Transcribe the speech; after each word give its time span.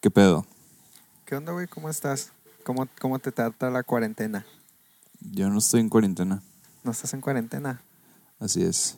¿Qué 0.00 0.10
pedo? 0.10 0.46
¿Qué 1.26 1.36
onda, 1.36 1.52
güey? 1.52 1.66
¿Cómo 1.66 1.90
estás? 1.90 2.32
¿Cómo, 2.64 2.88
¿Cómo 2.98 3.18
te 3.18 3.32
trata 3.32 3.68
la 3.68 3.82
cuarentena? 3.82 4.46
Yo 5.20 5.50
no 5.50 5.58
estoy 5.58 5.80
en 5.80 5.90
cuarentena. 5.90 6.42
¿No 6.82 6.92
estás 6.92 7.12
en 7.12 7.20
cuarentena? 7.20 7.82
Así 8.38 8.62
es. 8.62 8.96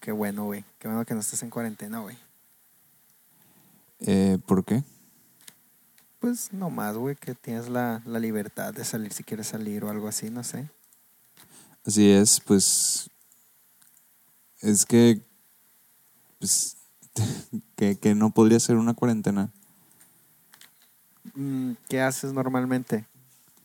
Qué 0.00 0.12
bueno, 0.12 0.44
güey. 0.44 0.64
Qué 0.78 0.88
bueno 0.88 1.04
que 1.04 1.12
no 1.12 1.20
estés 1.20 1.42
en 1.42 1.50
cuarentena, 1.50 1.98
güey. 1.98 2.16
Eh, 4.00 4.38
¿Por 4.46 4.64
qué? 4.64 4.82
Pues 6.20 6.54
nomás, 6.54 6.96
güey, 6.96 7.16
que 7.16 7.34
tienes 7.34 7.68
la, 7.68 8.00
la 8.06 8.18
libertad 8.18 8.72
de 8.72 8.86
salir 8.86 9.12
si 9.12 9.24
quieres 9.24 9.48
salir 9.48 9.84
o 9.84 9.90
algo 9.90 10.08
así, 10.08 10.30
no 10.30 10.42
sé. 10.42 10.70
Así 11.84 12.10
es, 12.10 12.40
pues. 12.40 13.10
Es 14.60 14.86
que. 14.86 15.20
Pues. 16.38 16.78
que, 17.76 17.98
que 17.98 18.14
no 18.14 18.30
podría 18.30 18.58
ser 18.58 18.76
una 18.76 18.94
cuarentena. 18.94 19.52
Mm, 21.34 21.72
¿Qué 21.88 22.00
haces 22.00 22.32
normalmente? 22.32 23.04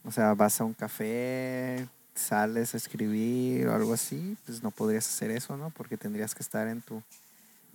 O 0.04 0.12
sea, 0.12 0.34
vas 0.34 0.60
a 0.62 0.64
un 0.64 0.74
café, 0.74 1.88
sales 2.14 2.74
a 2.74 2.78
escribir 2.78 3.68
o 3.68 3.76
algo 3.76 3.94
así, 3.94 4.38
pues 4.46 4.64
no 4.64 4.72
podrías 4.72 5.08
hacer 5.08 5.32
eso, 5.32 5.58
¿no? 5.58 5.70
Porque 5.72 5.98
tendrías 5.98 6.36
que 6.36 6.44
estar 6.44 6.68
en 6.68 6.82
tu, 6.82 7.02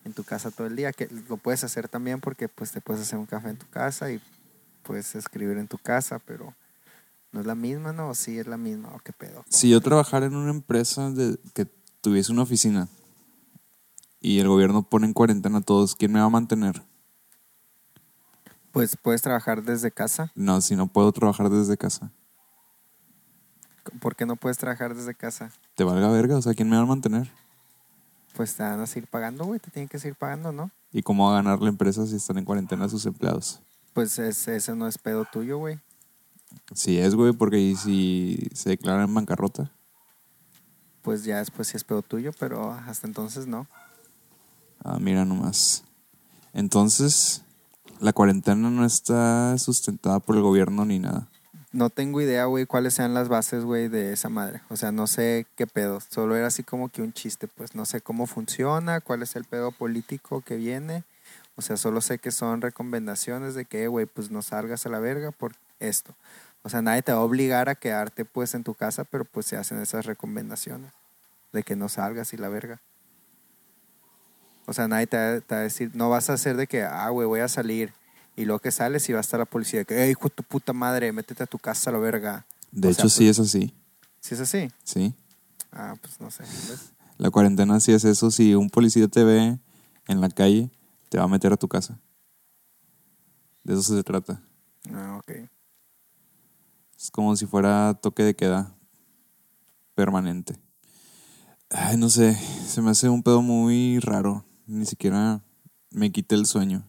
en 0.04 0.12
tu 0.12 0.24
casa 0.24 0.50
todo 0.50 0.66
el 0.66 0.76
día, 0.76 0.92
que 0.92 1.08
lo 1.28 1.36
puedes 1.36 1.64
hacer 1.64 1.88
también 1.88 2.20
porque 2.20 2.48
pues 2.48 2.72
te 2.72 2.80
puedes 2.80 3.02
hacer 3.02 3.18
un 3.18 3.26
café 3.26 3.50
en 3.50 3.56
tu 3.56 3.68
casa 3.68 4.10
y 4.10 4.20
puedes 4.82 5.14
escribir 5.14 5.58
en 5.58 5.68
tu 5.68 5.78
casa, 5.78 6.18
pero 6.18 6.54
no 7.32 7.40
es 7.40 7.46
la 7.46 7.54
misma, 7.54 7.92
¿no? 7.92 8.10
¿O 8.10 8.14
sí 8.14 8.38
es 8.38 8.46
la 8.46 8.56
misma, 8.56 8.94
¿o 8.94 9.00
qué 9.00 9.12
pedo? 9.12 9.44
Si 9.48 9.70
yo 9.70 9.80
trabajara 9.80 10.26
en 10.26 10.36
una 10.36 10.50
empresa 10.50 11.10
de, 11.10 11.38
que 11.54 11.66
tuviese 12.00 12.32
una 12.32 12.42
oficina 12.42 12.88
y 14.20 14.38
el 14.38 14.48
gobierno 14.48 14.82
pone 14.82 15.06
en 15.06 15.12
cuarentena 15.12 15.58
a 15.58 15.62
todos, 15.62 15.94
¿quién 15.96 16.12
me 16.12 16.20
va 16.20 16.26
a 16.26 16.30
mantener? 16.30 16.82
Pues 18.72 18.96
puedes 18.96 19.22
trabajar 19.22 19.62
desde 19.62 19.90
casa. 19.90 20.30
No, 20.34 20.60
si 20.60 20.76
no 20.76 20.86
puedo 20.86 21.10
trabajar 21.12 21.50
desde 21.50 21.76
casa. 21.76 22.10
¿Por 24.00 24.14
qué 24.14 24.26
no 24.26 24.36
puedes 24.36 24.58
trabajar 24.58 24.94
desde 24.94 25.14
casa? 25.14 25.50
¿Te 25.74 25.84
valga 25.84 26.08
verga? 26.08 26.36
O 26.36 26.42
sea, 26.42 26.54
¿quién 26.54 26.68
me 26.68 26.76
va 26.76 26.82
a 26.82 26.86
mantener? 26.86 27.30
Pues 28.36 28.54
te 28.54 28.62
van 28.62 28.78
a 28.80 28.86
seguir 28.86 29.08
pagando, 29.08 29.44
güey, 29.44 29.58
te 29.58 29.70
tienen 29.70 29.88
que 29.88 29.98
seguir 29.98 30.16
pagando, 30.16 30.52
¿no? 30.52 30.70
¿Y 30.92 31.02
cómo 31.02 31.26
va 31.26 31.32
a 31.38 31.42
ganar 31.42 31.60
la 31.60 31.68
empresa 31.68 32.06
si 32.06 32.16
están 32.16 32.38
en 32.38 32.44
cuarentena 32.44 32.88
sus 32.88 33.04
empleados? 33.06 33.60
Pues 33.92 34.18
es- 34.18 34.46
ese 34.46 34.74
no 34.76 34.86
es 34.86 34.98
pedo 34.98 35.24
tuyo, 35.24 35.58
güey. 35.58 35.80
Sí 36.74 36.98
es, 36.98 37.14
güey, 37.14 37.32
porque 37.32 37.58
¿y 37.58 37.74
si 37.76 38.48
se 38.54 38.70
declara 38.70 39.02
en 39.04 39.12
bancarrota? 39.14 39.72
Pues 41.02 41.24
ya 41.24 41.38
después 41.38 41.68
sí 41.68 41.76
es 41.76 41.84
pedo 41.84 42.02
tuyo, 42.02 42.30
pero 42.38 42.72
hasta 42.72 43.06
entonces 43.06 43.46
no. 43.46 43.66
Ah, 44.84 44.98
mira 45.00 45.24
nomás. 45.24 45.82
Entonces, 46.52 47.42
la 48.00 48.12
cuarentena 48.12 48.70
no 48.70 48.84
está 48.84 49.56
sustentada 49.58 50.20
por 50.20 50.36
el 50.36 50.42
gobierno 50.42 50.84
ni 50.84 50.98
nada. 50.98 51.28
No 51.72 51.88
tengo 51.88 52.20
idea, 52.20 52.46
güey, 52.46 52.66
cuáles 52.66 52.94
sean 52.94 53.14
las 53.14 53.28
bases, 53.28 53.64
güey, 53.64 53.88
de 53.88 54.12
esa 54.12 54.28
madre. 54.28 54.62
O 54.70 54.76
sea, 54.76 54.90
no 54.90 55.06
sé 55.06 55.46
qué 55.54 55.68
pedo. 55.68 56.00
Solo 56.00 56.34
era 56.34 56.48
así 56.48 56.64
como 56.64 56.88
que 56.88 57.00
un 57.00 57.12
chiste, 57.12 57.46
pues 57.46 57.76
no 57.76 57.86
sé 57.86 58.00
cómo 58.00 58.26
funciona, 58.26 59.00
cuál 59.00 59.22
es 59.22 59.36
el 59.36 59.44
pedo 59.44 59.70
político 59.70 60.40
que 60.40 60.56
viene. 60.56 61.04
O 61.54 61.62
sea, 61.62 61.76
solo 61.76 62.00
sé 62.00 62.18
que 62.18 62.32
son 62.32 62.60
recomendaciones 62.60 63.54
de 63.54 63.66
que, 63.66 63.86
güey, 63.86 64.06
pues 64.06 64.32
no 64.32 64.42
salgas 64.42 64.84
a 64.86 64.88
la 64.88 64.98
verga 64.98 65.30
por 65.30 65.52
esto. 65.78 66.14
O 66.62 66.68
sea, 66.68 66.82
nadie 66.82 67.02
te 67.02 67.12
va 67.12 67.18
a 67.18 67.22
obligar 67.22 67.68
a 67.68 67.76
quedarte, 67.76 68.24
pues, 68.24 68.54
en 68.54 68.64
tu 68.64 68.74
casa, 68.74 69.04
pero 69.04 69.24
pues 69.24 69.46
se 69.46 69.56
hacen 69.56 69.80
esas 69.80 70.06
recomendaciones 70.06 70.90
de 71.52 71.62
que 71.62 71.76
no 71.76 71.88
salgas 71.88 72.32
y 72.32 72.36
la 72.36 72.48
verga. 72.48 72.80
O 74.70 74.72
sea, 74.72 74.86
nadie 74.86 75.08
te 75.08 75.16
va, 75.16 75.40
te 75.40 75.52
va 75.56 75.60
a 75.62 75.64
decir, 75.64 75.90
no 75.94 76.08
vas 76.10 76.30
a 76.30 76.34
hacer 76.34 76.56
de 76.56 76.68
que, 76.68 76.84
ah, 76.84 77.08
güey, 77.08 77.26
voy 77.26 77.40
a 77.40 77.48
salir. 77.48 77.92
Y 78.36 78.44
luego 78.44 78.60
que 78.60 78.70
sales 78.70 79.08
y 79.08 79.12
va 79.12 79.18
a 79.18 79.20
estar 79.20 79.40
la 79.40 79.44
policía, 79.44 79.82
que, 79.84 80.00
hey, 80.04 80.12
hijo 80.12 80.28
de 80.28 80.30
tu 80.36 80.44
puta 80.44 80.72
madre, 80.72 81.10
métete 81.10 81.42
a 81.42 81.46
tu 81.46 81.58
casa 81.58 81.90
a 81.90 81.92
la 81.94 81.98
verga. 81.98 82.46
De 82.70 82.86
O 82.86 82.90
hecho, 82.92 83.08
sea, 83.08 83.18
sí 83.18 83.28
es 83.28 83.40
así, 83.40 83.74
Si 84.20 84.34
es 84.34 84.40
así, 84.40 84.70
sí. 84.84 85.12
ah, 85.72 85.96
pues 86.00 86.20
no 86.20 86.30
sé. 86.30 86.44
¿ves? 86.44 86.92
La 87.18 87.30
cuarentena 87.32 87.80
sí 87.80 87.90
es 87.90 88.04
eso. 88.04 88.30
Si 88.30 88.54
un 88.54 88.70
policía 88.70 89.08
te 89.08 89.24
ve 89.24 89.58
en 90.06 90.20
la 90.20 90.28
calle, 90.28 90.70
te 91.08 91.18
va 91.18 91.24
a 91.24 91.28
meter 91.28 91.52
a 91.52 91.56
tu 91.56 91.66
casa. 91.66 91.98
De 93.64 93.72
eso 93.74 93.82
se 93.82 94.04
trata. 94.04 94.40
Ah, 94.94 95.16
ok. 95.18 95.32
Es 96.96 97.10
como 97.10 97.34
si 97.34 97.44
fuera 97.46 97.94
toque 98.00 98.22
de 98.22 98.36
queda 98.36 98.72
permanente. 99.96 100.54
Ay, 101.70 101.96
no 101.96 102.08
sé, 102.08 102.34
se 102.68 102.80
me 102.80 102.90
hace 102.92 103.08
un 103.08 103.24
pedo 103.24 103.42
muy 103.42 103.98
raro. 103.98 104.44
Ni 104.70 104.86
siquiera 104.86 105.42
me 105.90 106.12
quité 106.12 106.36
el 106.36 106.46
sueño. 106.46 106.86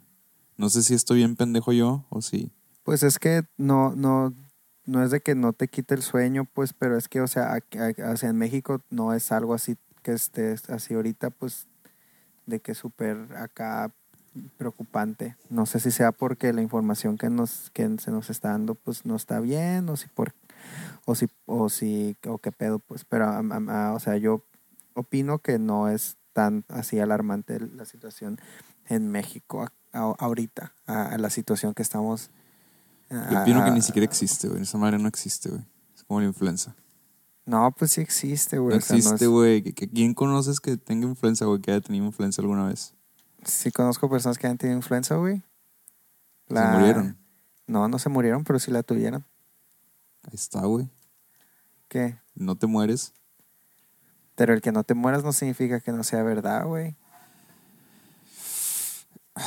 No 0.56 0.70
sé 0.70 0.84
si 0.84 0.94
estoy 0.94 1.18
bien 1.18 1.36
pendejo 1.36 1.72
yo 1.74 2.06
o 2.12 2.22
si... 2.22 2.52
Pues 2.84 3.02
es 3.02 3.18
que 3.18 3.42
no, 3.58 3.96
no, 3.96 4.36
no 4.86 5.04
es 5.04 5.10
de 5.10 5.22
que 5.22 5.34
no 5.34 5.54
te 5.54 5.68
quite 5.68 5.96
el 5.96 6.04
sueño, 6.04 6.46
pues, 6.46 6.74
pero 6.74 6.96
es 6.96 7.08
que, 7.08 7.22
o 7.22 7.28
sea, 7.28 7.54
aquí- 7.54 7.80
en 7.80 8.38
México 8.38 8.82
no 8.92 9.14
es 9.16 9.32
algo 9.32 9.56
así 9.56 9.78
que 10.04 10.14
esté 10.14 10.56
así 10.68 10.94
ahorita, 10.94 11.32
pues, 11.32 11.68
de 12.46 12.60
que 12.60 12.76
súper 12.76 13.18
acá 13.36 13.92
preocupante. 14.58 15.36
No 15.50 15.66
sé 15.66 15.80
si 15.80 15.90
sea 15.90 16.12
porque 16.12 16.54
la 16.54 16.62
información 16.62 17.18
que 17.18 17.32
nos, 17.32 17.72
que 17.72 17.98
se 17.98 18.12
nos 18.12 18.30
está 18.30 18.50
dando, 18.50 18.76
pues, 18.76 19.06
no 19.08 19.16
está 19.16 19.40
bien, 19.40 19.90
o 19.90 19.98
si 19.98 20.08
por, 20.08 20.36
o 21.06 21.16
si, 21.16 21.28
o 21.48 21.68
si, 21.70 22.16
o 22.28 22.38
qué 22.38 22.52
pedo, 22.52 22.78
pues, 22.78 23.06
pero, 23.06 23.26
ah, 23.28 23.94
o 23.96 24.00
sea, 24.00 24.18
yo 24.18 24.44
opino 24.94 25.40
que 25.40 25.58
no 25.58 25.90
es 25.90 26.18
tan 26.34 26.64
así 26.70 27.00
alarmante 27.00 27.60
la 27.60 27.86
situación 27.86 28.40
en 28.88 29.10
México 29.10 29.64
a- 29.64 29.72
a- 29.94 30.16
ahorita, 30.20 30.74
a, 30.86 31.08
a 31.08 31.18
la 31.18 31.30
situación 31.30 31.74
que 31.74 31.82
estamos. 31.84 32.30
Yo 33.10 33.42
opino 33.42 33.64
que 33.66 33.72
ni 33.72 33.82
siquiera 33.82 34.06
existe, 34.06 34.48
güey. 34.48 34.62
Esa 34.62 34.78
madre 34.78 34.98
no 34.98 35.08
existe, 35.10 35.50
güey. 35.50 35.62
Es 35.96 36.04
como 36.06 36.22
la 36.22 36.28
influenza. 36.28 36.76
No, 37.46 37.74
pues 37.78 37.92
sí 37.92 38.02
existe, 38.02 38.56
No 38.56 38.64
güey. 38.64 38.78
o 38.78 38.82
sea, 38.82 38.96
no 38.96 39.00
existe, 39.00 39.28
güey. 39.28 39.62
¿Que- 39.64 39.74
que- 39.74 39.90
¿Quién 39.90 40.14
conoces 40.14 40.60
que 40.62 40.78
tenga 40.78 41.08
influenza, 41.08 41.44
güey? 41.46 41.60
Que 41.60 41.72
haya 41.72 41.82
tenido 41.82 42.06
influenza 42.06 42.42
alguna 42.42 42.68
vez? 42.68 42.94
Sí 43.44 43.72
conozco 43.72 44.10
personas 44.10 44.38
que 44.38 44.48
han 44.48 44.58
tenido 44.58 44.78
influenza, 44.78 45.16
güey. 45.16 45.44
Se 46.48 46.54
murieron. 46.62 47.18
No, 47.68 47.88
no 47.88 48.00
se 48.00 48.10
murieron, 48.10 48.44
pero 48.44 48.60
sí 48.60 48.72
la 48.72 48.84
tuvieron. 48.84 49.26
Ahí 50.24 50.34
está, 50.36 50.62
güey. 50.66 50.90
¿Qué? 51.88 52.18
No 52.36 52.56
te 52.56 52.68
mueres. 52.68 53.14
Pero 54.42 54.56
el 54.56 54.62
que 54.62 54.72
no 54.72 54.84
te 54.84 54.96
mueras 54.96 55.24
no 55.24 55.34
significa 55.34 55.80
que 55.82 55.92
no 55.92 56.04
sea 56.04 56.24
verdad, 56.24 56.66
güey. 56.66 56.96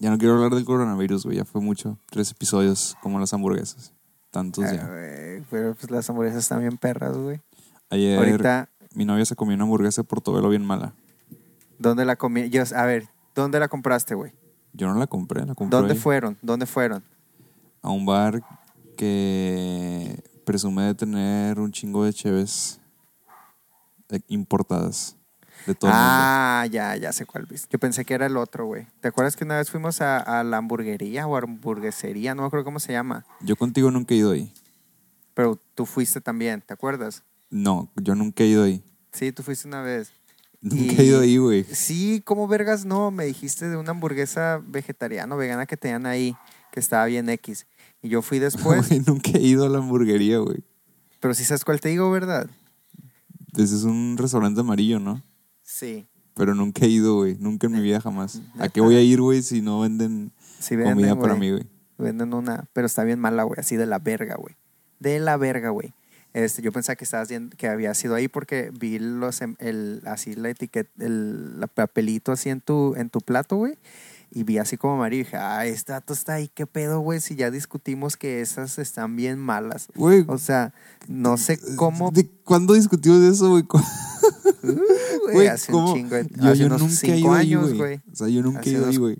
Ya 0.00 0.10
no 0.10 0.18
quiero 0.18 0.34
hablar 0.34 0.50
del 0.52 0.64
coronavirus, 0.64 1.26
güey. 1.26 1.36
Ya 1.36 1.44
fue 1.44 1.60
mucho. 1.60 1.96
Tres 2.10 2.32
episodios 2.32 2.96
como 3.00 3.20
las 3.20 3.32
hamburguesas. 3.34 3.92
Tantos 4.32 4.64
Ah, 4.64 4.74
ya. 4.74 4.88
güey, 4.88 5.42
Pero 5.48 5.76
pues 5.76 5.92
las 5.92 6.10
hamburguesas 6.10 6.40
están 6.42 6.58
bien 6.58 6.76
perras, 6.76 7.16
güey. 7.16 7.40
Ayer 7.88 8.18
Ahorita, 8.18 8.68
mi 8.96 9.04
novia 9.04 9.24
se 9.24 9.36
comió 9.36 9.54
una 9.54 9.62
hamburguesa 9.62 10.02
de 10.02 10.08
portobelo 10.08 10.48
bien 10.48 10.64
mala. 10.64 10.92
¿dónde 11.78 12.04
la 12.04 12.16
comí? 12.16 12.50
Yo, 12.50 12.64
a 12.74 12.84
ver, 12.84 13.10
¿dónde 13.36 13.60
la 13.60 13.68
compraste, 13.68 14.16
güey? 14.16 14.32
Yo 14.72 14.88
no 14.88 14.98
la 14.98 15.06
compré, 15.06 15.46
la 15.46 15.54
compré 15.54 15.78
¿Dónde 15.78 15.94
fueron? 15.94 16.36
¿Dónde 16.42 16.66
fueron? 16.66 17.04
a 17.80 17.90
un 17.90 18.04
bar 18.06 18.42
que 18.96 20.20
presume 20.44 20.82
de 20.82 20.94
tener 20.96 21.60
un 21.60 21.70
chingo 21.70 22.04
de 22.04 22.12
cheves 22.12 22.80
importadas 24.28 25.16
de 25.66 25.74
todo 25.74 25.90
el 25.90 25.96
mundo. 25.96 26.08
ah, 26.12 26.66
ya, 26.70 26.96
ya 26.96 27.12
sé 27.12 27.24
cuál 27.26 27.46
viste. 27.46 27.68
Yo 27.70 27.78
pensé 27.78 28.04
que 28.04 28.14
era 28.14 28.26
el 28.26 28.36
otro, 28.36 28.66
güey. 28.66 28.86
¿Te 29.00 29.08
acuerdas 29.08 29.36
que 29.36 29.44
una 29.44 29.56
vez 29.58 29.70
fuimos 29.70 30.00
a, 30.00 30.18
a 30.18 30.42
la 30.44 30.56
hamburguería 30.58 31.26
o 31.26 31.36
hamburguesería? 31.36 32.34
No 32.34 32.42
me 32.42 32.46
acuerdo 32.46 32.64
cómo 32.64 32.80
se 32.80 32.92
llama. 32.92 33.24
Yo 33.40 33.56
contigo 33.56 33.90
nunca 33.90 34.14
he 34.14 34.18
ido 34.18 34.32
ahí. 34.32 34.52
Pero 35.34 35.58
tú 35.74 35.86
fuiste 35.86 36.20
también, 36.20 36.60
¿te 36.60 36.74
acuerdas? 36.74 37.22
No, 37.50 37.90
yo 37.96 38.14
nunca 38.14 38.42
he 38.44 38.48
ido 38.48 38.64
ahí. 38.64 38.82
Sí, 39.12 39.32
tú 39.32 39.42
fuiste 39.42 39.68
una 39.68 39.82
vez. 39.82 40.12
Nunca 40.60 41.02
he 41.02 41.04
ido 41.04 41.20
ahí, 41.20 41.36
güey. 41.38 41.64
Sí, 41.64 42.22
como 42.24 42.46
vergas 42.48 42.84
no, 42.84 43.10
me 43.10 43.24
dijiste 43.24 43.68
de 43.68 43.76
una 43.76 43.90
hamburguesa 43.90 44.60
vegetariana 44.66 45.34
o 45.34 45.38
vegana 45.38 45.66
que 45.66 45.76
tenían 45.76 46.06
ahí, 46.06 46.36
que 46.70 46.80
estaba 46.80 47.04
bien 47.06 47.28
X. 47.28 47.66
Y 48.02 48.08
yo 48.10 48.22
fui 48.22 48.38
después, 48.38 48.88
Güey, 48.88 49.00
nunca 49.06 49.30
he 49.32 49.40
ido 49.42 49.64
a 49.64 49.68
la 49.68 49.78
hamburguería, 49.78 50.38
güey. 50.38 50.62
pero 51.20 51.34
sí 51.34 51.44
sabes 51.44 51.64
cuál 51.64 51.80
te 51.80 51.88
digo, 51.88 52.10
¿verdad? 52.10 52.48
Ese 53.56 53.76
es 53.76 53.84
un 53.84 54.16
restaurante 54.18 54.60
amarillo, 54.60 54.98
¿no? 54.98 55.22
Sí. 55.62 56.06
Pero 56.34 56.54
nunca 56.54 56.86
he 56.86 56.88
ido, 56.88 57.16
güey. 57.16 57.36
Nunca 57.38 57.66
en 57.66 57.74
mi 57.74 57.80
vida 57.80 58.00
jamás. 58.00 58.40
¿A 58.58 58.68
qué 58.68 58.80
voy 58.80 58.96
a 58.96 59.00
ir, 59.02 59.20
güey, 59.20 59.42
si 59.42 59.60
no 59.60 59.80
venden 59.80 60.32
Sí 60.58 60.76
venden, 60.76 60.94
comida 60.94 61.18
para 61.18 61.34
mí, 61.34 61.50
güey? 61.50 61.66
Venden 61.98 62.32
una, 62.32 62.64
pero 62.72 62.86
está 62.86 63.04
bien 63.04 63.18
mala, 63.18 63.42
güey, 63.42 63.60
así 63.60 63.76
de 63.76 63.86
la 63.86 63.98
verga, 63.98 64.36
güey. 64.36 64.56
De 65.00 65.18
la 65.18 65.36
verga, 65.36 65.68
güey. 65.70 65.92
Este, 66.32 66.62
yo 66.62 66.72
pensaba 66.72 66.96
que 66.96 67.04
estabas 67.04 67.28
que 67.58 67.68
había 67.68 67.92
sido 67.92 68.14
ahí 68.14 68.26
porque 68.26 68.72
vi 68.72 68.98
los 68.98 69.42
em- 69.42 69.56
el 69.58 70.00
así 70.06 70.34
la 70.34 70.48
etiqueta 70.48 70.90
el 71.04 71.62
papelito 71.74 72.32
así 72.32 72.48
en 72.48 72.62
tu 72.62 72.94
en 72.96 73.10
tu 73.10 73.20
plato, 73.20 73.56
güey. 73.56 73.74
Y 74.34 74.44
vi 74.44 74.56
así 74.56 74.78
como 74.78 74.96
María 74.96 75.20
y 75.20 75.24
dije, 75.24 75.36
ah, 75.36 75.66
este 75.66 75.92
dato 75.92 76.14
está 76.14 76.32
ahí, 76.34 76.48
qué 76.48 76.66
pedo, 76.66 77.00
güey, 77.00 77.20
si 77.20 77.36
ya 77.36 77.50
discutimos 77.50 78.16
que 78.16 78.40
esas 78.40 78.78
están 78.78 79.14
bien 79.14 79.38
malas. 79.38 79.88
Güey, 79.94 80.24
O 80.26 80.38
sea, 80.38 80.72
no 81.06 81.36
sé 81.36 81.58
cómo, 81.76 82.10
¿de 82.10 82.26
cuándo 82.42 82.72
discutimos 82.72 83.20
de 83.20 83.28
eso, 83.28 83.52
uh, 83.54 83.62
güey, 85.32 85.48
hace 85.48 85.70
¿cómo? 85.70 85.92
un 85.92 85.98
chingo, 85.98 86.14
de- 86.16 86.28
Yo, 86.34 86.48
hace 86.50 86.58
yo 86.60 86.66
unos 86.66 86.80
nunca 86.80 86.94
cinco 86.94 87.34
ahí, 87.34 87.46
años, 87.54 87.74
güey. 87.74 88.00
O 88.10 88.16
sea, 88.16 88.28
yo 88.28 88.42
nunca 88.42 88.62
he 88.64 88.70
ido 88.70 88.86
ahí, 88.86 88.96
güey. 88.96 89.18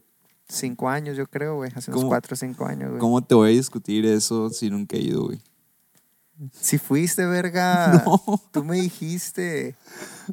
cinco 0.48 0.88
años, 0.88 1.16
yo 1.16 1.26
creo, 1.26 1.56
güey. 1.56 1.70
Hace 1.74 1.90
unos 1.90 2.00
¿Cómo? 2.00 2.08
cuatro 2.08 2.32
o 2.34 2.36
cinco 2.36 2.64
años, 2.66 2.88
güey. 2.90 3.00
¿Cómo 3.00 3.22
te 3.22 3.34
voy 3.34 3.50
a 3.50 3.52
discutir 3.54 4.06
eso 4.06 4.48
si 4.50 4.70
nunca 4.70 4.96
he 4.96 5.00
ido, 5.00 5.24
güey? 5.24 5.40
Si 6.58 6.78
fuiste, 6.78 7.24
verga. 7.26 8.02
No. 8.06 8.42
Tú 8.50 8.64
me 8.64 8.80
dijiste. 8.80 9.76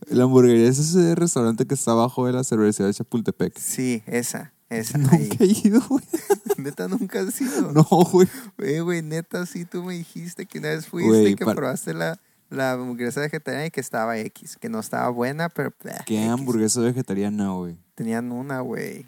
La 0.08 0.24
hamburguería 0.24 0.68
es 0.70 0.80
ese 0.80 1.16
restaurante 1.16 1.66
que 1.68 1.76
está 1.76 1.92
abajo 1.92 2.26
de 2.26 2.34
la 2.34 2.44
cervecería 2.44 2.88
de 2.88 2.94
Chapultepec. 2.94 3.58
Sí, 3.60 4.02
esa, 4.08 4.54
esa. 4.70 4.98
Nunca 4.98 5.16
ahí. 5.16 5.30
he 5.40 5.68
ido, 5.68 5.82
güey. 5.88 6.04
Neta, 6.58 6.88
nunca 6.88 7.22
has 7.22 7.40
ido. 7.42 7.72
No, 7.72 7.84
güey. 7.84 8.28
Güey, 8.58 8.80
güey, 8.82 9.02
neta, 9.02 9.46
sí, 9.46 9.64
tú 9.66 9.84
me 9.84 9.94
dijiste 9.94 10.46
que 10.46 10.60
una 10.60 10.70
vez 10.70 10.88
fuiste 10.88 11.10
Güey, 11.10 11.28
y 11.32 11.36
que 11.36 11.46
probaste 11.46 11.94
la, 11.94 12.20
la 12.50 12.74
hamburguesa 12.74 13.22
vegetariana 13.22 13.68
y 13.68 13.72
que 13.72 13.80
estaba 13.80 14.18
X, 14.18 14.58
que 14.58 14.68
no 14.68 14.80
estaba 14.80 15.10
buena, 15.10 15.48
pero. 15.50 15.72
bah, 15.84 16.04
¿Qué 16.06 16.20
X. 16.22 16.30
hamburguesa 16.30 16.82
vegetariana, 16.82 17.52
güey? 17.52 17.78
Tenían 17.96 18.32
una, 18.34 18.60
güey. 18.60 19.08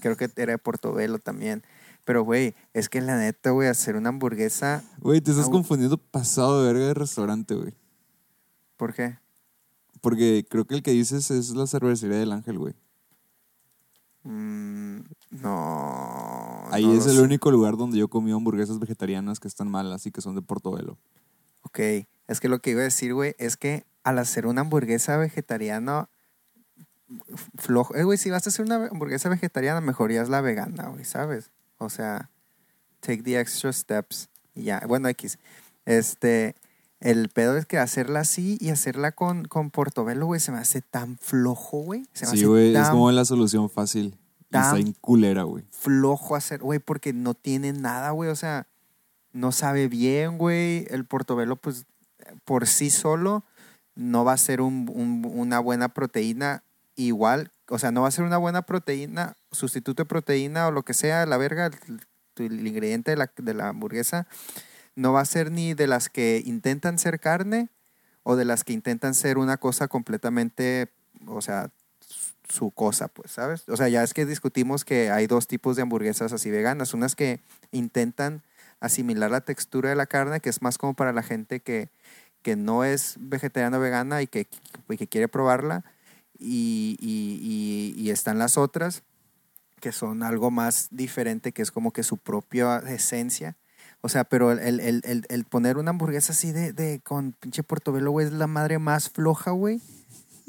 Creo 0.00 0.16
que 0.16 0.30
era 0.36 0.52
de 0.52 0.58
Portobelo 0.58 1.18
también. 1.18 1.64
Pero, 2.04 2.22
güey, 2.22 2.54
es 2.72 2.88
que 2.88 3.00
la 3.00 3.18
neta, 3.18 3.50
güey, 3.50 3.68
hacer 3.68 3.96
una 3.96 4.10
hamburguesa. 4.10 4.84
Güey, 5.00 5.20
te 5.20 5.32
estás 5.32 5.48
Ah, 5.48 5.50
confundiendo 5.50 5.98
pasado 5.98 6.62
de 6.62 6.72
verga 6.72 6.86
de 6.86 6.94
restaurante, 6.94 7.54
güey. 7.56 7.74
¿Por 8.76 8.94
qué? 8.94 9.18
Porque 10.00 10.46
creo 10.48 10.66
que 10.66 10.76
el 10.76 10.82
que 10.84 10.92
dices 10.92 11.32
es 11.32 11.50
la 11.50 11.66
cervecería 11.66 12.18
del 12.18 12.30
Ángel, 12.30 12.58
güey. 12.58 12.74
Mm, 14.26 15.02
no. 15.30 16.66
Ahí 16.72 16.84
no 16.84 16.94
es 16.94 17.06
el 17.06 17.16
sé. 17.16 17.22
único 17.22 17.52
lugar 17.52 17.76
donde 17.76 17.96
yo 17.96 18.08
comí 18.08 18.32
hamburguesas 18.32 18.80
vegetarianas 18.80 19.38
que 19.38 19.46
están 19.46 19.70
malas 19.70 20.04
y 20.06 20.10
que 20.10 20.20
son 20.20 20.34
de 20.34 20.42
Portobelo. 20.42 20.98
Ok, 21.62 21.78
es 22.26 22.40
que 22.40 22.48
lo 22.48 22.58
que 22.58 22.70
iba 22.70 22.80
a 22.80 22.84
decir, 22.84 23.14
güey, 23.14 23.36
es 23.38 23.56
que 23.56 23.84
al 24.02 24.18
hacer 24.18 24.48
una 24.48 24.62
hamburguesa 24.62 25.16
vegetariana 25.16 26.08
flojo, 27.56 27.94
eh, 27.94 28.02
güey, 28.02 28.18
si 28.18 28.30
vas 28.30 28.44
a 28.46 28.50
hacer 28.50 28.64
una 28.64 28.86
hamburguesa 28.86 29.28
vegetariana, 29.28 29.80
mejorías 29.80 30.28
la 30.28 30.40
vegana, 30.40 30.88
güey, 30.88 31.04
¿sabes? 31.04 31.52
O 31.78 31.88
sea, 31.88 32.28
take 32.98 33.22
the 33.22 33.38
extra 33.38 33.72
steps 33.72 34.28
y 34.56 34.64
ya. 34.64 34.82
Bueno, 34.88 35.08
X. 35.08 35.38
Este, 35.84 36.56
el 37.10 37.28
pedo 37.28 37.56
es 37.56 37.66
que 37.66 37.78
hacerla 37.78 38.20
así 38.20 38.58
y 38.60 38.70
hacerla 38.70 39.12
con, 39.12 39.44
con 39.44 39.70
portobelo, 39.70 40.26
güey, 40.26 40.40
se 40.40 40.52
me 40.52 40.58
hace 40.58 40.82
tan 40.82 41.16
flojo, 41.18 41.78
güey. 41.80 42.04
Se 42.12 42.24
me 42.26 42.32
Sí, 42.32 42.36
hace 42.38 42.46
güey, 42.46 42.74
es 42.76 42.88
como 42.88 43.10
la 43.12 43.24
solución 43.24 43.70
fácil. 43.70 44.16
Y 44.48 44.52
tan- 44.52 44.64
está 44.64 44.78
en 44.78 44.92
culera, 44.94 45.42
güey. 45.44 45.64
flojo 45.70 46.34
hacer, 46.36 46.60
güey, 46.60 46.78
porque 46.78 47.12
no 47.12 47.34
tiene 47.34 47.72
nada, 47.72 48.10
güey. 48.10 48.30
O 48.30 48.36
sea, 48.36 48.66
no 49.32 49.52
sabe 49.52 49.88
bien, 49.88 50.38
güey. 50.38 50.86
El 50.90 51.04
portobelo, 51.04 51.56
pues, 51.56 51.84
por 52.44 52.66
sí 52.66 52.90
solo, 52.90 53.44
no 53.94 54.24
va 54.24 54.32
a 54.32 54.36
ser 54.38 54.60
un- 54.60 54.90
un- 54.92 55.30
una 55.32 55.58
buena 55.60 55.88
proteína 55.88 56.62
igual. 56.96 57.50
O 57.68 57.78
sea, 57.78 57.90
no 57.92 58.02
va 58.02 58.08
a 58.08 58.12
ser 58.12 58.24
una 58.24 58.36
buena 58.38 58.62
proteína, 58.62 59.36
sustituto 59.52 60.02
de 60.02 60.06
proteína 60.08 60.66
o 60.68 60.70
lo 60.70 60.82
que 60.84 60.94
sea, 60.94 61.26
la 61.26 61.36
verga, 61.36 61.66
el, 61.66 62.00
el 62.36 62.66
ingrediente 62.66 63.10
de 63.12 63.16
la, 63.16 63.30
de 63.36 63.54
la 63.54 63.68
hamburguesa. 63.68 64.26
No 64.96 65.12
va 65.12 65.20
a 65.20 65.26
ser 65.26 65.50
ni 65.52 65.74
de 65.74 65.86
las 65.86 66.08
que 66.08 66.42
intentan 66.44 66.98
ser 66.98 67.20
carne 67.20 67.68
o 68.22 68.36
de 68.36 68.44
las 68.44 68.64
que 68.64 68.72
intentan 68.72 69.14
ser 69.14 69.38
una 69.38 69.58
cosa 69.58 69.88
completamente, 69.88 70.90
o 71.26 71.42
sea, 71.42 71.70
su 72.48 72.70
cosa, 72.70 73.08
pues, 73.08 73.32
¿sabes? 73.32 73.68
O 73.68 73.76
sea, 73.76 73.88
ya 73.88 74.02
es 74.02 74.14
que 74.14 74.26
discutimos 74.26 74.84
que 74.84 75.10
hay 75.10 75.26
dos 75.26 75.46
tipos 75.48 75.76
de 75.76 75.82
hamburguesas 75.82 76.32
así 76.32 76.50
veganas. 76.50 76.94
Unas 76.94 77.16
que 77.16 77.40
intentan 77.72 78.42
asimilar 78.80 79.30
la 79.30 79.42
textura 79.42 79.90
de 79.90 79.96
la 79.96 80.06
carne, 80.06 80.40
que 80.40 80.50
es 80.50 80.62
más 80.62 80.78
como 80.78 80.94
para 80.94 81.12
la 81.12 81.22
gente 81.22 81.60
que, 81.60 81.90
que 82.42 82.56
no 82.56 82.84
es 82.84 83.16
vegetariana 83.20 83.78
o 83.78 83.80
vegana 83.80 84.22
y 84.22 84.26
que, 84.28 84.48
y 84.88 84.96
que 84.96 85.08
quiere 85.08 85.28
probarla. 85.28 85.84
Y, 86.38 86.96
y- 87.00 87.94
y- 87.98 88.02
y 88.02 88.10
están 88.10 88.38
las 88.38 88.58
otras, 88.58 89.02
que 89.80 89.92
son 89.92 90.22
algo 90.22 90.50
más 90.50 90.88
diferente, 90.90 91.52
que 91.52 91.62
es 91.62 91.70
como 91.70 91.92
que 91.92 92.02
su 92.02 92.18
propia 92.18 92.78
esencia. 92.78 93.56
O 94.02 94.08
sea, 94.08 94.24
pero 94.24 94.52
el, 94.52 94.60
el- 94.80 95.00
el- 95.04 95.26
el- 95.28 95.44
poner 95.44 95.78
una 95.78 95.90
hamburguesa 95.90 96.32
así 96.32 96.52
de, 96.52 96.72
de 96.72 97.00
con 97.00 97.32
pinche 97.32 97.62
portobelo, 97.62 98.10
güey, 98.10 98.26
es 98.26 98.32
la 98.32 98.46
madre 98.46 98.78
más 98.78 99.10
floja, 99.10 99.50
güey, 99.50 99.80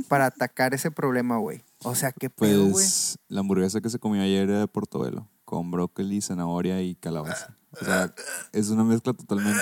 para 0.07 0.25
atacar 0.27 0.73
ese 0.73 0.91
problema, 0.91 1.37
güey. 1.37 1.63
O 1.83 1.95
sea, 1.95 2.11
qué 2.11 2.29
pedo, 2.29 2.61
güey. 2.63 2.71
Pues 2.73 3.17
la 3.29 3.39
hamburguesa 3.39 3.81
que 3.81 3.89
se 3.89 3.99
comió 3.99 4.21
ayer 4.21 4.49
era 4.49 4.59
de 4.59 4.67
Portobelo, 4.67 5.27
con 5.45 5.71
brócoli, 5.71 6.21
zanahoria 6.21 6.81
y 6.81 6.95
calabaza. 6.95 7.55
O 7.79 7.83
sea, 7.85 8.13
es 8.51 8.69
una 8.69 8.83
mezcla 8.83 9.13
totalmente 9.13 9.61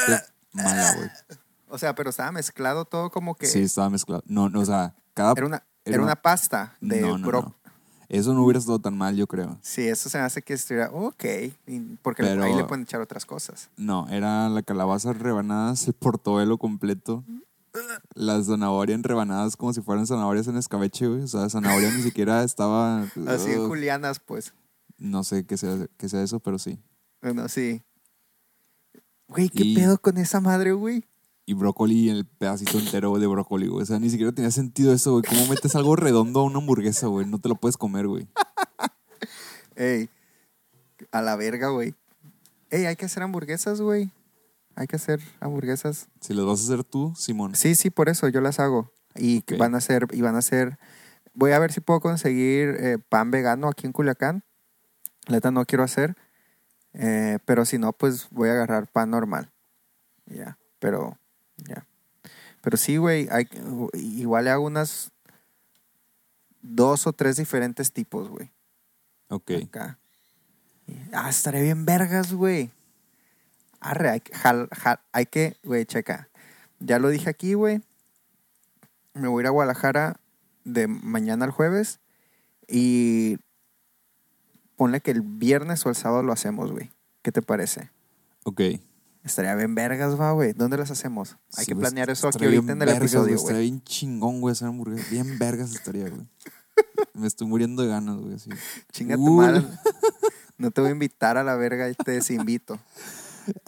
mala, 0.54 0.94
güey. 0.96 1.10
O 1.68 1.78
sea, 1.78 1.96
pero 1.96 2.10
estaba 2.10 2.32
mezclado 2.32 2.86
todo 2.86 3.10
como 3.10 3.36
que 3.36 3.48
Sí, 3.48 3.60
estaba 3.64 3.90
mezclado. 3.90 4.24
No, 4.28 4.50
no, 4.50 4.62
o 4.62 4.66
sea, 4.66 4.94
cada... 5.14 5.34
era 5.36 5.46
una, 5.46 5.58
era 5.58 5.66
era 5.96 5.98
una- 5.98 6.06
una 6.14 6.22
pasta 6.22 6.76
de 6.82 7.02
no, 7.02 7.18
no, 7.18 7.28
bro- 7.28 7.42
no. 7.44 7.56
Eso 8.10 8.34
no 8.34 8.44
hubiera 8.44 8.60
estado 8.60 8.80
tan 8.80 8.98
mal, 8.98 9.16
yo 9.16 9.28
creo. 9.28 9.58
Sí, 9.62 9.88
eso 9.88 10.10
se 10.10 10.18
me 10.18 10.24
hace 10.24 10.42
que 10.42 10.54
estuviera 10.54 10.90
ok, 10.92 11.24
porque 12.02 12.24
Pero- 12.24 12.44
ahí 12.44 12.56
le 12.56 12.64
pueden 12.66 12.84
echar 12.84 13.02
otras 13.02 13.26
cosas. 13.26 13.70
No, 13.78 14.08
era 14.10 14.48
la 14.50 14.62
calabaza 14.62 15.14
rebanadas, 15.14 15.88
el 15.88 15.94
portobelo 15.94 16.58
completo, 16.58 17.24
la 18.14 18.42
zanahoria 18.44 18.96
en 18.96 19.04
rebanadas 19.04 19.58
como 19.58 19.74
si 19.74 19.82
fueran 19.82 20.08
zanahorias 20.08 20.48
en 20.48 20.58
escabeche, 20.58 21.08
güey. 21.08 21.22
O 21.24 21.28
sea, 21.28 21.50
zanahoria 21.50 21.92
ni 21.92 22.02
siquiera 22.04 22.44
estaba... 22.44 23.02
Así 23.28 23.54
julianas, 23.56 24.20
pues. 24.20 24.54
No 24.98 25.24
sé 25.24 25.46
qué 25.46 25.58
sea, 25.58 25.88
qué 25.98 26.08
sea 26.08 26.22
eso, 26.24 26.40
pero 26.40 26.58
sí. 26.58 26.80
Bueno, 27.22 27.50
sí. 27.50 27.82
Güey, 29.28 29.50
¿qué 29.50 29.64
Y- 29.64 29.76
pedo 29.76 29.98
con 29.98 30.18
esa 30.18 30.40
madre, 30.40 30.72
güey? 30.74 31.04
Y 31.46 31.54
brócoli 31.54 32.10
en 32.10 32.16
el 32.18 32.26
pedacito 32.26 32.80
entero 32.80 33.18
de 33.20 33.28
brócoli, 33.28 33.68
güey. 33.68 33.84
O 33.84 33.86
sea, 33.86 34.00
ni 34.00 34.10
siquiera 34.10 34.32
tenía 34.32 34.50
sentido 34.52 34.94
eso, 34.94 35.12
güey. 35.12 35.24
¿Cómo 35.24 35.46
metes 35.48 35.76
algo 35.76 35.96
redondo 35.96 36.40
a 36.40 36.44
una 36.44 36.58
hamburguesa, 36.58 37.08
güey? 37.08 37.28
No 37.28 37.40
te 37.40 37.50
lo 37.50 37.56
puedes 37.56 37.78
comer, 37.78 38.08
güey. 38.08 38.28
Ey, 39.76 40.10
a 41.12 41.22
la 41.22 41.36
verga, 41.36 41.70
güey. 41.70 41.94
Ey, 42.70 42.86
hay 42.86 42.96
que 42.96 43.06
hacer 43.06 43.22
hamburguesas, 43.24 43.82
güey. 43.82 44.10
Hay 44.76 44.88
que 44.88 44.96
hacer 44.96 45.22
hamburguesas. 45.40 46.08
Si 46.20 46.34
las 46.34 46.46
vas 46.46 46.62
a 46.62 46.64
hacer 46.64 46.84
tú, 46.84 47.14
Simón. 47.16 47.56
Sí, 47.56 47.76
sí, 47.76 47.90
por 47.90 48.10
eso 48.10 48.28
yo 48.28 48.42
las 48.42 48.60
hago. 48.60 48.92
Y 49.16 49.44
van 49.58 49.76
a 49.76 49.82
ser, 49.82 50.08
y 50.12 50.22
van 50.22 50.36
a 50.36 50.42
ser. 50.42 50.78
Voy 51.34 51.52
a 51.52 51.60
ver 51.60 51.72
si 51.72 51.80
puedo 51.80 52.00
conseguir 52.00 52.76
eh, 52.80 52.98
pan 52.98 53.32
vegano 53.32 53.68
aquí 53.68 53.86
en 53.86 53.94
Culiacán. 53.94 54.44
La 55.28 55.36
neta 55.38 55.52
no 55.52 55.66
quiero 55.66 55.84
hacer. 55.84 56.16
eh, 56.94 57.40
pero 57.46 57.66
si 57.66 57.78
no, 57.78 57.94
pues 57.94 58.28
voy 58.32 58.50
a 58.50 58.54
agarrar 58.54 58.88
pan 58.92 59.12
normal. 59.12 59.52
Ya. 60.26 60.58
Pero, 60.80 61.18
ya. 61.58 61.86
Pero 62.62 62.78
sí, 62.78 62.98
güey. 62.98 63.28
hay- 63.32 63.48
Igual 63.94 64.46
le 64.46 64.52
hago 64.52 64.66
unas 64.66 65.12
dos 66.62 67.06
o 67.08 67.14
tres 67.14 67.38
diferentes 67.38 67.92
tipos, 67.92 68.30
güey. 68.30 68.52
Ok. 69.30 69.52
Acá. 69.66 70.00
Ah, 71.14 71.30
estaré 71.30 71.62
bien 71.62 71.86
vergas, 71.86 72.34
güey. 72.34 72.72
Arre, 73.80 74.10
hay 74.10 74.20
que, 74.20 74.34
jal- 74.34 74.70
jal- 74.70 75.00
hay 75.12 75.26
que, 75.26 75.58
güey, 75.64 75.86
checa. 75.86 76.30
Ya 76.80 77.00
lo 77.00 77.10
dije 77.10 77.30
aquí, 77.30 77.54
güey. 77.54 77.82
Me 79.14 79.28
voy 79.28 79.42
a 79.42 79.44
ir 79.44 79.48
a 79.48 79.52
Guadalajara 79.52 80.20
de 80.64 80.88
mañana 80.88 81.46
al 81.46 81.52
jueves 81.52 82.00
y 82.68 83.38
ponle 84.76 85.02
que 85.02 85.12
el 85.12 85.22
viernes 85.22 85.86
o 85.86 85.90
el 85.90 85.96
sábado 85.96 86.24
lo 86.24 86.34
hacemos, 86.34 86.72
güey. 86.72 86.92
¿Qué 87.22 87.32
te 87.32 87.42
parece? 87.42 87.90
Ok. 88.44 88.62
Estaría 89.26 89.56
bien 89.56 89.74
vergas, 89.76 90.18
va, 90.20 90.32
güey. 90.34 90.54
¿Dónde 90.54 90.78
las 90.78 90.92
hacemos? 90.92 91.36
Hay 91.58 91.66
Sí, 91.66 91.72
que 91.72 91.76
planear 91.76 92.10
eso 92.12 92.28
aquí 92.28 92.38
estaría 92.38 92.58
ahorita 92.60 92.74
en 92.74 92.82
el 92.82 92.86
vergas, 92.86 93.02
episodio, 93.02 93.36
Estaría 93.36 93.58
güey. 93.58 93.70
bien 93.72 93.84
chingón, 93.84 94.40
güey, 94.40 94.52
hacer 94.54 94.68
hamburguesas. 94.68 95.10
Bien 95.10 95.40
vergas 95.40 95.72
estaría, 95.74 96.08
güey. 96.10 96.28
Me 97.16 97.26
estoy 97.28 97.48
muriendo 97.48 97.82
de 97.82 97.90
ganas, 97.90 98.18
güey. 98.18 98.36
así. 98.36 98.50
Chinga 98.92 99.16
tu 99.16 99.24
Uh. 99.26 99.36
madre. 99.38 99.64
No 100.58 100.72
te 100.72 100.80
voy 100.80 100.92
a 100.92 100.94
invitar 100.94 101.38
a 101.38 101.44
la 101.44 101.58
verga 101.58 101.90
y 101.90 101.96
te 101.96 102.12
desinvito. 102.12 102.80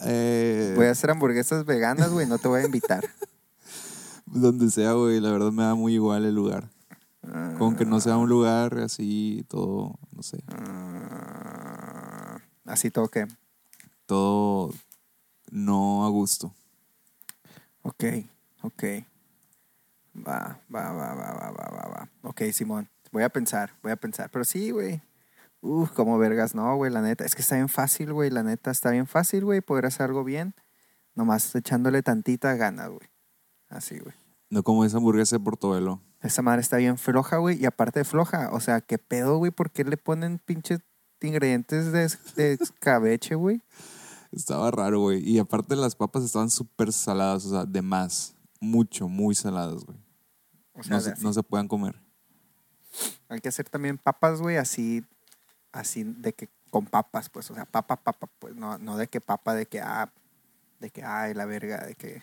Eh, 0.06 0.72
Voy 0.74 0.86
a 0.86 0.92
hacer 0.92 1.10
hamburguesas 1.10 1.66
veganas, 1.66 2.10
güey. 2.10 2.26
No 2.26 2.38
te 2.38 2.48
voy 2.48 2.62
a 2.62 2.64
invitar. 2.64 3.04
Donde 4.24 4.70
sea, 4.70 4.92
güey. 4.92 5.20
La 5.20 5.30
verdad 5.30 5.52
me 5.52 5.64
da 5.64 5.74
muy 5.74 5.92
igual 5.92 6.24
el 6.24 6.34
lugar. 6.34 6.70
Con 7.58 7.76
que 7.76 7.84
no 7.84 8.00
sea 8.00 8.16
un 8.16 8.30
lugar 8.30 8.78
así, 8.78 9.44
todo, 9.48 9.98
no 10.12 10.22
sé. 10.22 10.42
Ah, 10.48 12.38
así 12.64 12.90
toque. 12.90 13.26
Todo 14.06 14.72
no 15.50 16.04
a 16.04 16.08
gusto. 16.08 16.54
Ok, 17.82 18.04
ok. 18.62 18.84
Va, 20.16 20.60
va, 20.74 20.92
va, 20.92 21.14
va, 21.14 21.32
va, 21.32 21.50
va, 21.50 21.70
va, 21.70 21.88
va. 21.88 22.08
Ok, 22.22 22.42
Simón. 22.52 22.88
Voy 23.12 23.22
a 23.22 23.28
pensar, 23.28 23.72
voy 23.82 23.92
a 23.92 23.96
pensar. 23.96 24.30
Pero 24.30 24.44
sí, 24.44 24.70
güey. 24.70 25.00
Uf, 25.60 25.90
como 25.92 26.18
vergas, 26.18 26.54
no, 26.54 26.76
güey, 26.76 26.92
la 26.92 27.02
neta. 27.02 27.24
Es 27.24 27.34
que 27.34 27.42
está 27.42 27.56
bien 27.56 27.68
fácil, 27.68 28.12
güey. 28.12 28.30
La 28.30 28.42
neta, 28.42 28.70
está 28.70 28.90
bien 28.90 29.06
fácil, 29.06 29.44
güey, 29.44 29.60
poder 29.60 29.86
hacer 29.86 30.06
algo 30.06 30.24
bien. 30.24 30.54
Nomás 31.14 31.54
echándole 31.54 32.02
tantita 32.02 32.54
gana, 32.54 32.86
güey. 32.86 33.08
Así, 33.68 33.98
güey. 33.98 34.14
No 34.50 34.62
como 34.62 34.84
esa 34.84 34.98
hamburguesa 34.98 35.36
de 35.36 35.44
Portobelo. 35.44 36.00
Esa 36.22 36.42
madre 36.42 36.60
está 36.60 36.76
bien 36.76 36.98
floja, 36.98 37.38
güey. 37.38 37.60
Y 37.60 37.66
aparte 37.66 38.00
de 38.00 38.04
floja, 38.04 38.50
o 38.52 38.60
sea, 38.60 38.80
¿qué 38.80 38.98
pedo, 38.98 39.38
güey? 39.38 39.50
¿Por 39.50 39.70
qué 39.70 39.84
le 39.84 39.96
ponen 39.96 40.38
pinches 40.38 40.80
ingredientes 41.20 41.92
de, 41.92 42.08
de 42.36 42.52
escabeche, 42.52 43.34
güey? 43.34 43.62
Estaba 44.32 44.70
raro, 44.70 45.00
güey. 45.00 45.26
Y 45.28 45.38
aparte 45.38 45.74
las 45.76 45.94
papas 45.96 46.22
estaban 46.24 46.50
súper 46.50 46.92
saladas, 46.92 47.46
o 47.46 47.50
sea, 47.50 47.64
de 47.64 47.82
más. 47.82 48.34
Mucho, 48.60 49.08
muy 49.08 49.34
saladas, 49.34 49.84
güey. 49.84 49.98
O 50.74 50.82
sea, 50.82 50.96
No, 50.96 51.00
se, 51.00 51.14
no 51.22 51.32
se 51.32 51.42
puedan 51.42 51.68
comer. 51.68 51.94
hay 53.28 53.40
que 53.40 53.48
hacer 53.48 53.68
también 53.68 53.98
papas, 53.98 54.40
güey, 54.40 54.56
así, 54.56 55.04
así 55.72 56.02
de 56.04 56.32
que 56.32 56.48
con 56.70 56.84
papas, 56.86 57.28
pues, 57.30 57.50
o 57.50 57.54
sea, 57.54 57.64
papa, 57.64 57.96
papa, 57.96 58.28
pues, 58.38 58.54
no, 58.54 58.78
no 58.78 58.96
de 58.96 59.06
que 59.08 59.20
papa, 59.20 59.54
de 59.54 59.66
que, 59.66 59.80
ah, 59.80 60.12
de 60.80 60.90
que, 60.90 61.02
ay, 61.02 61.34
la 61.34 61.46
verga, 61.46 61.84
de 61.86 61.94
que, 61.94 62.22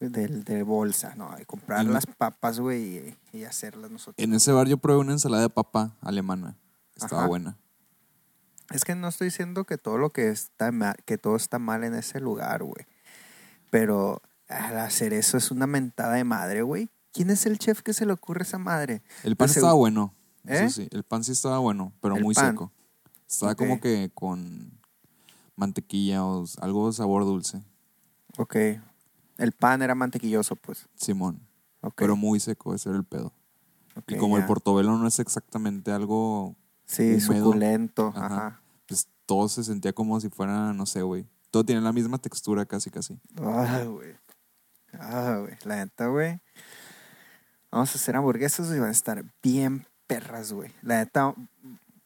de, 0.00 0.26
de 0.28 0.62
bolsa, 0.62 1.14
no, 1.16 1.34
de 1.36 1.46
comprar 1.46 1.84
las 1.86 2.06
papas, 2.06 2.58
güey, 2.60 3.16
y, 3.32 3.38
y 3.38 3.44
hacerlas 3.44 3.90
nosotros. 3.90 4.16
En 4.18 4.34
ese 4.34 4.52
bar 4.52 4.66
yo 4.68 4.78
probé 4.78 4.98
una 4.98 5.12
ensalada 5.12 5.42
de 5.44 5.50
papa 5.50 5.96
alemana. 6.00 6.56
Estaba 6.96 7.22
Ajá. 7.22 7.28
buena. 7.28 7.56
Es 8.70 8.84
que 8.84 8.94
no 8.94 9.08
estoy 9.08 9.28
diciendo 9.28 9.64
que 9.64 9.78
todo 9.78 9.98
lo 9.98 10.10
que 10.10 10.28
está 10.28 10.72
mal, 10.72 10.96
que 11.04 11.18
todo 11.18 11.36
está 11.36 11.58
mal 11.58 11.84
en 11.84 11.94
ese 11.94 12.20
lugar, 12.20 12.62
güey. 12.62 12.86
Pero 13.70 14.22
al 14.48 14.78
hacer 14.78 15.12
eso 15.12 15.36
es 15.36 15.50
una 15.50 15.66
mentada 15.66 16.14
de 16.14 16.24
madre, 16.24 16.62
güey. 16.62 16.90
¿Quién 17.12 17.30
es 17.30 17.46
el 17.46 17.58
chef 17.58 17.82
que 17.82 17.94
se 17.94 18.06
le 18.06 18.12
ocurre 18.12 18.42
esa 18.42 18.58
madre? 18.58 19.02
El 19.22 19.36
pan 19.36 19.48
estaba 19.48 19.72
bueno. 19.72 20.14
¿Eh? 20.46 20.64
Eso 20.64 20.82
sí, 20.82 20.88
el 20.90 21.02
pan 21.02 21.24
sí 21.24 21.32
estaba 21.32 21.58
bueno, 21.58 21.92
pero 22.00 22.16
El 22.16 22.22
muy 22.22 22.34
pan. 22.34 22.50
seco. 22.52 22.72
Estaba 23.28 23.54
como 23.54 23.80
que 23.80 24.10
con 24.14 24.78
mantequilla 25.56 26.24
o 26.24 26.44
algo 26.60 26.86
de 26.88 26.92
sabor 26.92 27.24
dulce. 27.24 27.62
Ok. 28.36 28.56
El 29.38 29.52
pan 29.52 29.82
era 29.82 29.94
mantequilloso, 29.94 30.56
pues. 30.56 30.88
Simón. 30.94 31.40
Ok. 31.80 31.94
Pero 31.96 32.16
muy 32.16 32.38
seco, 32.40 32.74
ese 32.74 32.90
era 32.90 32.98
el 32.98 33.04
pedo. 33.04 33.32
y 34.06 34.16
como 34.16 34.36
el 34.36 34.44
portobelo 34.46 34.96
no 34.96 35.08
es 35.08 35.18
exactamente 35.18 35.90
algo, 35.90 36.54
Sí, 36.86 37.02
húmedo. 37.28 37.44
suculento. 37.44 38.12
Ajá. 38.16 38.26
Ajá. 38.26 38.60
pues 38.86 39.08
todo 39.26 39.48
se 39.48 39.64
sentía 39.64 39.92
como 39.92 40.20
si 40.20 40.28
fuera, 40.28 40.72
no 40.72 40.86
sé, 40.86 41.02
güey. 41.02 41.26
Todo 41.50 41.64
tiene 41.64 41.80
la 41.80 41.92
misma 41.92 42.18
textura 42.18 42.64
casi, 42.64 42.90
casi. 42.90 43.18
Ah, 43.40 43.84
güey. 43.86 44.14
Ah, 44.92 45.38
güey. 45.40 45.54
La 45.64 45.76
neta, 45.76 46.06
güey. 46.06 46.40
Vamos 47.70 47.92
a 47.92 47.98
hacer 47.98 48.16
hamburguesas 48.16 48.68
y 48.74 48.78
van 48.78 48.88
a 48.88 48.92
estar 48.92 49.24
bien 49.42 49.86
perras, 50.06 50.52
güey. 50.52 50.70
La 50.82 50.98
neta, 50.98 51.34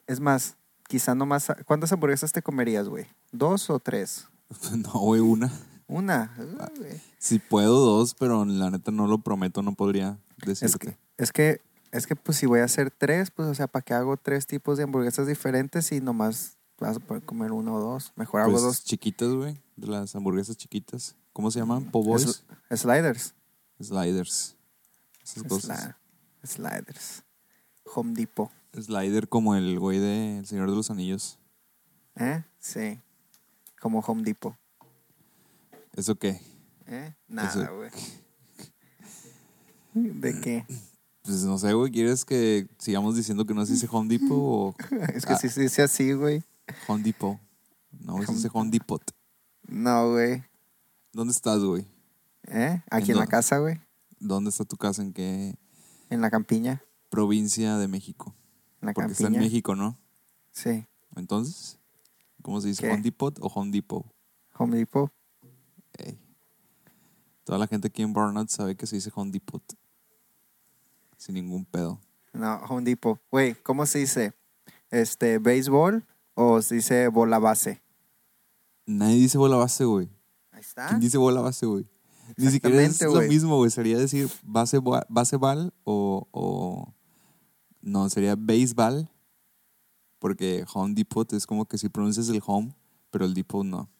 es 0.07 0.19
más, 0.21 0.57
quizá 0.89 1.15
no 1.15 1.27
más. 1.27 1.49
¿Cuántas 1.67 1.93
hamburguesas 1.93 2.33
te 2.33 2.43
comerías, 2.43 2.89
güey? 2.89 3.07
¿Dos 3.33 3.71
o 3.71 3.79
tres? 3.79 4.27
no, 4.77 4.91
güey, 4.93 5.21
una. 5.21 5.53
Una. 5.87 6.35
Güey. 6.79 7.01
Si 7.19 7.39
puedo, 7.39 7.79
dos, 7.81 8.15
pero 8.15 8.45
la 8.45 8.71
neta 8.71 8.91
no 8.91 9.07
lo 9.07 9.19
prometo, 9.19 9.63
no 9.63 9.75
podría 9.75 10.19
Es 10.41 10.47
decirte. 10.61 10.79
que, 10.79 10.97
es 11.19 11.33
que, 11.33 11.61
es 11.93 12.07
que, 12.07 12.17
pues 12.17 12.39
si 12.39 12.47
voy 12.47 12.61
a 12.61 12.65
hacer 12.65 12.91
tres, 12.91 13.31
pues, 13.31 13.49
o 13.49 13.55
sea, 13.55 13.67
¿para 13.67 13.83
qué 13.85 13.95
hago 13.95 14.17
tres 14.17 14.47
tipos 14.47 14.77
de 14.79 14.85
hamburguesas 14.85 15.27
diferentes 15.27 15.91
y 15.93 16.01
nomás 16.01 16.57
vas 16.79 16.97
a 16.97 17.01
poder 17.01 17.23
comer 17.25 17.53
uno 17.53 17.75
o 17.75 17.81
dos? 17.81 18.13
Mejor 18.17 18.43
hago 18.43 18.53
Pues, 18.53 18.63
dos 18.63 18.85
chiquitas, 18.85 19.29
güey. 19.33 19.61
De 19.77 19.87
las 19.87 20.15
hamburguesas 20.15 20.57
chiquitas. 20.57 21.17
¿Cómo 21.33 21.51
se 21.51 21.59
llaman? 21.61 21.91
Po' 21.91 22.03
boys. 22.03 22.45
Sl- 22.71 22.77
sliders. 22.77 23.35
Sliders. 23.81 24.57
Esas 25.23 25.43
cosas. 25.45 25.95
Sli- 26.43 26.47
sliders. 26.47 27.23
Home 27.95 28.15
Depot. 28.15 28.51
Slider 28.75 29.29
como 29.29 29.55
el 29.57 29.79
güey 29.79 29.99
de 29.99 30.39
El 30.39 30.47
Señor 30.47 30.71
de 30.71 30.77
los 30.77 30.91
Anillos. 30.91 31.39
¿Eh? 32.17 32.45
Sí. 32.59 33.01
Como 33.81 34.01
Home 34.01 34.23
Depot. 34.23 34.55
¿Eso 35.97 36.15
qué? 36.17 36.41
¿Eh? 36.87 37.15
Nada, 37.29 37.71
güey. 37.71 37.91
¿De 39.95 40.41
qué? 40.41 40.67
Pues 41.23 41.45
no 41.45 41.59
sé, 41.59 41.73
güey. 41.75 41.91
¿Quieres 41.93 42.25
que 42.25 42.67
sigamos 42.79 43.15
diciendo 43.17 43.45
que 43.45 43.55
no 43.55 43.65
se 43.67 43.73
dice 43.75 43.89
Home 43.91 44.09
Depot 44.09 44.31
o 44.33 44.75
Es 45.15 45.27
que 45.27 45.35
Ah. 45.35 45.39
si 45.39 45.49
se 45.49 45.61
dice 45.63 45.83
así, 45.83 46.13
güey. 46.13 46.43
Home 46.89 47.03
Depot? 47.03 47.39
No, 48.01 48.23
se 48.25 48.33
dice 48.33 48.49
Home 48.53 48.71
Depot. 48.71 49.03
No, 49.69 50.13
güey. 50.13 50.43
¿Dónde 51.13 51.33
estás, 51.33 51.63
güey? 51.63 51.87
¿Eh? 52.49 52.83
Aquí 52.91 53.11
¿En 53.11 53.17
en 53.17 53.21
la 53.21 53.27
casa, 53.27 53.59
güey. 53.59 53.81
¿Dónde 54.19 54.51
está 54.51 54.65
tu 54.65 54.77
casa? 54.77 55.03
¿En 55.03 55.13
qué 55.13 55.55
En 56.09 56.21
la 56.21 56.31
campiña. 56.31 56.83
provincia 57.11 57.77
de 57.77 57.89
México? 57.89 58.35
En 58.81 58.87
la 58.87 58.93
Porque 58.95 59.13
está 59.13 59.27
en 59.27 59.39
México, 59.39 59.75
¿no? 59.77 59.99
Sí. 60.53 60.87
Entonces, 61.17 61.79
¿cómo 62.43 62.61
se 62.61 62.69
dice? 62.69 62.83
¿Qué? 62.83 62.91
¿Home 62.93 63.03
Depot 63.03 63.37
o 63.41 63.47
Home 63.49 63.71
Depot? 63.73 64.07
Home 64.57 64.77
Depot. 64.79 65.13
Ey. 65.99 66.19
Toda 67.45 67.59
la 67.59 67.67
gente 67.67 67.89
aquí 67.89 68.03
en 68.03 68.13
Burnout 68.13 68.49
sabe 68.49 68.77
que 68.77 68.87
se 68.87 68.97
dice 68.97 69.11
Home 69.15 69.33
Depot. 69.33 69.63
Sin 71.21 71.35
ningún 71.35 71.67
pedo. 71.67 72.01
No, 72.33 72.57
Home 72.71 72.83
Depot. 72.83 73.21
Güey, 73.31 73.55
¿cómo 73.57 73.85
se 73.85 73.99
dice? 73.99 74.33
Este, 74.91 75.39
béisbol 75.39 76.03
o 76.33 76.63
se 76.63 76.77
dice 76.77 77.09
bola 77.09 77.39
base. 77.39 77.83
Nadie 78.87 79.17
dice 79.17 79.37
bola 79.37 79.57
base, 79.57 79.85
güey. 79.85 80.09
Ahí 80.51 80.61
está. 80.61 80.89
¿Quién 80.89 81.01
dice 81.01 81.19
bola 81.19 81.43
base, 81.43 81.67
güey? 81.67 81.87
Ni 82.39 82.51
siquiera 82.51 82.83
es 82.83 83.03
lo 83.03 83.21
mismo, 83.21 83.59
güey. 83.59 83.71
Sería 83.71 83.99
decir 83.99 84.31
base, 84.43 84.79
base 85.11 85.37
ball 85.37 85.75
o, 85.85 86.27
o... 86.31 86.95
No, 87.83 88.09
sería 88.09 88.35
baseball. 88.35 89.07
Porque 90.21 90.65
Home 90.73 90.95
Depot 90.95 91.31
es 91.35 91.47
como 91.47 91.67
que 91.67 91.77
si 91.77 91.91
pronuncias 91.91 92.31
el 92.31 92.43
home, 92.47 92.75
pero 93.11 93.27
el 93.27 93.35
depot 93.35 93.63
no. 93.63 93.91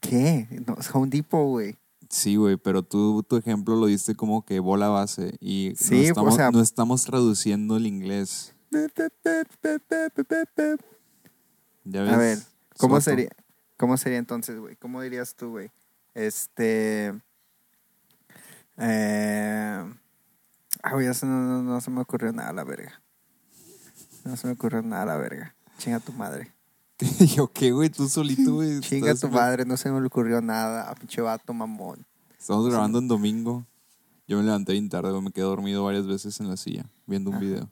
¿Qué? 0.00 0.48
No, 0.66 0.76
es 0.78 0.94
Home 0.94 1.08
Depot, 1.08 1.46
güey. 1.46 1.78
Sí, 2.10 2.36
güey, 2.36 2.56
pero 2.56 2.82
tú 2.82 3.22
tu 3.22 3.36
ejemplo 3.36 3.76
lo 3.76 3.86
diste 3.86 4.14
como 4.14 4.44
que 4.44 4.60
bola 4.60 4.88
base 4.88 5.36
y 5.40 5.72
Sí, 5.76 5.94
no, 5.94 5.98
o 6.00 6.02
estamos, 6.04 6.34
sea- 6.36 6.50
no 6.50 6.60
estamos 6.60 7.04
traduciendo 7.04 7.76
el 7.76 7.86
inglés. 7.86 8.54
Ya 11.84 12.02
ves. 12.02 12.12
A 12.12 12.16
ver, 12.16 12.38
¿cómo 12.78 12.96
Soto. 12.96 13.10
sería? 13.10 13.30
¿Cómo 13.76 13.96
sería 13.96 14.18
entonces, 14.18 14.58
güey? 14.58 14.76
¿Cómo 14.76 15.02
dirías 15.02 15.34
tú, 15.34 15.50
güey? 15.50 15.70
Este. 16.14 17.12
Eh, 18.78 19.84
ah, 20.82 20.92
güey, 20.92 21.12
se- 21.14 21.26
no, 21.26 21.40
no- 21.40 21.62
no 21.62 21.80
se 21.80 21.90
me 21.90 22.00
ocurrió 22.00 22.32
nada, 22.32 22.52
la 22.52 22.64
verga. 22.64 23.02
No 24.24 24.36
se 24.36 24.46
me 24.46 24.52
ocurrió 24.54 24.82
nada, 24.82 25.06
la 25.06 25.16
verga. 25.16 25.54
Chinga 25.78 26.00
tu 26.00 26.12
madre. 26.12 26.52
Yo 27.36 27.52
qué, 27.52 27.72
güey, 27.72 27.90
tú 27.90 28.08
solito, 28.08 28.54
güey. 28.54 28.80
Chinga 28.80 29.14
tu 29.14 29.28
madre, 29.28 29.64
no 29.64 29.76
se 29.76 29.90
me 29.90 30.04
ocurrió 30.04 30.40
nada. 30.40 30.94
Pinche 30.94 31.20
vato 31.20 31.52
mamón. 31.52 32.04
Estamos 32.38 32.68
grabando 32.68 32.98
en 32.98 33.08
domingo. 33.08 33.66
Yo 34.26 34.38
me 34.38 34.44
levanté 34.44 34.72
bien 34.72 34.88
tarde, 34.88 35.10
güey, 35.10 35.22
me 35.22 35.30
quedé 35.30 35.44
dormido 35.44 35.84
varias 35.84 36.06
veces 36.06 36.40
en 36.40 36.48
la 36.48 36.56
silla 36.56 36.86
viendo 37.06 37.30
un 37.30 37.36
Ajá. 37.36 37.44
video. 37.44 37.70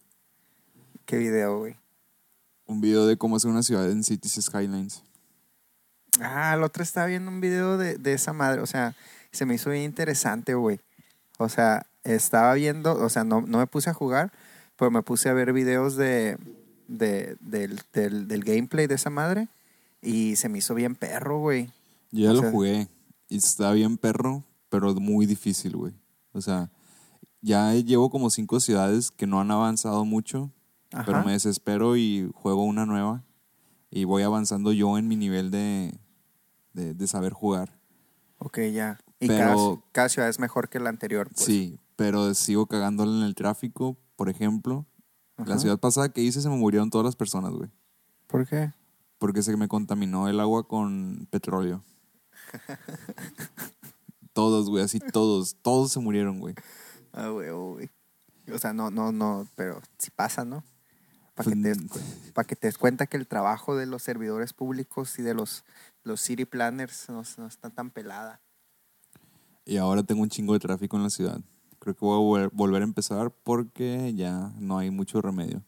¿Qué 1.04 1.19
video, 1.19 1.59
güey? 1.59 1.76
Un 2.66 2.81
video 2.81 3.07
de 3.07 3.16
cómo 3.16 3.37
hacer 3.37 3.50
una 3.50 3.62
ciudad 3.62 3.90
en 3.90 4.04
Cities 4.04 4.45
Skylines. 4.45 5.02
Ah, 6.21 6.54
el 6.54 6.62
otro 6.62 6.83
estaba 6.83 7.07
viendo 7.07 7.31
un 7.31 7.40
video 7.40 7.76
de, 7.76 7.99
de 7.99 8.12
esa 8.12 8.33
madre. 8.33 8.61
O 8.61 8.66
sea, 8.66 8.95
se 9.33 9.47
me 9.47 9.54
hizo 9.54 9.71
bien 9.71 9.83
interesante, 9.83 10.54
güey. 10.54 10.81
O 11.38 11.49
sea, 11.49 11.87
estaba 12.04 12.54
viendo, 12.54 12.95
o 12.95 13.09
sea, 13.09 13.25
no, 13.25 13.40
no 13.40 13.59
me 13.59 13.66
puse 13.66 13.90
a 13.90 13.95
jugar, 13.95 14.33
pero 14.76 14.90
me 14.90 15.02
puse 15.02 15.28
a 15.28 15.33
ver 15.33 15.52
videos 15.52 15.97
de, 15.97 16.38
de- 16.88 17.37
del, 17.41 17.81
del, 17.93 18.29
del 18.29 18.45
gameplay 18.45 18.87
de 18.87 18.95
esa 18.97 19.11
madre. 19.11 19.49
Y 20.03 20.37
se 20.37 20.49
me 20.49 20.59
hizo 20.59 20.75
bien 20.75 20.95
perro, 20.95 21.38
güey. 21.41 21.71
Yo 22.11 22.25
ya 22.25 22.31
O 22.31 22.35
lo 22.43 22.50
jugué 22.50 22.88
y 23.29 23.38
está 23.38 23.73
bien 23.73 23.97
perro, 23.97 24.45
pero 24.69 24.95
muy 24.95 25.26
difícil, 25.26 25.76
güey. 25.76 25.95
O 26.33 26.41
sea, 26.41 26.71
ya 27.41 27.73
llevo 27.75 28.11
como 28.11 28.31
cinco 28.31 28.61
ciudades 28.61 29.11
que 29.11 29.26
no 29.26 29.41
han 29.41 29.50
avanzado 29.50 30.05
mucho, 30.05 30.50
Ajá. 30.93 31.05
pero 31.07 31.25
me 31.25 31.33
desespero 31.33 31.97
y 31.97 32.31
juego 32.35 32.64
una 32.64 32.85
nueva 32.87 33.23
y 33.91 34.05
voy 34.05 34.23
avanzando 34.23 34.73
yo 34.73 34.99
en 34.99 35.09
mi 35.09 35.17
nivel 35.17 35.50
de, 35.50 35.95
de, 36.75 36.93
de 36.95 37.07
saber 37.07 37.33
jugar. 37.33 37.79
Ok, 38.38 38.59
ya. 38.73 38.99
Y 39.21 39.29
Pero- 39.29 39.38
cada, 39.81 39.93
cada 39.93 40.09
ciudad 40.11 40.29
es 40.29 40.38
mejor 40.38 40.69
que 40.69 40.81
la 40.81 40.91
anterior. 40.91 41.29
Pues. 41.33 41.47
Sí, 41.47 41.79
pero 41.97 42.35
sigo 42.35 42.67
cagándole 42.67 43.17
en 43.19 43.23
el 43.25 43.35
tráfico, 43.35 43.97
por 44.17 44.29
ejemplo. 44.29 44.85
La 45.37 45.59
ciudad 45.59 45.79
pasada 45.79 46.11
que 46.11 46.21
hice 46.21 46.41
se 46.41 46.49
me 46.49 46.57
murieron 46.57 46.91
todas 46.91 47.05
las 47.05 47.17
personas, 47.17 47.53
güey. 47.53 47.71
¿Por 48.29 48.47
qué? 48.47 48.73
Porque 49.19 49.43
se 49.43 49.57
me 49.57 49.69
contaminó 49.69 50.29
el 50.29 50.38
agua 50.41 50.67
con 50.69 51.26
petróleo. 51.31 51.83
todos, 54.33 54.69
güey, 54.71 54.85
así 54.85 55.00
todos. 55.00 55.57
Todos 55.62 55.93
se 55.93 56.00
murieron, 56.00 56.38
güey. 56.38 56.55
Ah, 57.12 57.29
güey, 57.29 57.49
oh, 57.50 57.75
güey. 57.75 57.91
O 58.53 58.59
sea, 58.59 58.73
no, 58.73 58.91
no, 58.91 59.12
no, 59.12 59.49
pero 59.57 59.81
sí 59.99 60.11
pasa, 60.11 60.45
¿no? 60.45 60.62
Para 61.35 61.50
que, 61.50 61.57
te 61.57 61.69
des, 61.69 61.79
Pues, 61.88 62.05
pa' 62.33 62.45
que 62.45 62.57
te 62.57 62.67
des 62.69 62.79
cuenta 62.79 63.07
que 63.07 63.17
el 63.17 63.26
trabajo 63.26 63.76
de 63.76 63.87
los 63.87 64.03
servidores 64.03 64.53
públicos 64.53 65.19
y 65.19 65.23
de 65.23 65.35
los, 65.35 65.64
los 66.05 66.21
city 66.21 66.45
planners 66.45 67.09
no, 67.09 67.23
no 67.38 67.47
está 67.47 67.71
tan 67.71 67.91
pelada. 67.91 68.41
Y 69.64 69.79
ahora 69.79 70.03
tengo 70.03 70.23
un 70.23 70.29
chingo 70.29 70.53
de 70.53 70.61
tráfico 70.61 70.97
en 70.97 71.03
la 71.03 71.11
ciudad. 71.11 71.41
Creo 71.85 71.95
que 71.95 72.03
voy 72.07 72.41
a 72.41 72.47
vol- 72.47 72.50
volver 72.55 72.81
a 72.81 72.85
empezar 72.87 73.31
porque 73.31 74.14
ya 74.14 74.50
no 74.59 74.79
hay 74.79 74.91
mucho 74.91 75.21
remedio. 75.21 75.62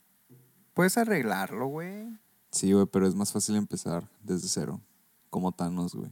Puedes 0.73 0.97
arreglarlo, 0.97 1.67
güey. 1.67 2.09
Sí, 2.51 2.73
güey, 2.73 2.87
pero 2.87 3.07
es 3.07 3.15
más 3.15 3.33
fácil 3.33 3.55
empezar 3.57 4.09
desde 4.23 4.49
cero. 4.49 4.81
Como 5.29 5.53
Thanos, 5.53 5.95
güey. 5.95 6.11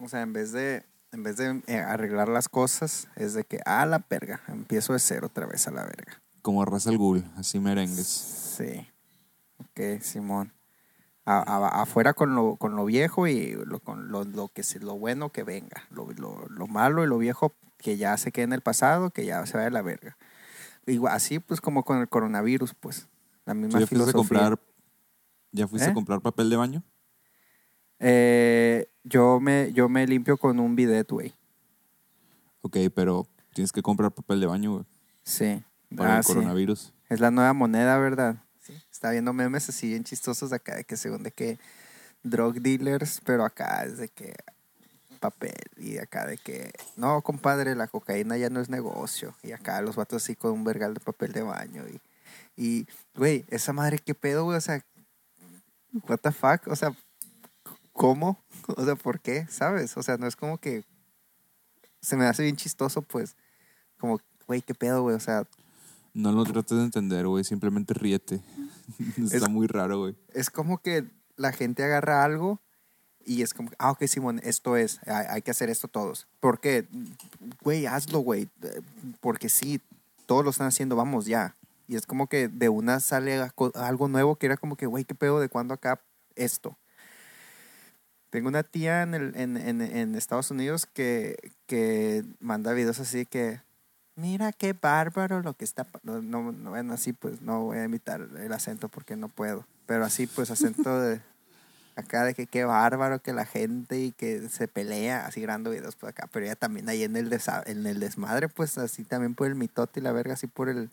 O 0.00 0.08
sea, 0.08 0.22
en 0.22 0.32
vez 0.32 0.52
de, 0.52 0.86
en 1.12 1.22
vez 1.22 1.36
de 1.36 1.62
eh, 1.66 1.76
arreglar 1.80 2.30
las 2.30 2.48
cosas, 2.48 3.08
es 3.14 3.34
de 3.34 3.44
que, 3.44 3.60
ah, 3.66 3.84
la 3.84 4.02
verga, 4.08 4.40
empiezo 4.48 4.94
de 4.94 5.00
cero 5.00 5.26
otra 5.26 5.44
vez 5.44 5.68
a 5.68 5.70
la 5.70 5.84
verga. 5.84 6.22
Como 6.40 6.64
Ra's 6.64 6.86
al 6.86 6.96
Ghul, 6.96 7.24
así 7.36 7.58
merengues. 7.60 8.06
Sí. 8.06 8.86
Ok, 9.58 10.00
Simón. 10.00 10.50
A- 11.26 11.40
a- 11.42 11.82
afuera 11.82 12.14
con 12.14 12.34
lo, 12.34 12.56
con 12.56 12.74
lo 12.74 12.86
viejo 12.86 13.26
y 13.26 13.52
lo, 13.66 13.80
con 13.80 14.10
lo, 14.10 14.24
lo 14.24 14.48
que 14.48 14.62
lo 14.80 14.96
bueno 14.96 15.30
que 15.30 15.42
venga. 15.42 15.82
Lo, 15.90 16.10
lo- 16.12 16.46
lo 16.48 16.66
malo 16.66 17.04
y 17.04 17.06
lo 17.06 17.18
viejo 17.18 17.52
que 17.78 17.96
ya 17.96 18.16
se 18.16 18.32
quede 18.32 18.44
en 18.44 18.52
el 18.52 18.60
pasado, 18.62 19.10
que 19.10 19.24
ya 19.24 19.44
se 19.46 19.56
vaya 19.56 19.68
a 19.68 19.70
la 19.70 19.82
verga. 19.82 20.16
Igual, 20.86 21.14
así 21.14 21.38
pues 21.40 21.60
como 21.60 21.84
con 21.84 21.98
el 22.00 22.08
coronavirus, 22.08 22.74
pues. 22.74 23.08
La 23.44 23.54
¿Tú 23.54 23.60
misma 23.60 23.80
ya 23.80 23.86
fuiste 23.86 24.02
a 24.04 24.06
filosofía. 24.12 24.38
comprar, 24.40 24.60
ya 25.52 25.68
fuiste 25.68 25.88
¿Eh? 25.88 25.90
a 25.90 25.94
comprar 25.94 26.20
papel 26.20 26.50
de 26.50 26.56
baño? 26.56 26.82
Eh, 27.98 28.88
yo, 29.04 29.40
me, 29.40 29.72
yo 29.72 29.88
me 29.88 30.06
limpio 30.06 30.36
con 30.36 30.60
un 30.60 30.76
bidet, 30.76 31.10
güey. 31.10 31.34
Ok, 32.60 32.76
pero 32.94 33.26
tienes 33.54 33.72
que 33.72 33.82
comprar 33.82 34.10
papel 34.12 34.40
de 34.40 34.46
baño, 34.46 34.72
güey, 34.72 34.84
Sí. 35.22 35.62
para 35.96 36.14
Ah, 36.14 36.18
el 36.18 36.24
sí. 36.24 36.32
coronavirus. 36.32 36.92
Es 37.08 37.20
la 37.20 37.30
nueva 37.30 37.52
moneda, 37.52 37.96
¿verdad? 37.98 38.36
Sí. 38.60 38.74
Está 38.90 39.10
viendo 39.10 39.32
memes 39.32 39.68
así 39.68 39.88
bien 39.88 40.04
chistosos 40.04 40.52
acá 40.52 40.74
de 40.76 40.84
que 40.84 40.96
según 40.96 41.22
de 41.22 41.30
que 41.30 41.58
drug 42.24 42.60
dealers, 42.60 43.20
pero 43.24 43.44
acá 43.44 43.84
es 43.84 43.98
de 43.98 44.08
que 44.08 44.34
papel 45.16 45.54
y 45.76 45.98
acá 45.98 46.26
de 46.26 46.36
que 46.38 46.72
no, 46.96 47.20
compadre, 47.22 47.74
la 47.74 47.86
cocaína 47.88 48.36
ya 48.36 48.50
no 48.50 48.60
es 48.60 48.68
negocio 48.68 49.34
y 49.42 49.52
acá 49.52 49.80
los 49.82 49.96
vatos 49.96 50.22
así 50.22 50.36
con 50.36 50.52
un 50.52 50.64
vergal 50.64 50.94
de 50.94 51.00
papel 51.00 51.32
de 51.32 51.42
baño 51.42 51.84
y 51.88 52.00
y 52.58 52.86
güey, 53.14 53.44
esa 53.48 53.72
madre 53.74 53.98
qué 53.98 54.14
pedo, 54.14 54.44
güey, 54.44 54.56
o 54.56 54.60
sea, 54.60 54.82
what 56.08 56.18
the 56.18 56.32
fuck, 56.32 56.66
o 56.68 56.76
sea, 56.76 56.94
¿cómo? 57.92 58.42
O 58.76 58.84
sea, 58.84 58.96
¿por 58.96 59.20
qué? 59.20 59.46
¿Sabes? 59.50 59.96
O 59.96 60.02
sea, 60.02 60.16
no 60.16 60.26
es 60.26 60.36
como 60.36 60.58
que 60.58 60.84
se 62.00 62.16
me 62.16 62.24
hace 62.26 62.42
bien 62.44 62.56
chistoso, 62.56 63.02
pues 63.02 63.36
como, 63.98 64.20
güey, 64.46 64.62
qué 64.62 64.74
pedo, 64.74 65.02
güey, 65.02 65.16
o 65.16 65.20
sea, 65.20 65.44
No 66.14 66.32
lo 66.32 66.44
trates 66.44 66.78
de 66.78 66.84
entender, 66.84 67.26
güey, 67.26 67.44
simplemente 67.44 67.92
ríete. 67.94 68.40
Está 69.18 69.36
Es- 69.36 69.48
muy 69.50 69.66
raro, 69.66 69.98
güey. 70.00 70.16
es 70.32 70.48
como 70.50 70.78
que 70.78 71.04
la 71.36 71.52
gente 71.52 71.84
agarra 71.84 72.24
algo 72.24 72.60
y 73.26 73.42
es 73.42 73.52
como, 73.52 73.70
ah, 73.78 73.90
ok, 73.90 74.04
Simón, 74.06 74.40
esto 74.44 74.76
es, 74.76 75.00
hay, 75.06 75.26
hay 75.28 75.42
que 75.42 75.50
hacer 75.50 75.68
esto 75.68 75.88
todos. 75.88 76.26
¿Por 76.40 76.60
qué? 76.60 76.86
Güey, 77.62 77.86
hazlo, 77.86 78.20
güey. 78.20 78.48
Eh, 78.62 78.80
Porque 79.20 79.48
sí, 79.48 79.80
todos 80.26 80.44
lo 80.44 80.50
están 80.50 80.68
haciendo, 80.68 80.94
vamos 80.94 81.26
ya. 81.26 81.56
Y 81.88 81.96
es 81.96 82.06
como 82.06 82.28
que 82.28 82.48
de 82.48 82.68
una 82.68 83.00
sale 83.00 83.50
algo 83.74 84.08
nuevo 84.08 84.36
que 84.36 84.46
era 84.46 84.56
como 84.56 84.76
que, 84.76 84.86
güey, 84.86 85.04
¿qué 85.04 85.14
pedo 85.14 85.40
de 85.40 85.48
cuándo 85.48 85.74
acá 85.74 86.00
esto? 86.36 86.76
Tengo 88.30 88.48
una 88.48 88.62
tía 88.62 89.02
en, 89.02 89.14
en, 89.14 89.56
en, 89.56 90.14
Estados 90.14 90.50
Unidos 90.50 90.86
que, 90.86 91.36
que 91.66 92.24
manda 92.40 92.72
videos 92.72 92.98
así 92.98 93.24
que, 93.24 93.60
mira 94.16 94.52
qué 94.52 94.72
bárbaro 94.72 95.42
lo 95.42 95.54
que 95.54 95.64
está... 95.64 95.84
pa-". 95.84 96.00
No, 96.02 96.20
no, 96.20 96.92
así 96.92 97.12
pues 97.12 97.40
no 97.40 97.64
voy 97.64 97.78
a 97.78 97.84
imitar 97.84 98.28
el 98.38 98.52
acento 98.52 98.88
porque 98.88 99.16
no 99.16 99.28
puedo. 99.28 99.64
Pero 99.86 100.04
así 100.04 100.26
pues 100.26 100.50
acento 100.50 101.00
de... 101.00 101.20
Acá 101.96 102.24
de 102.24 102.34
que 102.34 102.46
qué 102.46 102.64
bárbaro 102.64 103.20
que 103.22 103.32
la 103.32 103.46
gente 103.46 103.98
y 103.98 104.12
que 104.12 104.48
se 104.50 104.68
pelea, 104.68 105.26
así 105.26 105.40
grabando 105.40 105.70
videos 105.70 105.96
por 105.96 106.10
acá. 106.10 106.28
Pero 106.30 106.44
ella 106.46 106.54
también 106.54 106.88
ahí 106.90 107.02
en 107.04 107.16
el, 107.16 107.30
desa- 107.30 107.62
en 107.66 107.86
el 107.86 108.00
desmadre, 108.00 108.48
pues 108.48 108.76
así 108.76 109.02
también 109.02 109.34
por 109.34 109.46
el 109.46 109.54
mitote 109.54 110.00
y 110.00 110.02
la 110.02 110.12
verga, 110.12 110.34
así 110.34 110.46
por 110.46 110.68
el, 110.68 110.90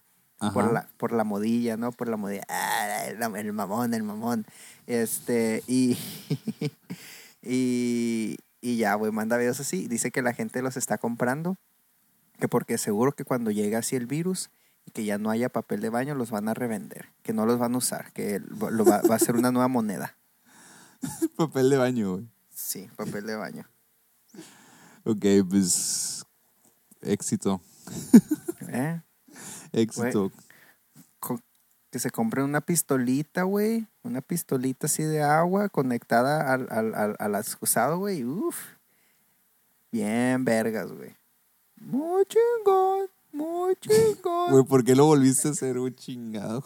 por 0.53 0.71
la, 0.73 0.87
por 0.97 1.11
la 1.11 1.23
modilla, 1.25 1.75
¿no? 1.75 1.91
Por 1.91 2.07
la 2.07 2.15
modilla. 2.15 2.43
Ah, 2.47 3.03
el, 3.07 3.21
el 3.35 3.51
mamón, 3.53 3.93
el 3.93 4.03
mamón. 4.03 4.45
Este, 4.87 5.61
y, 5.67 5.97
y, 7.41 8.37
y 8.61 8.77
ya, 8.77 8.93
güey, 8.95 9.11
manda 9.11 9.37
videos 9.37 9.59
así. 9.59 9.87
Dice 9.87 10.11
que 10.11 10.21
la 10.21 10.33
gente 10.33 10.61
los 10.61 10.77
está 10.77 10.97
comprando. 10.97 11.57
Que 12.39 12.47
porque 12.47 12.77
seguro 12.77 13.11
que 13.11 13.25
cuando 13.25 13.51
llegue 13.51 13.75
así 13.75 13.95
el 13.95 14.05
virus 14.07 14.49
y 14.85 14.91
que 14.91 15.05
ya 15.05 15.17
no 15.17 15.29
haya 15.29 15.49
papel 15.49 15.81
de 15.81 15.89
baño, 15.89 16.15
los 16.15 16.31
van 16.31 16.47
a 16.49 16.53
revender. 16.53 17.09
Que 17.23 17.33
no 17.33 17.45
los 17.45 17.59
van 17.59 17.75
a 17.75 17.77
usar. 17.77 18.11
Que 18.13 18.39
va, 18.39 19.01
va 19.01 19.15
a 19.15 19.19
ser 19.19 19.35
una 19.35 19.51
nueva 19.51 19.67
moneda. 19.67 20.15
papel 21.37 21.69
de 21.69 21.77
baño, 21.77 22.13
güey. 22.13 22.29
Sí, 22.53 22.89
papel 22.95 23.25
de 23.25 23.35
baño. 23.35 23.67
Ok, 25.03 25.25
pues. 25.49 26.25
Éxito. 27.01 27.61
¿Eh? 28.69 29.01
Éxito. 29.71 30.31
que 31.91 31.99
se 31.99 32.09
compre 32.09 32.43
una 32.43 32.61
pistolita, 32.61 33.43
güey. 33.43 33.87
Una 34.03 34.21
pistolita 34.21 34.87
así 34.87 35.03
de 35.03 35.21
agua 35.21 35.69
conectada 35.69 36.53
al, 36.53 36.67
al, 36.71 36.95
al, 36.95 37.15
al 37.19 37.35
excusado, 37.35 37.99
güey. 37.99 38.23
Uf. 38.23 38.57
Bien 39.91 40.43
vergas, 40.43 40.91
güey. 40.91 41.15
Muy 41.75 42.25
chingón, 42.25 43.09
muy 43.31 43.75
chingón. 43.75 44.51
Güey, 44.51 44.63
¿por 44.63 44.83
qué 44.83 44.95
lo 44.95 45.05
volviste 45.05 45.49
a 45.49 45.51
hacer, 45.51 45.77
un 45.77 45.93
chingado? 45.93 46.63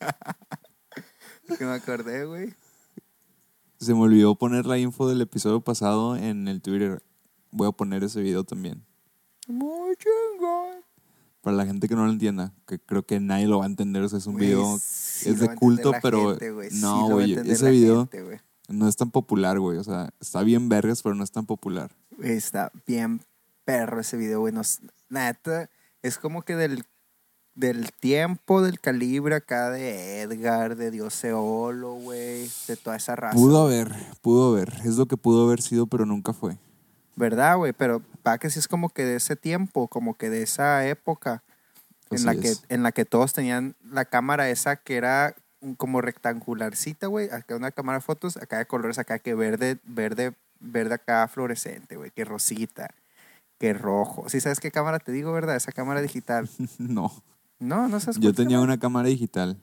que 1.58 1.64
me 1.64 1.74
acordé, 1.74 2.24
güey. 2.24 2.54
Se 3.84 3.92
me 3.92 4.00
olvidó 4.00 4.34
poner 4.34 4.64
la 4.64 4.78
info 4.78 5.06
del 5.06 5.20
episodio 5.20 5.60
pasado 5.60 6.16
en 6.16 6.48
el 6.48 6.62
Twitter. 6.62 7.02
Voy 7.50 7.68
a 7.68 7.72
poner 7.72 8.02
ese 8.02 8.22
video 8.22 8.42
también. 8.42 8.82
Muy 9.46 9.94
chingón. 9.96 10.82
Para 11.42 11.54
la 11.54 11.66
gente 11.66 11.86
que 11.86 11.94
no 11.94 12.06
lo 12.06 12.10
entienda, 12.10 12.54
que 12.66 12.78
creo 12.78 13.04
que 13.04 13.20
nadie 13.20 13.46
lo 13.46 13.58
va 13.58 13.64
a 13.64 13.66
entender. 13.66 14.02
O 14.02 14.08
sea, 14.08 14.20
es 14.20 14.26
un 14.26 14.36
video. 14.36 14.78
sí 14.80 15.28
es 15.28 15.38
de 15.38 15.54
culto, 15.54 15.92
pero 16.00 16.30
gente, 16.38 16.70
no, 16.80 17.10
güey, 17.10 17.34
ese 17.34 17.70
video- 17.70 18.08
gente. 18.10 18.40
No 18.68 18.88
es 18.88 18.96
tan 18.96 19.10
popular, 19.10 19.58
güey. 19.60 19.76
O 19.76 19.84
sea, 19.84 20.08
está 20.18 20.42
bien 20.42 20.70
vergas, 20.70 21.02
pero 21.02 21.14
no 21.14 21.22
es 21.22 21.30
tan 21.30 21.44
popular. 21.44 21.94
Está 22.22 22.72
bien 22.86 23.20
perro 23.66 24.00
ese 24.00 24.16
video, 24.16 24.40
güey. 24.40 24.54
Nos, 24.54 24.80
neta, 25.10 25.68
es 26.00 26.16
como 26.16 26.40
que 26.40 26.56
del, 26.56 26.86
del 27.54 27.92
tiempo, 27.92 28.62
del 28.62 28.80
calibre 28.80 29.36
acá 29.36 29.70
de 29.70 30.22
Edgar, 30.22 30.76
de 30.76 30.90
Dioseolo, 30.90 31.94
güey. 31.94 32.50
De 32.66 32.76
toda 32.76 32.96
esa 32.96 33.16
raza. 33.16 33.36
Pudo 33.36 33.62
haber, 33.62 33.94
pudo 34.22 34.52
haber. 34.52 34.72
Es 34.84 34.96
lo 34.96 35.06
que 35.06 35.16
pudo 35.16 35.46
haber 35.46 35.62
sido, 35.62 35.86
pero 35.86 36.06
nunca 36.06 36.32
fue. 36.32 36.56
¿Verdad, 37.16 37.56
güey? 37.56 37.72
Pero 37.72 38.02
para 38.22 38.38
que 38.38 38.50
sí 38.50 38.58
es 38.58 38.68
como 38.68 38.88
que 38.88 39.04
de 39.04 39.16
ese 39.16 39.36
tiempo, 39.36 39.88
como 39.88 40.14
que 40.14 40.30
de 40.30 40.42
esa 40.42 40.86
época. 40.86 41.42
En 42.10 42.16
Así 42.16 42.24
la, 42.26 42.34
que, 42.36 42.52
en 42.68 42.82
la 42.82 42.92
que 42.92 43.04
todos 43.04 43.32
tenían 43.32 43.74
la 43.90 44.04
cámara 44.04 44.50
esa 44.50 44.76
que 44.76 44.96
era 44.96 45.34
como 45.76 46.00
rectangularcita, 46.00 47.06
güey. 47.06 47.30
Acá 47.30 47.56
una 47.56 47.70
cámara 47.70 47.98
de 47.98 48.04
fotos, 48.04 48.36
acá 48.36 48.58
de 48.58 48.66
colores, 48.66 48.98
acá 48.98 49.18
que 49.18 49.34
verde, 49.34 49.78
verde, 49.84 50.34
verde 50.60 50.94
acá 50.94 51.26
fluorescente, 51.28 51.96
güey. 51.96 52.10
Que 52.10 52.24
rosita, 52.24 52.90
que 53.58 53.72
rojo. 53.72 54.28
Sí, 54.28 54.40
¿sabes 54.40 54.60
qué 54.60 54.70
cámara 54.70 54.98
te 54.98 55.12
digo, 55.12 55.32
verdad? 55.32 55.56
Esa 55.56 55.72
cámara 55.72 56.02
digital. 56.02 56.48
no. 56.78 57.12
No, 57.58 57.88
no 57.88 58.00
sabes 58.00 58.18
Yo 58.20 58.32
tenía 58.34 58.60
una 58.60 58.78
cámara 58.78 59.08
digital, 59.08 59.60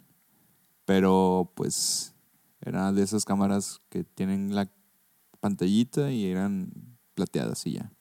pero 0.86 1.52
pues 1.56 2.14
era 2.62 2.92
de 2.92 3.04
esas 3.04 3.26
cámaras 3.26 3.82
que 3.90 4.04
tienen 4.04 4.56
la 4.56 4.70
pantallita 5.40 6.12
y 6.12 6.28
eran 6.30 6.72
plateadas 7.16 7.66
y 7.66 7.74
ya. 7.74 7.92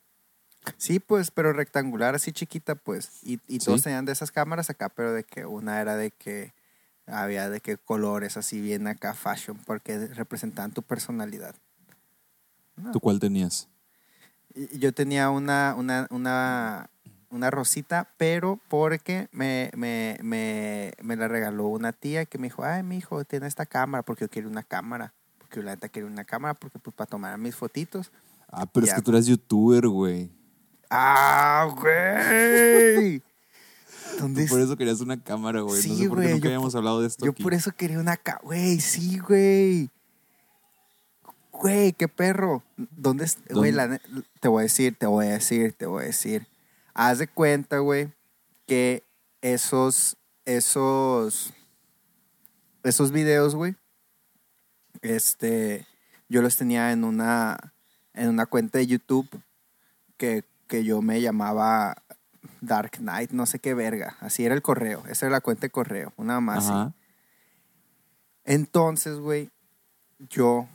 Sí, 0.76 1.00
pues, 1.00 1.31
pero 1.31 1.53
rectangular, 1.55 2.14
así 2.14 2.33
chiquita, 2.33 2.74
pues. 2.74 3.20
Y, 3.22 3.40
y 3.48 3.59
todos 3.59 3.81
Sí. 3.81 3.85
tenían 3.85 4.05
de 4.05 4.12
esas 4.12 4.31
cámaras 4.31 4.68
acá, 4.68 4.90
pero 4.90 5.12
de 5.12 5.24
que 5.24 5.46
una 5.46 5.81
era 5.81 5.96
de 5.96 6.11
que 6.11 6.53
había 7.07 7.48
de 7.48 7.61
que 7.61 7.79
colores 7.79 8.37
así 8.37 8.61
bien 8.61 8.87
acá 8.87 9.14
fashion, 9.14 9.59
porque 9.66 10.07
representaban 10.09 10.72
tu 10.72 10.83
personalidad. 10.83 11.55
No. 12.76 12.92
¿Tú 12.92 13.00
cuál 13.00 13.18
tenías? 13.18 13.68
Yo 14.74 14.92
tenía 14.92 15.31
una, 15.31 15.74
una, 15.76 16.07
una, 16.11 16.90
una 17.30 17.50
rosita, 17.50 18.08
pero 18.16 18.58
porque 18.68 19.28
me, 19.32 19.70
me, 19.76 20.18
me, 20.22 20.92
me 21.02 21.16
la 21.16 21.28
regaló 21.28 21.66
una 21.68 21.92
tía 21.92 22.24
que 22.26 22.38
me 22.38 22.48
dijo, 22.48 22.64
ay, 22.64 22.82
mi 22.82 22.96
hijo, 22.98 23.24
tiene 23.24 23.46
esta 23.46 23.66
cámara, 23.66 24.02
porque 24.02 24.24
yo 24.24 24.28
quiero 24.30 24.48
una 24.48 24.62
cámara. 24.62 25.12
Porque 25.38 25.56
yo 25.56 25.62
la 25.62 25.72
neta 25.72 25.88
quiero 25.88 26.08
una 26.08 26.24
cámara, 26.24 26.54
porque 26.54 26.78
pues 26.78 26.94
para 26.94 27.08
tomar 27.08 27.38
mis 27.38 27.54
fotitos. 27.56 28.10
Ah, 28.50 28.66
pero 28.66 28.86
Ya. 28.86 28.92
es 28.92 28.96
que 28.98 29.02
tú 29.02 29.10
eras 29.12 29.26
youtuber, 29.26 29.86
güey. 29.88 30.30
¡Ah, 30.90 31.68
güey! 31.80 33.22
¿Dónde 34.18 34.44
Tú 34.44 34.50
por 34.50 34.60
eso 34.60 34.76
querías 34.76 35.00
una 35.00 35.22
cámara, 35.22 35.60
güey. 35.60 35.76
no 35.76 35.82
Sí, 35.82 35.96
sé 36.02 36.08
por 36.08 36.18
qué 36.18 36.22
güey, 36.24 36.32
nunca 36.34 36.44
yo 36.44 36.48
habíamos 36.50 36.72
por- 36.72 36.78
hablado 36.78 37.00
de 37.00 37.06
esto 37.06 37.24
Yo 37.24 37.30
aquí. 37.30 37.42
por 37.44 37.54
eso 37.54 37.70
quería 37.76 37.98
una 38.00 38.16
ca... 38.16 38.40
Güey, 38.42 38.80
sí, 38.80 39.18
güey. 39.18 39.88
Güey, 41.52 41.92
qué 41.92 42.08
perro. 42.08 42.62
¿Dónde 42.76 43.24
es? 43.24 43.36
Güey, 43.50 43.70
¿Dónde? 43.72 44.00
la 44.00 44.00
te 44.40 44.48
voy 44.48 44.60
a 44.60 44.62
decir, 44.64 44.96
te 44.98 45.06
voy 45.06 45.26
a 45.26 45.30
decir, 45.30 45.72
te 45.74 45.86
voy 45.86 46.02
a 46.02 46.06
decir. 46.06 46.46
Haz 47.02 47.16
de 47.18 47.28
cuenta, 47.28 47.78
güey, 47.78 48.12
que 48.66 49.04
esos, 49.40 50.18
esos, 50.44 51.54
esos 52.82 53.10
videos, 53.10 53.54
güey, 53.54 53.74
este, 55.00 55.86
yo 56.28 56.42
los 56.42 56.58
tenía 56.58 56.92
en 56.92 57.04
una, 57.04 57.72
en 58.12 58.28
una 58.28 58.44
cuenta 58.44 58.76
de 58.76 58.86
YouTube 58.86 59.30
que, 60.18 60.44
que 60.66 60.84
yo 60.84 61.00
me 61.00 61.22
llamaba 61.22 62.02
Dark 62.60 62.98
Knight, 62.98 63.30
no 63.30 63.46
sé 63.46 63.60
qué 63.60 63.72
verga. 63.72 64.18
Así 64.20 64.44
era 64.44 64.54
el 64.54 64.60
correo. 64.60 65.02
Esa 65.08 65.24
era 65.24 65.36
la 65.36 65.40
cuenta 65.40 65.62
de 65.62 65.70
correo, 65.70 66.12
una 66.18 66.38
más. 66.40 66.68
Ajá. 66.68 66.92
Entonces, 68.44 69.16
güey, 69.16 69.48
yo, 70.28 70.68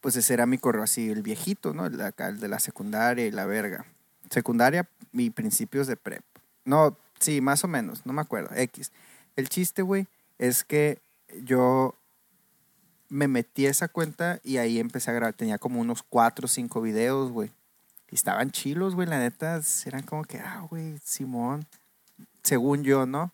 pues 0.00 0.16
ese 0.16 0.32
era 0.32 0.46
mi 0.46 0.56
correo 0.56 0.84
así, 0.84 1.10
el 1.10 1.20
viejito, 1.20 1.74
¿no? 1.74 1.84
El 1.84 2.00
el 2.00 2.40
de 2.40 2.48
la 2.48 2.60
secundaria 2.60 3.26
y 3.26 3.30
la 3.30 3.44
verga. 3.44 3.84
Secundaria 4.34 4.88
y 5.12 5.30
principios 5.30 5.86
de 5.86 5.96
prep. 5.96 6.24
No, 6.64 6.96
sí, 7.20 7.40
más 7.40 7.64
o 7.64 7.68
menos, 7.68 8.04
no 8.04 8.12
me 8.12 8.20
acuerdo, 8.20 8.54
X. 8.54 8.90
El 9.36 9.48
chiste, 9.48 9.82
güey, 9.82 10.06
es 10.38 10.64
que 10.64 11.00
yo 11.44 11.94
me 13.08 13.28
metí 13.28 13.66
a 13.66 13.70
esa 13.70 13.88
cuenta 13.88 14.40
y 14.42 14.56
ahí 14.56 14.78
empecé 14.80 15.10
a 15.10 15.14
grabar. 15.14 15.34
Tenía 15.34 15.58
como 15.58 15.80
unos 15.80 16.02
cuatro 16.02 16.46
o 16.46 16.48
cinco 16.48 16.80
videos, 16.80 17.30
güey. 17.30 17.50
Y 18.10 18.16
estaban 18.16 18.50
chilos, 18.50 18.94
güey, 18.94 19.08
la 19.08 19.18
neta, 19.18 19.60
eran 19.86 20.02
como 20.02 20.24
que, 20.24 20.38
ah, 20.38 20.66
güey, 20.68 20.98
Simón, 21.04 21.66
según 22.42 22.82
yo, 22.84 23.06
¿no? 23.06 23.32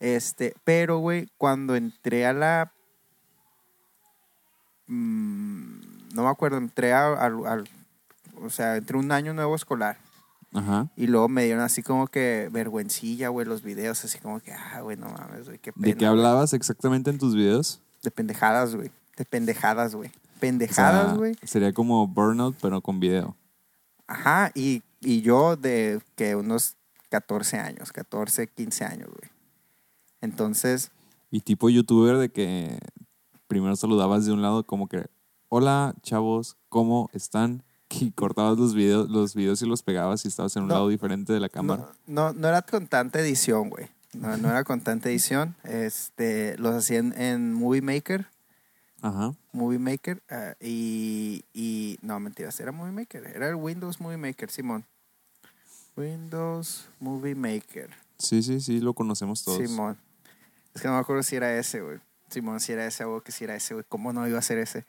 Este, 0.00 0.54
pero, 0.64 0.98
güey, 0.98 1.28
cuando 1.38 1.76
entré 1.76 2.26
a 2.26 2.32
la. 2.32 2.72
mm, 4.86 6.14
no 6.14 6.22
me 6.22 6.28
acuerdo, 6.28 6.58
entré 6.58 6.92
al. 6.92 7.46
al- 7.46 7.68
o 8.42 8.50
sea, 8.50 8.76
entré 8.76 8.98
un 8.98 9.10
año 9.12 9.32
nuevo 9.32 9.54
escolar. 9.54 9.96
Ajá. 10.56 10.88
Y 10.96 11.06
luego 11.06 11.28
me 11.28 11.44
dieron 11.44 11.62
así 11.62 11.82
como 11.82 12.06
que 12.08 12.48
vergüencilla, 12.50 13.28
güey, 13.28 13.46
los 13.46 13.62
videos, 13.62 14.04
así 14.04 14.18
como 14.18 14.40
que, 14.40 14.52
ah, 14.52 14.80
güey, 14.80 14.96
no 14.96 15.08
mames, 15.08 15.46
güey, 15.46 15.58
qué 15.58 15.72
pena. 15.72 15.86
¿De 15.86 15.92
qué 15.94 16.06
güey". 16.06 16.08
hablabas 16.10 16.52
exactamente 16.52 17.10
en 17.10 17.18
tus 17.18 17.34
videos? 17.34 17.80
De 18.02 18.10
pendejadas, 18.10 18.74
güey. 18.74 18.90
De 19.16 19.24
pendejadas, 19.24 19.94
güey. 19.94 20.08
O 20.08 20.12
sea, 20.12 20.40
Pendejadas, 20.40 21.16
güey. 21.16 21.34
sería 21.42 21.72
como 21.72 22.06
Burnout, 22.06 22.56
pero 22.60 22.80
con 22.82 23.00
video. 23.00 23.36
Ajá, 24.06 24.50
y, 24.54 24.82
y 25.00 25.22
yo 25.22 25.56
de 25.56 26.00
que 26.14 26.36
unos 26.36 26.76
14 27.08 27.58
años, 27.58 27.92
14, 27.92 28.46
15 28.46 28.84
años, 28.84 29.08
güey. 29.08 29.30
Entonces, 30.20 30.90
Y 31.30 31.40
tipo 31.40 31.68
youtuber 31.70 32.16
de 32.18 32.30
que 32.30 32.78
primero 33.48 33.76
saludabas 33.76 34.26
de 34.26 34.32
un 34.32 34.42
lado 34.42 34.64
como 34.64 34.88
que, 34.88 35.06
hola 35.48 35.94
chavos, 36.02 36.56
¿cómo 36.68 37.08
están? 37.12 37.62
Y 38.00 38.10
cortabas 38.12 38.58
los 38.58 38.74
videos, 38.74 39.08
los 39.10 39.34
videos 39.34 39.62
y 39.62 39.66
los 39.66 39.82
pegabas 39.82 40.24
y 40.24 40.28
estabas 40.28 40.56
en 40.56 40.62
un 40.64 40.68
No. 40.68 40.74
lado 40.74 40.88
diferente 40.88 41.32
de 41.32 41.40
la 41.40 41.48
cámara. 41.48 41.88
no, 42.06 42.32
no, 42.32 42.40
no 42.40 42.48
era 42.48 42.62
con 42.62 42.86
tanta 42.86 43.20
edición, 43.20 43.70
güey. 43.70 43.88
No, 44.12 44.36
no 44.36 44.48
era 44.48 44.64
con 44.64 44.80
tanta 44.80 45.10
edición. 45.10 45.54
Este, 45.64 46.56
los 46.58 46.74
hacía 46.74 46.98
en, 47.00 47.52
Movie 47.52 47.82
Maker. 47.82 48.26
Ajá. 49.02 49.34
Movie 49.52 49.78
Maker. 49.78 50.22
ah, 50.30 50.54
y, 50.60 51.44
y. 51.52 51.98
No, 52.02 52.18
mentiras. 52.18 52.58
Era 52.60 52.72
Movie 52.72 52.92
Maker. 52.92 53.26
Era 53.26 53.48
el 53.48 53.54
Windows 53.56 54.00
Movie 54.00 54.16
Maker, 54.16 54.50
Simón. 54.50 54.84
Windows 55.96 56.88
Movie 57.00 57.34
Maker. 57.34 57.90
Sí, 58.18 58.42
sí, 58.42 58.60
sí, 58.60 58.80
lo 58.80 58.94
conocemos 58.94 59.44
todos. 59.44 59.58
Simón. 59.58 59.98
Es 60.74 60.82
que 60.82 60.88
no 60.88 60.94
me 60.94 61.00
acuerdo 61.00 61.22
si 61.22 61.36
era 61.36 61.56
ese, 61.58 61.80
güey. 61.80 61.98
Simón, 62.30 62.60
si 62.60 62.72
era 62.72 62.86
ese, 62.86 63.04
o 63.04 63.22
que 63.22 63.32
si 63.32 63.44
era 63.44 63.54
ese, 63.54 63.74
güey. 63.74 63.84
¿Cómo 63.88 64.12
no 64.12 64.26
iba 64.26 64.38
a 64.38 64.42
ser 64.42 64.58
ese? 64.58 64.84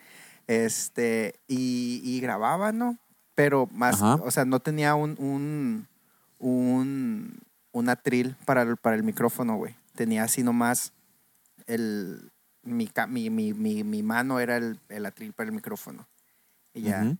Este, 0.47 1.35
y, 1.47 2.01
y 2.03 2.19
grababa, 2.21 2.71
¿no? 2.71 2.97
Pero 3.35 3.67
más, 3.71 3.95
Ajá. 4.01 4.15
o 4.15 4.31
sea, 4.31 4.45
no 4.45 4.59
tenía 4.59 4.95
un, 4.95 5.15
un, 5.19 5.87
un, 6.39 7.37
un 7.71 7.89
atril 7.89 8.35
para 8.45 8.63
el, 8.63 8.77
para 8.77 8.95
el 8.95 9.03
micrófono, 9.03 9.57
güey. 9.57 9.75
Tenía 9.95 10.23
así 10.23 10.43
nomás 10.43 10.93
el, 11.67 12.31
mi, 12.63 12.89
mi, 13.09 13.29
mi, 13.29 13.53
mi, 13.53 13.83
mi 13.83 14.03
mano 14.03 14.39
era 14.39 14.57
el, 14.57 14.79
el 14.89 15.05
atril 15.05 15.33
para 15.33 15.49
el 15.49 15.55
micrófono. 15.55 16.07
Y 16.73 16.81
ya. 16.83 17.15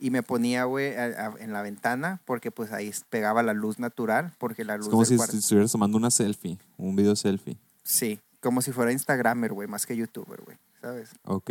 Y 0.00 0.10
me 0.10 0.22
ponía, 0.22 0.64
güey, 0.64 0.94
en 1.40 1.52
la 1.52 1.62
ventana 1.62 2.20
porque 2.24 2.52
pues 2.52 2.70
ahí 2.72 2.92
pegaba 3.10 3.42
la 3.42 3.52
luz 3.52 3.80
natural, 3.80 4.32
porque 4.38 4.64
la 4.64 4.76
luz 4.76 4.86
Es 4.86 4.90
como 4.92 5.04
si 5.04 5.16
cuarto- 5.16 5.36
estuvieras 5.36 5.72
tomando 5.72 5.96
una 5.98 6.10
selfie, 6.12 6.56
un 6.76 6.94
video 6.94 7.16
selfie. 7.16 7.58
Sí, 7.82 8.20
como 8.40 8.62
si 8.62 8.70
fuera 8.70 8.92
Instagramer, 8.92 9.52
güey, 9.52 9.66
más 9.66 9.86
que 9.86 9.96
YouTuber, 9.96 10.40
güey, 10.42 10.56
¿sabes? 10.80 11.10
Ok. 11.24 11.50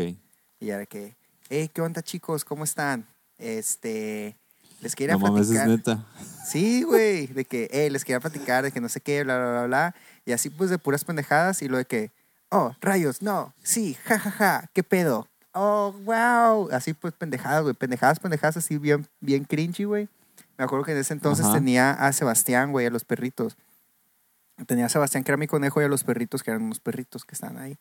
Y 0.59 0.69
era 0.69 0.85
que, 0.85 1.15
hey, 1.49 1.69
¿qué 1.73 1.81
onda, 1.81 2.01
chicos? 2.01 2.43
¿Cómo 2.45 2.63
están? 2.63 3.05
Este, 3.37 4.35
les 4.81 4.95
quería 4.95 5.13
No 5.13 5.19
mames, 5.19 5.49
es 5.49 5.57
platicar. 5.59 5.67
neta. 5.69 6.05
Sí, 6.47 6.83
güey, 6.83 7.27
de 7.27 7.45
que, 7.45 7.69
hey, 7.71 7.89
les 7.89 8.03
quería 8.03 8.19
platicar, 8.19 8.63
de 8.63 8.71
que 8.71 8.81
no 8.81 8.89
sé 8.89 9.01
qué, 9.01 9.23
bla, 9.23 9.37
bla, 9.37 9.51
bla, 9.51 9.65
bla. 9.65 9.95
Y 10.25 10.31
así, 10.31 10.49
pues, 10.49 10.69
de 10.69 10.77
puras 10.77 11.03
pendejadas. 11.03 11.61
Y 11.61 11.67
lo 11.67 11.77
de 11.77 11.85
que, 11.85 12.11
oh, 12.49 12.73
rayos, 12.81 13.21
no, 13.21 13.53
sí, 13.63 13.95
ja, 14.03 14.17
ja, 14.19 14.31
ja, 14.31 14.69
¿qué 14.73 14.83
pedo? 14.83 15.27
Oh, 15.53 15.93
wow. 16.05 16.69
Así, 16.71 16.93
pues, 16.93 17.13
pendejadas, 17.13 17.63
güey, 17.63 17.73
pendejadas, 17.75 18.19
pendejadas, 18.19 18.57
así, 18.57 18.77
bien, 18.77 19.07
bien 19.19 19.43
cringy, 19.45 19.83
güey. 19.85 20.09
Me 20.57 20.65
acuerdo 20.65 20.85
que 20.85 20.91
en 20.91 20.97
ese 20.97 21.13
entonces 21.13 21.45
Ajá. 21.45 21.55
tenía 21.55 21.91
a 21.91 22.11
Sebastián, 22.13 22.71
güey, 22.71 22.87
a 22.87 22.89
los 22.89 23.03
perritos. 23.03 23.57
Tenía 24.65 24.87
a 24.87 24.89
Sebastián, 24.89 25.23
que 25.23 25.31
era 25.31 25.37
mi 25.37 25.45
conejo, 25.45 25.81
y 25.81 25.85
a 25.85 25.87
los 25.87 26.03
perritos, 26.03 26.41
que 26.41 26.49
eran 26.49 26.63
unos 26.63 26.79
perritos 26.79 27.25
que 27.25 27.35
están 27.35 27.57
ahí. 27.59 27.77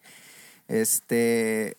Este. 0.68 1.76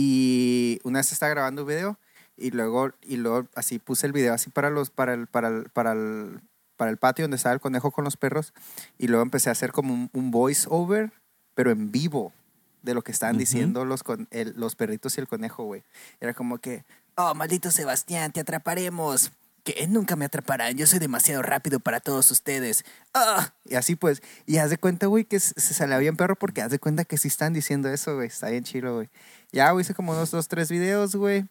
Y 0.00 0.78
una 0.84 0.98
vez 0.98 1.10
estaba 1.10 1.30
grabando 1.30 1.62
un 1.62 1.68
video 1.68 1.98
y 2.36 2.50
luego, 2.50 2.90
y 3.00 3.16
luego 3.16 3.48
así 3.54 3.78
puse 3.78 4.06
el 4.06 4.12
video 4.12 4.34
así 4.34 4.50
para 4.50 4.68
los, 4.68 4.90
para 4.90 5.14
el, 5.14 5.26
para 5.26 5.48
el, 5.48 5.70
para 5.70 5.92
el, 5.92 6.42
para 6.76 6.90
el 6.90 6.98
patio 6.98 7.22
donde 7.24 7.38
estaba 7.38 7.54
el 7.54 7.62
conejo 7.62 7.90
con 7.90 8.04
los 8.04 8.18
perros. 8.18 8.52
Y 8.98 9.06
luego 9.06 9.22
empecé 9.22 9.48
a 9.48 9.52
hacer 9.52 9.72
como 9.72 9.94
un, 9.94 10.10
un 10.12 10.30
voice 10.30 10.66
over, 10.68 11.12
pero 11.54 11.70
en 11.70 11.90
vivo, 11.92 12.34
de 12.82 12.92
lo 12.92 13.00
que 13.00 13.10
estaban 13.10 13.36
Ujú. 13.36 13.40
diciendo 13.40 13.86
los, 13.86 14.02
con, 14.02 14.28
el- 14.32 14.52
los 14.54 14.76
perritos 14.76 15.16
y 15.16 15.22
el 15.22 15.28
conejo, 15.28 15.64
güey. 15.64 15.82
Era 16.20 16.34
como 16.34 16.58
que, 16.58 16.84
oh, 17.14 17.34
maldito 17.34 17.70
Sebastián, 17.70 18.32
te 18.32 18.40
atraparemos. 18.40 19.32
Que 19.66 19.84
nunca 19.88 20.14
me 20.14 20.24
atraparán, 20.24 20.76
yo 20.76 20.86
soy 20.86 21.00
demasiado 21.00 21.42
rápido 21.42 21.80
para 21.80 21.98
todos 21.98 22.30
ustedes. 22.30 22.84
Ah, 23.12 23.52
Y 23.64 23.74
así 23.74 23.96
pues, 23.96 24.22
y 24.46 24.58
haz 24.58 24.70
de 24.70 24.78
cuenta, 24.78 25.06
güey, 25.06 25.24
que 25.24 25.40
se, 25.40 25.60
se 25.60 25.74
salía 25.74 25.98
bien 25.98 26.16
perro 26.16 26.36
porque 26.36 26.62
haz 26.62 26.70
de 26.70 26.78
cuenta 26.78 27.04
que 27.04 27.18
sí 27.18 27.26
están 27.26 27.52
diciendo 27.52 27.88
eso, 27.88 28.14
güey. 28.14 28.28
Está 28.28 28.48
bien 28.48 28.62
chido, 28.62 28.94
güey. 28.94 29.08
Ya, 29.50 29.72
güey, 29.72 29.82
hice 29.82 29.92
como 29.92 30.12
unos 30.12 30.30
dos, 30.30 30.46
tres 30.46 30.70
videos, 30.70 31.16
güey. 31.16 31.46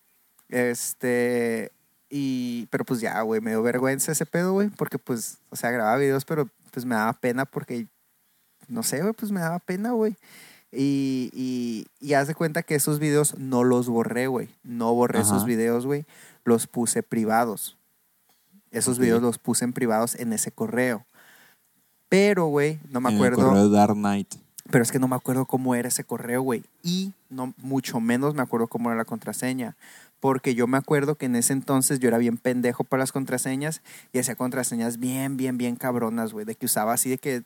Este, 0.48 1.74
y, 2.10 2.68
pero 2.68 2.86
pues 2.86 3.02
ya, 3.02 3.20
güey, 3.20 3.42
me 3.42 3.52
dio 3.52 3.62
vergüenza 3.62 4.14
ese 4.14 4.26
pedo, 4.26 4.54
güey, 4.54 4.70
porque 4.70 4.98
pues, 4.98 5.40
o 5.50 5.58
sea, 5.58 5.72
grababa 5.72 5.98
videos, 5.98 6.24
pero 6.24 6.50
pues 6.72 6.86
me 6.86 6.96
daba 6.96 7.12
pena 7.12 7.44
porque, 7.44 7.88
no 8.70 8.82
sé, 8.82 9.02
güey, 9.02 9.12
pues 9.12 9.34
me 9.34 9.42
daba 9.42 9.60
pena, 9.60 9.92
güey. 9.92 10.16
Y, 10.72 11.32
y, 11.34 11.88
y 12.00 12.14
haz 12.14 12.30
de 12.30 12.36
cuenta 12.36 12.64
que 12.64 12.76
esos 12.76 13.00
videos 13.00 13.38
no 13.38 13.66
los 13.66 13.90
borré, 13.90 14.28
güey. 14.28 14.48
No 14.64 14.94
borré 14.94 15.20
esos 15.20 15.46
videos, 15.46 15.86
güey. 15.86 16.06
Los 16.46 16.68
puse 16.68 17.04
privados. 17.04 17.78
Esos 18.78 19.00
videos 19.00 19.22
los 19.22 19.38
puse 19.38 19.66
en 19.66 19.74
privados 19.74 20.16
en 20.16 20.34
ese 20.34 20.52
correo. 20.52 21.06
Pero, 22.10 22.48
güey, 22.48 22.80
no 22.90 23.02
me 23.02 23.10
En 23.10 23.16
el 23.16 23.22
acuerdo. 23.22 23.48
correo 23.48 23.70
de 23.70 23.76
Dark 23.76 23.96
Knight. 23.96 24.36
Pero 24.72 24.84
es 24.84 24.92
que 24.92 25.00
no 25.00 25.08
me 25.08 25.16
acuerdo 25.16 25.46
cómo 25.46 25.76
era 25.76 25.88
ese 25.88 26.04
correo, 26.04 26.42
güey. 26.42 26.64
Y 26.84 27.14
no, 27.30 27.54
mucho 27.58 28.00
menos 28.00 28.34
me 28.34 28.42
acuerdo 28.42 28.68
cómo 28.68 28.90
era 28.90 28.98
la 28.98 29.06
contraseña. 29.06 29.76
Porque 30.20 30.56
yo 30.56 30.66
me 30.66 30.78
acuerdo 30.78 31.16
que 31.16 31.28
en 31.28 31.36
ese 31.36 31.54
entonces 31.54 32.00
yo 32.00 32.08
era 32.08 32.18
bien 32.18 32.38
pendejo 32.38 32.84
para 32.84 33.02
las 33.02 33.12
contraseñas 33.12 33.82
y 34.12 34.20
hacía 34.20 34.36
contraseñas 34.36 34.98
bien, 34.98 35.38
bien, 35.38 35.58
bien 35.58 35.76
cabronas, 35.76 36.34
güey. 36.34 36.46
De 36.46 36.56
que 36.56 36.66
usaba 36.66 36.94
así 36.94 37.10
de 37.10 37.18
que, 37.20 37.44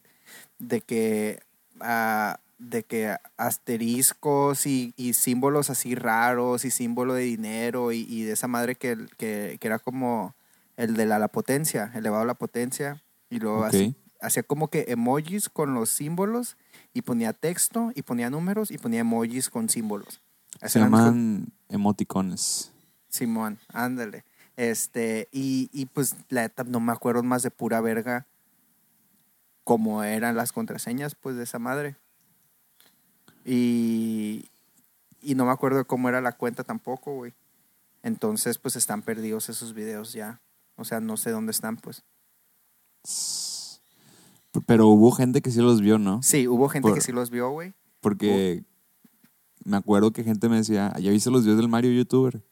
de 0.59 0.81
que, 0.81 1.41
ah, 1.81 2.39
de 2.57 2.83
que 2.83 3.15
asteriscos 3.37 4.65
y, 4.65 4.93
y 4.95 5.13
símbolos 5.13 5.69
así 5.69 5.95
raros 5.95 6.63
y 6.65 6.71
símbolo 6.71 7.13
de 7.13 7.23
dinero 7.23 7.91
y, 7.91 8.05
y 8.09 8.23
de 8.23 8.33
esa 8.33 8.47
madre 8.47 8.75
que, 8.75 8.97
que, 9.17 9.57
que 9.59 9.67
era 9.67 9.79
como 9.79 10.33
el 10.79 10.95
de 10.95 11.05
la, 11.05 11.19
la 11.19 11.27
potencia, 11.27 11.91
elevado 11.93 12.23
a 12.23 12.25
la 12.25 12.35
potencia. 12.35 13.03
Y 13.29 13.39
luego 13.39 13.59
Ok. 13.59 13.65
así, 13.65 13.95
hacía 14.21 14.43
como 14.43 14.69
que 14.69 14.85
emojis 14.87 15.49
con 15.49 15.73
los 15.73 15.89
símbolos 15.89 16.55
y 16.93 17.01
ponía 17.01 17.33
texto 17.33 17.91
y 17.95 18.01
ponía 18.01 18.29
números 18.29 18.71
y 18.71 18.77
ponía 18.77 19.01
emojis 19.01 19.49
con 19.49 19.67
símbolos. 19.69 20.21
Se 20.65 20.79
llaman 20.79 21.51
emoticones. 21.67 22.71
Simón, 23.09 23.59
ándale. 23.73 24.23
Este, 24.55 25.27
y, 25.31 25.69
y 25.73 25.85
pues 25.85 26.15
la 26.29 26.43
neta 26.43 26.63
no 26.63 26.79
me 26.79 26.91
acuerdo 26.93 27.23
más 27.23 27.43
de 27.43 27.51
pura 27.51 27.81
verga 27.81 28.25
cómo 29.65 30.03
eran 30.03 30.35
las 30.35 30.51
contraseñas, 30.51 31.15
pues, 31.15 31.35
de 31.35 31.43
esa 31.43 31.59
madre. 31.59 31.95
Y, 33.45 34.49
y 35.21 35.35
no 35.35 35.45
me 35.45 35.51
acuerdo 35.51 35.85
cómo 35.85 36.09
era 36.09 36.21
la 36.21 36.31
cuenta 36.33 36.63
tampoco, 36.63 37.13
güey. 37.15 37.33
Entonces, 38.01 38.57
pues 38.57 38.75
están 38.75 39.01
perdidos 39.01 39.49
esos 39.49 39.73
videos 39.73 40.13
ya. 40.13 40.39
O 40.79 40.85
sea, 40.85 40.99
no 40.99 41.17
sé 41.17 41.31
dónde 41.31 41.51
están, 41.51 41.77
pues. 41.77 42.03
Pero 44.65 44.87
hubo 44.87 45.11
gente 45.11 45.41
que 45.41 45.51
sí 45.51 45.59
los 45.61 45.81
vio, 45.81 45.99
¿no? 45.99 46.21
Sí, 46.23 46.47
hubo 46.47 46.69
gente 46.69 46.87
Por- 46.87 46.95
que 46.95 47.01
sí 47.01 47.11
los 47.11 47.29
vio, 47.29 47.49
güey. 47.51 47.73
Porque 48.01 48.63
me 49.63 49.77
acuerdo 49.77 50.11
que 50.11 50.23
gente 50.23 50.49
me 50.49 50.57
decía, 50.57 50.91
"Ah, 50.95 50.99
¿ya 50.99 51.11
viste 51.11 51.29
los 51.29 51.43
videos 51.43 51.57
del 51.59 51.67
Mario 51.69 51.91
youtuber? 51.91 52.43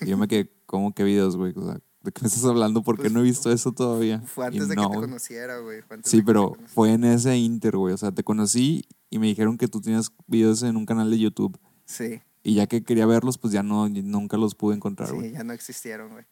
Y 0.00 0.06
yo 0.06 0.16
me 0.18 0.26
quedé, 0.28 0.50
¿cómo 0.66 0.94
que 0.94 1.04
videos, 1.04 1.36
güey? 1.36 1.52
O 1.56 1.64
sea, 1.64 1.74
¿de 2.02 2.12
qué 2.12 2.22
me 2.22 2.28
estás 2.28 2.44
hablando? 2.44 2.82
¿Por 2.82 2.96
qué 2.96 3.02
Pues, 3.02 3.12
no 3.12 3.20
he 3.20 3.24
visto 3.24 3.52
eso 3.52 3.72
todavía? 3.72 4.20
Fue 4.26 4.46
Y 4.46 4.48
antes 4.48 4.68
de 4.68 4.74
no, 4.76 4.90
que 4.90 4.96
te 4.96 5.00
conociera, 5.02 5.58
güey. 5.58 5.82
Sí, 6.04 6.22
pero 6.22 6.56
fue 6.66 6.92
en 6.92 7.04
ese 7.04 7.36
inter, 7.36 7.76
güey. 7.76 7.94
O 7.94 7.98
sea, 7.98 8.12
te 8.12 8.24
conocí 8.24 8.84
y 9.10 9.18
me 9.18 9.26
dijeron 9.26 9.58
que 9.58 9.68
tú 9.68 9.80
tienes 9.80 10.10
videos 10.26 10.62
en 10.62 10.76
un 10.76 10.86
canal 10.86 11.10
de 11.10 11.18
YouTube. 11.18 11.58
Sí, 11.84 12.20
Y 12.42 12.54
ya 12.54 12.66
que 12.66 12.82
quería 12.82 13.06
verlos, 13.06 13.36
pues 13.38 13.52
ya 13.52 13.62
no, 13.62 13.88
nunca 13.88 14.36
los 14.38 14.54
pude 14.54 14.74
encontrar, 14.74 15.08
sí, 15.10 15.14
güey. 15.14 15.32
ya 15.32 15.44
no 15.44 15.52
existieron, 15.52 16.10
güey. 16.12 16.24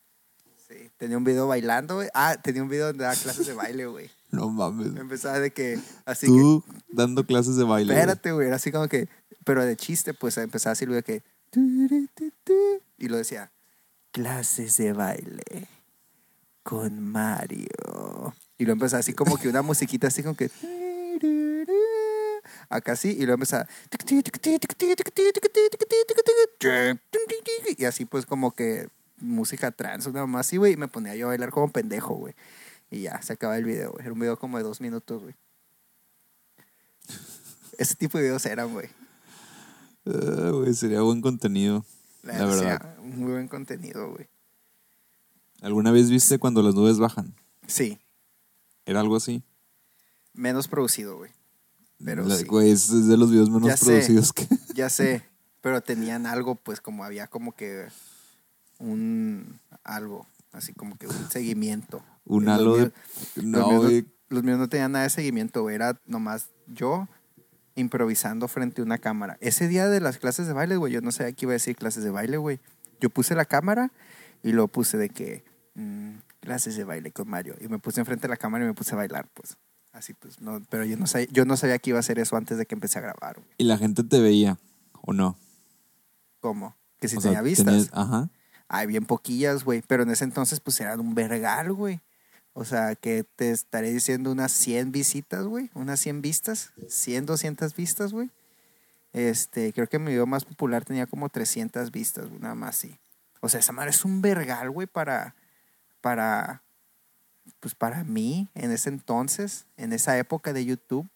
Sí, 0.68 0.90
tenía 0.96 1.16
un 1.16 1.22
video 1.22 1.46
bailando, 1.46 1.94
güey. 1.96 2.08
Ah, 2.12 2.36
tenía 2.42 2.62
un 2.62 2.68
video 2.68 2.86
donde 2.88 3.04
daba 3.04 3.14
clases 3.14 3.46
de 3.46 3.54
baile, 3.54 3.86
güey. 3.86 4.10
No 4.30 4.48
mames. 4.48 4.96
Empezaba 4.96 5.38
de 5.38 5.52
que, 5.52 5.78
así 6.04 6.26
que, 6.26 6.32
Tú 6.32 6.64
dando 6.88 7.24
clases 7.24 7.54
de 7.56 7.62
baile. 7.62 7.92
güey. 7.92 7.98
espérate, 8.00 8.32
güey, 8.32 8.48
era 8.48 8.56
así 8.56 8.72
como 8.72 8.88
que, 8.88 9.08
pero 9.44 9.64
de 9.64 9.76
chiste, 9.76 10.12
pues 10.12 10.36
empezaba 10.38 10.72
así 10.72 10.84
de 10.84 11.02
que, 11.04 11.22
y 12.98 13.08
lo 13.08 13.16
decía, 13.16 13.52
clases 14.10 14.76
de 14.76 14.92
baile 14.92 15.68
con 16.64 17.00
Mario. 17.00 18.34
Y 18.58 18.64
lo 18.64 18.72
empezaba 18.72 19.00
así 19.00 19.12
como 19.12 19.38
que 19.38 19.48
una 19.48 19.62
musiquita 19.62 20.08
así 20.08 20.24
como 20.24 20.34
que, 20.36 20.50
acá 22.68 22.96
sí, 22.96 23.10
y 23.10 23.20
luego 23.24 23.34
empezaba, 23.34 23.68
y 27.78 27.84
así 27.84 28.04
pues 28.04 28.26
como 28.26 28.52
que 28.52 28.88
música 29.20 29.70
trans, 29.70 30.06
una 30.06 30.26
más 30.26 30.46
así, 30.46 30.56
güey, 30.56 30.74
y 30.74 30.76
me 30.76 30.88
ponía 30.88 31.14
yo 31.16 31.26
a 31.26 31.28
bailar 31.28 31.50
como 31.50 31.70
pendejo, 31.72 32.14
güey. 32.14 32.34
Y 32.90 33.02
ya, 33.02 33.20
se 33.22 33.32
acaba 33.32 33.56
el 33.58 33.64
video, 33.64 33.92
güey. 33.92 34.04
Era 34.04 34.12
un 34.12 34.20
video 34.20 34.38
como 34.38 34.58
de 34.58 34.64
dos 34.64 34.80
minutos, 34.80 35.22
güey. 35.22 35.34
Ese 37.78 37.94
tipo 37.94 38.18
de 38.18 38.24
videos 38.24 38.46
eran, 38.46 38.72
güey. 38.72 38.88
Ah, 40.06 40.50
güey, 40.52 40.72
sería 40.74 41.02
buen 41.02 41.20
contenido. 41.20 41.84
La, 42.22 42.38
La 42.38 42.46
verdad. 42.46 42.98
Muy 42.98 43.32
buen 43.32 43.48
contenido, 43.48 44.10
güey. 44.12 44.28
¿Alguna 45.62 45.90
vez 45.90 46.10
viste 46.10 46.38
cuando 46.38 46.62
las 46.62 46.74
nubes 46.74 46.98
bajan? 46.98 47.34
Sí. 47.66 47.98
Era 48.84 49.00
algo 49.00 49.16
así. 49.16 49.42
Menos 50.32 50.68
producido, 50.68 51.16
güey. 51.18 51.32
Pero 52.04 52.24
La- 52.24 52.36
sí. 52.36 52.44
Güey, 52.44 52.70
es 52.70 52.90
es 52.90 53.06
de 53.08 53.16
los 53.16 53.30
videos 53.30 53.50
menos 53.50 53.68
Ya 53.68 53.76
sé. 53.76 53.86
producidos 53.86 54.32
que. 54.32 54.46
Ya 54.74 54.88
sé. 54.90 55.22
Pero 55.60 55.80
tenían 55.80 56.26
algo, 56.26 56.54
pues, 56.54 56.80
como 56.80 57.04
había 57.04 57.26
como 57.26 57.52
que 57.52 57.88
un 58.78 59.58
algo, 59.84 60.26
así 60.52 60.72
como 60.72 60.96
que 60.96 61.06
un 61.06 61.30
seguimiento. 61.30 62.02
Un 62.24 62.48
halo 62.48 62.76
de. 62.76 62.92
los 63.36 63.44
No, 63.44 63.82
míos. 63.82 64.04
Los 64.28 64.42
míos 64.42 64.58
no 64.58 64.68
tenían 64.68 64.92
nada 64.92 65.04
de 65.04 65.10
seguimiento. 65.10 65.70
Era 65.70 66.00
nomás 66.06 66.50
yo 66.66 67.08
improvisando 67.76 68.48
frente 68.48 68.80
a 68.80 68.84
una 68.84 68.98
cámara. 68.98 69.36
Ese 69.40 69.68
día 69.68 69.88
de 69.88 70.00
las 70.00 70.18
clases 70.18 70.46
de 70.46 70.52
baile, 70.52 70.76
güey, 70.76 70.92
yo 70.92 71.00
no 71.00 71.12
sabía 71.12 71.32
que 71.32 71.44
iba 71.44 71.52
a 71.52 71.54
decir 71.54 71.76
clases 71.76 72.02
de 72.02 72.10
baile, 72.10 72.36
güey. 72.36 72.58
Yo 73.00 73.10
puse 73.10 73.34
la 73.34 73.44
cámara 73.44 73.92
y 74.42 74.52
lo 74.52 74.66
puse 74.68 74.96
de 74.96 75.10
que 75.10 75.44
mm, 75.74 76.14
clases 76.40 76.76
de 76.76 76.84
baile 76.84 77.12
con 77.12 77.28
Mario. 77.28 77.54
Y 77.60 77.68
me 77.68 77.78
puse 77.78 78.00
enfrente 78.00 78.22
de 78.22 78.30
la 78.30 78.36
cámara 78.36 78.64
y 78.64 78.66
me 78.68 78.74
puse 78.74 78.94
a 78.94 78.96
bailar, 78.96 79.28
pues. 79.34 79.56
Así 79.92 80.12
pues, 80.14 80.40
no, 80.40 80.60
pero 80.68 80.84
yo 80.84 80.96
no, 80.96 81.06
sabía, 81.06 81.26
yo 81.30 81.44
no 81.44 81.56
sabía 81.56 81.78
que 81.78 81.90
iba 81.90 81.98
a 81.98 82.00
hacer 82.00 82.18
eso 82.18 82.36
antes 82.36 82.58
de 82.58 82.66
que 82.66 82.74
empecé 82.74 82.98
a 82.98 83.02
grabar, 83.02 83.36
güey. 83.36 83.48
Y 83.58 83.64
la 83.64 83.78
gente 83.78 84.02
te 84.04 84.20
veía, 84.20 84.58
¿o 85.02 85.12
no? 85.12 85.38
¿Cómo? 86.40 86.76
Que 87.00 87.08
si 87.08 87.16
O 87.16 87.20
sea, 87.20 87.30
tenía 87.30 87.42
vistas. 87.42 87.64
tenías- 87.66 87.90
Ajá. 87.92 88.28
Hay 88.68 88.86
bien 88.86 89.04
poquillas, 89.04 89.64
güey. 89.64 89.82
Pero 89.86 90.02
en 90.02 90.10
ese 90.10 90.24
entonces, 90.24 90.60
pues 90.60 90.80
eran 90.80 91.00
un 91.00 91.14
vergal, 91.14 91.72
güey. 91.72 92.00
O 92.52 92.64
sea, 92.64 92.94
que 92.94 93.24
te 93.36 93.50
estaré 93.50 93.92
diciendo 93.92 94.32
unas 94.32 94.52
100 94.52 94.92
visitas, 94.92 95.44
güey. 95.44 95.70
Unas 95.74 96.00
100 96.00 96.22
vistas. 96.22 96.72
100, 96.88 97.26
200 97.26 97.74
vistas, 97.74 98.12
güey. 98.12 98.30
Este, 99.16 99.72
creo 99.72 99.88
que 99.88 99.98
mi 99.98 100.10
video 100.10 100.26
más 100.26 100.44
popular 100.44 100.84
tenía 100.84 101.06
como 101.06 101.30
300 101.30 101.90
vistas, 101.90 102.28
güey, 102.28 102.38
nada 102.38 102.54
más 102.54 102.76
sí. 102.76 102.98
O 103.40 103.48
sea, 103.48 103.60
esa 103.60 103.72
madre 103.72 103.88
es 103.88 104.04
un 104.04 104.20
vergal, 104.20 104.70
güey, 104.70 104.86
para, 104.86 105.34
para, 106.02 106.62
pues 107.60 107.74
para 107.74 108.04
mí, 108.04 108.50
en 108.54 108.72
ese 108.72 108.90
entonces, 108.90 109.64
en 109.78 109.94
esa 109.94 110.18
época 110.18 110.52
de 110.52 110.66
YouTube. 110.66 111.08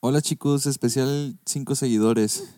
Hola 0.00 0.20
chicos, 0.20 0.66
especial 0.66 1.38
5 1.46 1.76
seguidores. 1.76 2.52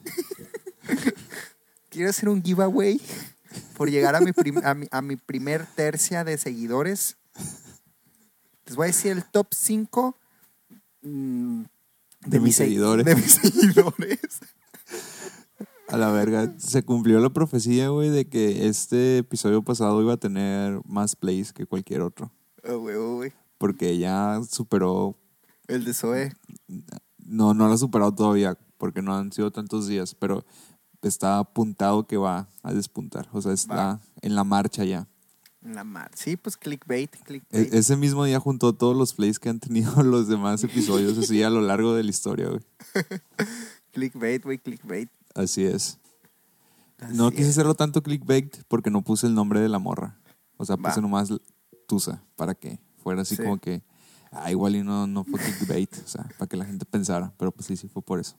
Quiero 1.90 2.08
hacer 2.08 2.30
un 2.30 2.42
giveaway 2.42 3.02
por 3.76 3.90
llegar 3.90 4.14
a 4.16 4.20
mi, 4.20 4.30
a 4.64 4.74
mi, 4.74 4.86
a 4.90 5.02
mi 5.02 5.16
primer 5.16 5.66
tercia 5.74 6.24
de 6.24 6.38
seguidores. 6.38 7.16
Les 8.66 8.76
voy 8.76 8.84
a 8.84 8.86
decir 8.88 9.12
el 9.12 9.24
top 9.24 9.48
5 9.52 10.16
De 11.02 12.40
mis 12.40 12.56
se- 12.56 12.64
seguidores. 12.64 13.04
De 13.04 13.14
mis 13.14 13.32
seguidores. 13.42 14.18
A 15.88 15.96
la 15.96 16.10
verga. 16.10 16.54
Se 16.58 16.82
cumplió 16.82 17.20
la 17.20 17.30
profecía, 17.30 17.88
güey, 17.90 18.08
de 18.10 18.26
que 18.26 18.66
este 18.68 19.18
episodio 19.18 19.62
pasado 19.62 20.00
iba 20.00 20.14
a 20.14 20.18
tener 20.18 20.80
más 20.86 21.14
plays 21.16 21.52
que 21.52 21.66
cualquier 21.66 22.00
otro. 22.00 22.32
Oh, 22.66 22.78
güey, 22.78 22.96
oh, 22.96 23.16
güey. 23.16 23.32
Porque 23.58 23.98
ya 23.98 24.40
superó. 24.50 25.16
El 25.68 25.84
de 25.84 25.92
Zoe. 25.94 26.32
No, 27.18 27.54
no 27.54 27.68
lo 27.68 27.74
ha 27.74 27.78
superado 27.78 28.14
todavía, 28.14 28.58
porque 28.78 29.02
no 29.02 29.14
han 29.16 29.32
sido 29.32 29.50
tantos 29.50 29.86
días, 29.86 30.14
pero 30.14 30.44
está 31.08 31.38
apuntado 31.38 32.06
que 32.06 32.16
va 32.16 32.48
a 32.62 32.72
despuntar. 32.72 33.28
O 33.32 33.40
sea, 33.42 33.52
está 33.52 33.74
Va. 33.74 34.00
en 34.22 34.34
la 34.34 34.44
marcha 34.44 34.84
ya. 34.84 35.06
En 35.62 35.74
la 35.74 35.84
mar. 35.84 36.10
Sí, 36.14 36.36
pues 36.36 36.56
clickbait, 36.58 37.14
E- 37.14 37.18
clickbait. 37.24 37.72
ese 37.74 37.96
mismo 37.96 38.24
día 38.24 38.38
juntó 38.38 38.74
todos 38.74 38.94
los 38.96 39.14
plays 39.14 39.38
que 39.38 39.48
han 39.48 39.60
tenido 39.60 39.90
los 40.02 40.28
demás 40.28 40.62
episodios, 40.64 41.16
así 41.16 41.42
a 41.42 41.48
lo 41.50 41.60
largo 41.62 41.94
de 41.94 42.04
la 42.04 42.10
historia, 42.10 42.48
güey. 42.48 42.60
clickbait, 43.92 44.42
güey, 44.44 44.58
clickbait. 44.58 45.10
Así 45.34 45.64
es. 45.64 45.98
No 47.12 47.30
quise 47.30 47.42
es. 47.44 47.48
hacerlo 47.50 47.74
tanto 47.74 48.02
clickbait 48.02 48.62
porque 48.68 48.90
no 48.90 49.02
puse 49.02 49.26
el 49.26 49.34
nombre 49.34 49.60
de 49.60 49.68
la 49.68 49.78
morra. 49.78 50.18
O 50.56 50.64
sea, 50.64 50.76
puse 50.76 50.96
Va. 50.96 51.00
nomás 51.02 51.28
Tusa 51.86 52.22
para 52.36 52.54
que 52.54 52.78
fuera 53.02 53.22
así 53.22 53.36
Sí. 53.36 53.42
como 53.42 53.58
que, 53.58 53.82
ah, 54.32 54.50
igual 54.50 54.76
y 54.76 54.82
no, 54.82 55.06
no 55.06 55.24
fue 55.24 55.40
clickbait, 55.40 55.92
o 56.04 56.08
sea, 56.08 56.24
para 56.38 56.48
que 56.48 56.56
la 56.56 56.64
gente 56.66 56.84
pensara. 56.86 57.32
Pero 57.38 57.52
pues 57.52 57.66
sí, 57.66 57.76
sí 57.76 57.88
fue 57.88 58.02
por 58.02 58.20
eso. 58.20 58.38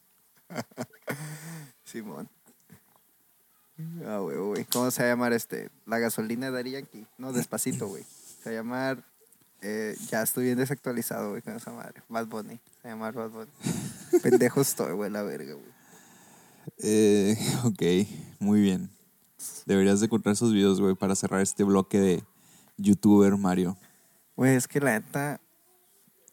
Simón. 1.83 2.29
Ah, 4.05 4.19
güey, 4.19 4.37
güey. 4.37 4.65
¿Cómo 4.65 4.89
se 4.91 5.03
va 5.03 5.09
a 5.09 5.11
llamar 5.11 5.33
este? 5.33 5.69
La 5.85 5.99
gasolina 5.99 6.49
de 6.51 6.71
Yankee. 6.71 7.05
No, 7.17 7.33
despacito, 7.33 7.87
güey. 7.87 8.03
Se 8.43 8.49
va 8.49 8.51
a 8.51 8.59
llamar. 8.59 9.03
eh, 9.61 9.97
ya 10.09 10.21
estoy 10.21 10.45
bien 10.45 10.57
desactualizado, 10.57 11.31
güey, 11.31 11.41
con 11.41 11.55
esa 11.55 11.71
madre. 11.71 12.01
Bad 12.07 12.27
Bunny. 12.27 12.59
Se 12.81 12.87
va 12.87 12.89
a 12.89 12.93
llamar 12.93 13.13
Bad 13.13 13.29
Bunny. 13.31 13.51
Pendejo 14.23 14.61
estoy, 14.61 14.93
güey, 14.93 15.09
la 15.09 15.23
verga, 15.23 15.53
güey. 15.53 15.75
Eh, 16.79 17.35
ok, 17.63 17.81
muy 18.39 18.61
bien. 18.61 18.89
Deberías 19.65 19.99
de 19.99 20.05
encontrar 20.05 20.33
esos 20.33 20.53
videos, 20.53 20.79
güey, 20.79 20.95
para 20.95 21.15
cerrar 21.15 21.41
este 21.41 21.63
bloque 21.63 21.99
de 21.99 22.23
youtuber 22.77 23.35
Mario. 23.37 23.77
Güey, 24.35 24.55
es 24.55 24.67
que 24.67 24.79
la 24.79 24.91
neta. 24.99 25.39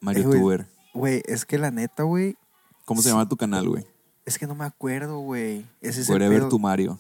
Mario 0.01 0.23
Eh, 0.23 0.27
güey. 0.27 0.41
Tuber. 0.41 0.67
Güey, 0.95 1.23
es 1.27 1.45
que 1.45 1.59
la 1.59 1.71
neta, 1.71 2.03
güey. 2.03 2.37
¿Cómo 2.85 3.01
se 3.01 3.09
Sí. 3.09 3.13
llama 3.15 3.29
tu 3.29 3.37
canal, 3.37 3.69
güey? 3.69 3.87
Es 4.25 4.39
que 4.39 4.47
no 4.47 4.55
me 4.55 4.65
acuerdo, 4.65 5.19
güey. 5.21 5.65
Ese 5.81 6.03
es 6.03 6.09
el 6.09 6.15
Wherever 6.15 6.39
pedo. 6.41 6.49
tu 6.49 6.59
Mario. 6.59 6.99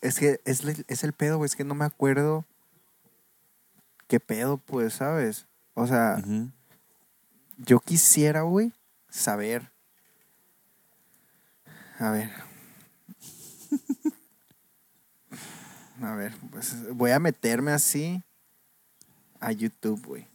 Es 0.00 0.18
que 0.18 0.40
es, 0.44 0.64
es 0.64 1.04
el 1.04 1.12
pedo, 1.12 1.36
güey. 1.36 1.46
Es 1.46 1.56
que 1.56 1.64
no 1.64 1.74
me 1.74 1.84
acuerdo. 1.84 2.46
¿Qué 4.06 4.18
pedo, 4.18 4.56
pues, 4.58 4.94
sabes? 4.94 5.46
O 5.74 5.86
sea, 5.86 6.22
yo 7.58 7.80
quisiera, 7.80 8.42
güey, 8.42 8.72
saber. 9.08 9.70
A 11.98 12.10
ver. 12.10 12.30
A 16.02 16.14
ver, 16.14 16.32
pues 16.50 16.74
voy 16.94 17.10
a 17.10 17.18
meterme 17.18 17.72
así 17.72 18.22
a 19.38 19.52
YouTube, 19.52 20.02
güey. 20.06 20.26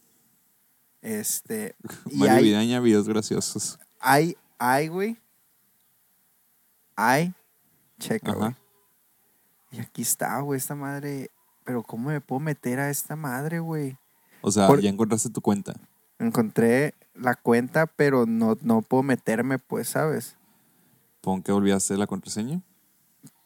Este. 1.01 1.75
Y 2.05 2.17
Mario 2.17 2.35
hay, 2.35 2.43
Vidaña, 2.43 2.79
videos 2.79 3.09
graciosos. 3.09 3.79
hay, 3.99 4.37
hay, 4.59 4.89
güey. 4.89 5.17
Hay. 6.95 7.33
Checa, 7.99 8.33
güey. 8.33 8.55
Y 9.71 9.79
aquí 9.79 10.01
está, 10.03 10.39
güey, 10.39 10.57
esta 10.57 10.75
madre. 10.75 11.29
Pero 11.63 11.81
¿cómo 11.83 12.09
me 12.09 12.21
puedo 12.21 12.39
meter 12.39 12.79
a 12.79 12.89
esta 12.89 13.15
madre, 13.15 13.59
güey? 13.59 13.97
O 14.41 14.51
sea, 14.51 14.67
Por- 14.67 14.81
ya 14.81 14.89
encontraste 14.89 15.29
tu 15.29 15.41
cuenta. 15.41 15.73
Encontré 16.19 16.93
la 17.15 17.35
cuenta, 17.35 17.87
pero 17.87 18.25
no, 18.25 18.57
no 18.61 18.81
puedo 18.81 19.03
meterme, 19.03 19.57
pues, 19.59 19.89
¿sabes? 19.89 20.37
Pon 21.21 21.41
que 21.41 21.51
olvidaste 21.51 21.97
la 21.97 22.07
contraseña. 22.07 22.61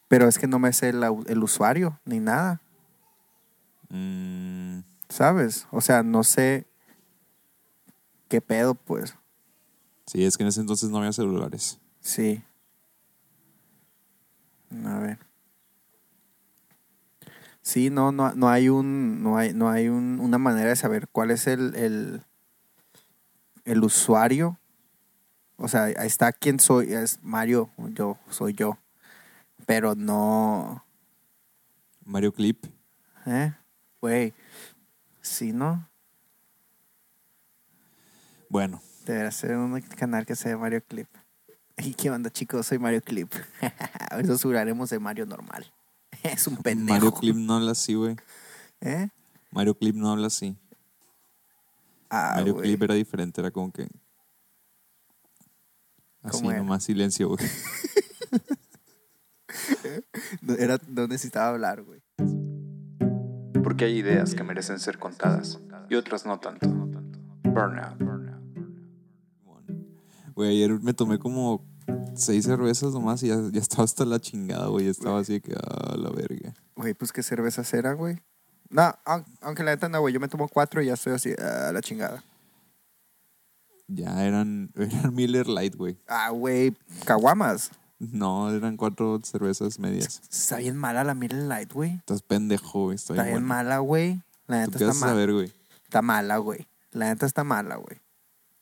Pero 0.09 0.27
es 0.27 0.37
que 0.37 0.47
no 0.47 0.59
me 0.59 0.73
sé 0.73 0.91
la- 0.91 1.15
el 1.27 1.43
usuario 1.43 1.99
ni 2.05 2.19
nada, 2.19 2.61
Mm, 3.91 4.81
¿sabes? 5.09 5.67
O 5.71 5.81
sea, 5.81 6.03
no 6.03 6.23
sé 6.23 6.67
qué 8.27 8.39
pedo, 8.41 8.75
pues. 8.75 9.15
sí, 10.05 10.23
es 10.25 10.37
que 10.37 10.43
en 10.43 10.49
ese 10.49 10.61
entonces 10.61 10.89
no 10.91 10.97
había 10.99 11.11
celulares. 11.13 11.79
Sí. 12.01 12.43
A 14.85 14.99
ver. 14.99 15.19
Sí, 17.61 17.89
no, 17.89 18.11
no, 18.11 18.33
no 18.33 18.49
hay 18.49 18.69
un, 18.69 19.21
no 19.21 19.37
hay, 19.37 19.53
no 19.53 19.69
hay 19.69 19.89
un- 19.89 20.19
una 20.19 20.37
manera 20.37 20.69
de 20.69 20.75
saber 20.75 21.07
cuál 21.11 21.31
es 21.31 21.45
el, 21.47 21.75
el, 21.75 22.21
el 23.65 23.83
usuario. 23.83 24.57
O 25.57 25.67
sea, 25.67 25.83
ahí 25.85 26.07
está 26.07 26.31
quién 26.31 26.59
soy, 26.59 26.93
es 26.93 27.19
Mario, 27.21 27.69
yo, 27.93 28.17
soy 28.29 28.53
yo. 28.53 28.77
Pero 29.65 29.93
no, 29.95 30.83
Mario 32.05 32.33
Clip. 32.33 32.65
¿eh? 33.25 33.53
Güey, 34.01 34.33
sí, 35.21 35.51
¿no? 35.51 35.87
Bueno, 38.49 38.81
Debería 39.05 39.31
ser 39.31 39.57
un 39.57 39.79
canal 39.81 40.25
que 40.25 40.35
sea 40.35 40.57
Mario 40.57 40.83
Clip. 40.87 41.07
¿Y 41.77 41.93
qué 41.95 42.09
onda, 42.11 42.29
chicos? 42.29 42.67
Soy 42.67 42.77
Mario 42.79 43.01
Clip. 43.01 43.31
Eso 44.19 44.37
juraremos 44.37 44.89
de 44.89 44.99
Mario 44.99 45.25
normal. 45.25 45.65
Es 46.23 46.47
un 46.47 46.57
pendejo. 46.57 46.95
Mario 46.95 47.13
Clip 47.13 47.35
no 47.35 47.55
habla 47.55 47.71
así, 47.71 47.93
güey. 47.93 48.15
¿Eh? 48.81 49.09
Mario 49.51 49.75
Clip 49.75 49.95
no 49.95 50.11
habla 50.11 50.27
así. 50.27 50.55
Ah, 52.09 52.33
Mario. 52.37 52.57
Clip 52.57 52.81
era 52.81 52.93
diferente, 52.95 53.41
era 53.41 53.51
como 53.51 53.71
que. 53.71 53.87
Así 56.21 56.45
nomás 56.45 56.83
silencio, 56.83 57.29
güey. 57.29 57.39
No, 60.41 60.53
era, 60.53 60.77
no 60.87 61.07
necesitaba 61.07 61.49
hablar, 61.49 61.83
güey. 61.83 62.01
Porque 63.63 63.85
hay 63.85 63.97
ideas 63.97 64.35
que 64.35 64.43
merecen 64.43 64.79
ser 64.79 64.99
contadas 64.99 65.59
y 65.89 65.95
otras 65.95 66.25
no 66.25 66.39
tanto. 66.39 66.69
Burnout. 67.43 67.99
Güey, 70.35 70.51
ayer 70.51 70.79
me 70.79 70.93
tomé 70.93 71.17
como 71.19 71.65
seis 72.15 72.45
cervezas 72.45 72.93
nomás 72.93 73.23
y 73.23 73.27
ya, 73.27 73.37
ya 73.51 73.59
estaba 73.59 73.83
hasta 73.83 74.05
la 74.05 74.19
chingada, 74.19 74.67
güey. 74.67 74.85
Ya 74.85 74.91
Estaba 74.91 75.19
así 75.19 75.39
que, 75.41 75.53
ah, 75.55 75.95
la 75.97 76.09
verga. 76.09 76.53
Güey, 76.75 76.93
pues 76.93 77.11
qué 77.11 77.23
cerveza 77.23 77.63
era, 77.77 77.93
güey. 77.93 78.19
No, 78.69 78.93
aun- 79.05 79.25
aunque 79.41 79.63
la 79.63 79.71
neta 79.71 79.89
no, 79.89 79.99
güey. 80.01 80.13
Yo 80.13 80.19
me 80.19 80.27
tomo 80.27 80.47
cuatro 80.47 80.81
y 80.81 80.87
ya 80.87 80.93
estoy 80.93 81.13
así, 81.13 81.33
a 81.39 81.71
la 81.71 81.81
chingada. 81.81 82.23
Ya 83.87 84.23
eran, 84.25 84.69
eran 84.75 85.13
Miller 85.15 85.47
Light, 85.47 85.75
güey. 85.75 85.97
Ah, 86.07 86.29
güey, 86.29 86.75
caguamas. 87.05 87.71
No, 87.99 88.49
eran 88.53 88.77
cuatro 88.77 89.19
cervezas 89.23 89.77
medias. 89.79 90.21
Está 90.31 90.57
bien 90.57 90.77
mala 90.77 91.03
la 91.03 91.15
Miller 91.15 91.43
Light, 91.47 91.73
güey. 91.73 91.95
Estás 91.95 92.21
pendejo, 92.21 92.83
güey. 92.85 92.95
Está 92.95 93.13
Está 93.13 93.25
bien 93.25 93.43
mala, 93.43 93.79
güey. 93.79 94.21
La 94.47 94.65
¿Tú 94.65 94.71
neta 94.71 94.77
qué 94.79 94.85
está 94.85 94.91
a 94.91 94.99
mala. 95.01 95.11
saber, 95.13 95.33
güey? 95.33 95.53
Está 95.83 96.01
mala, 96.01 96.37
güey. 96.37 96.67
La 96.91 97.07
neta 97.07 97.25
está 97.25 97.43
mala, 97.43 97.75
güey. 97.75 97.99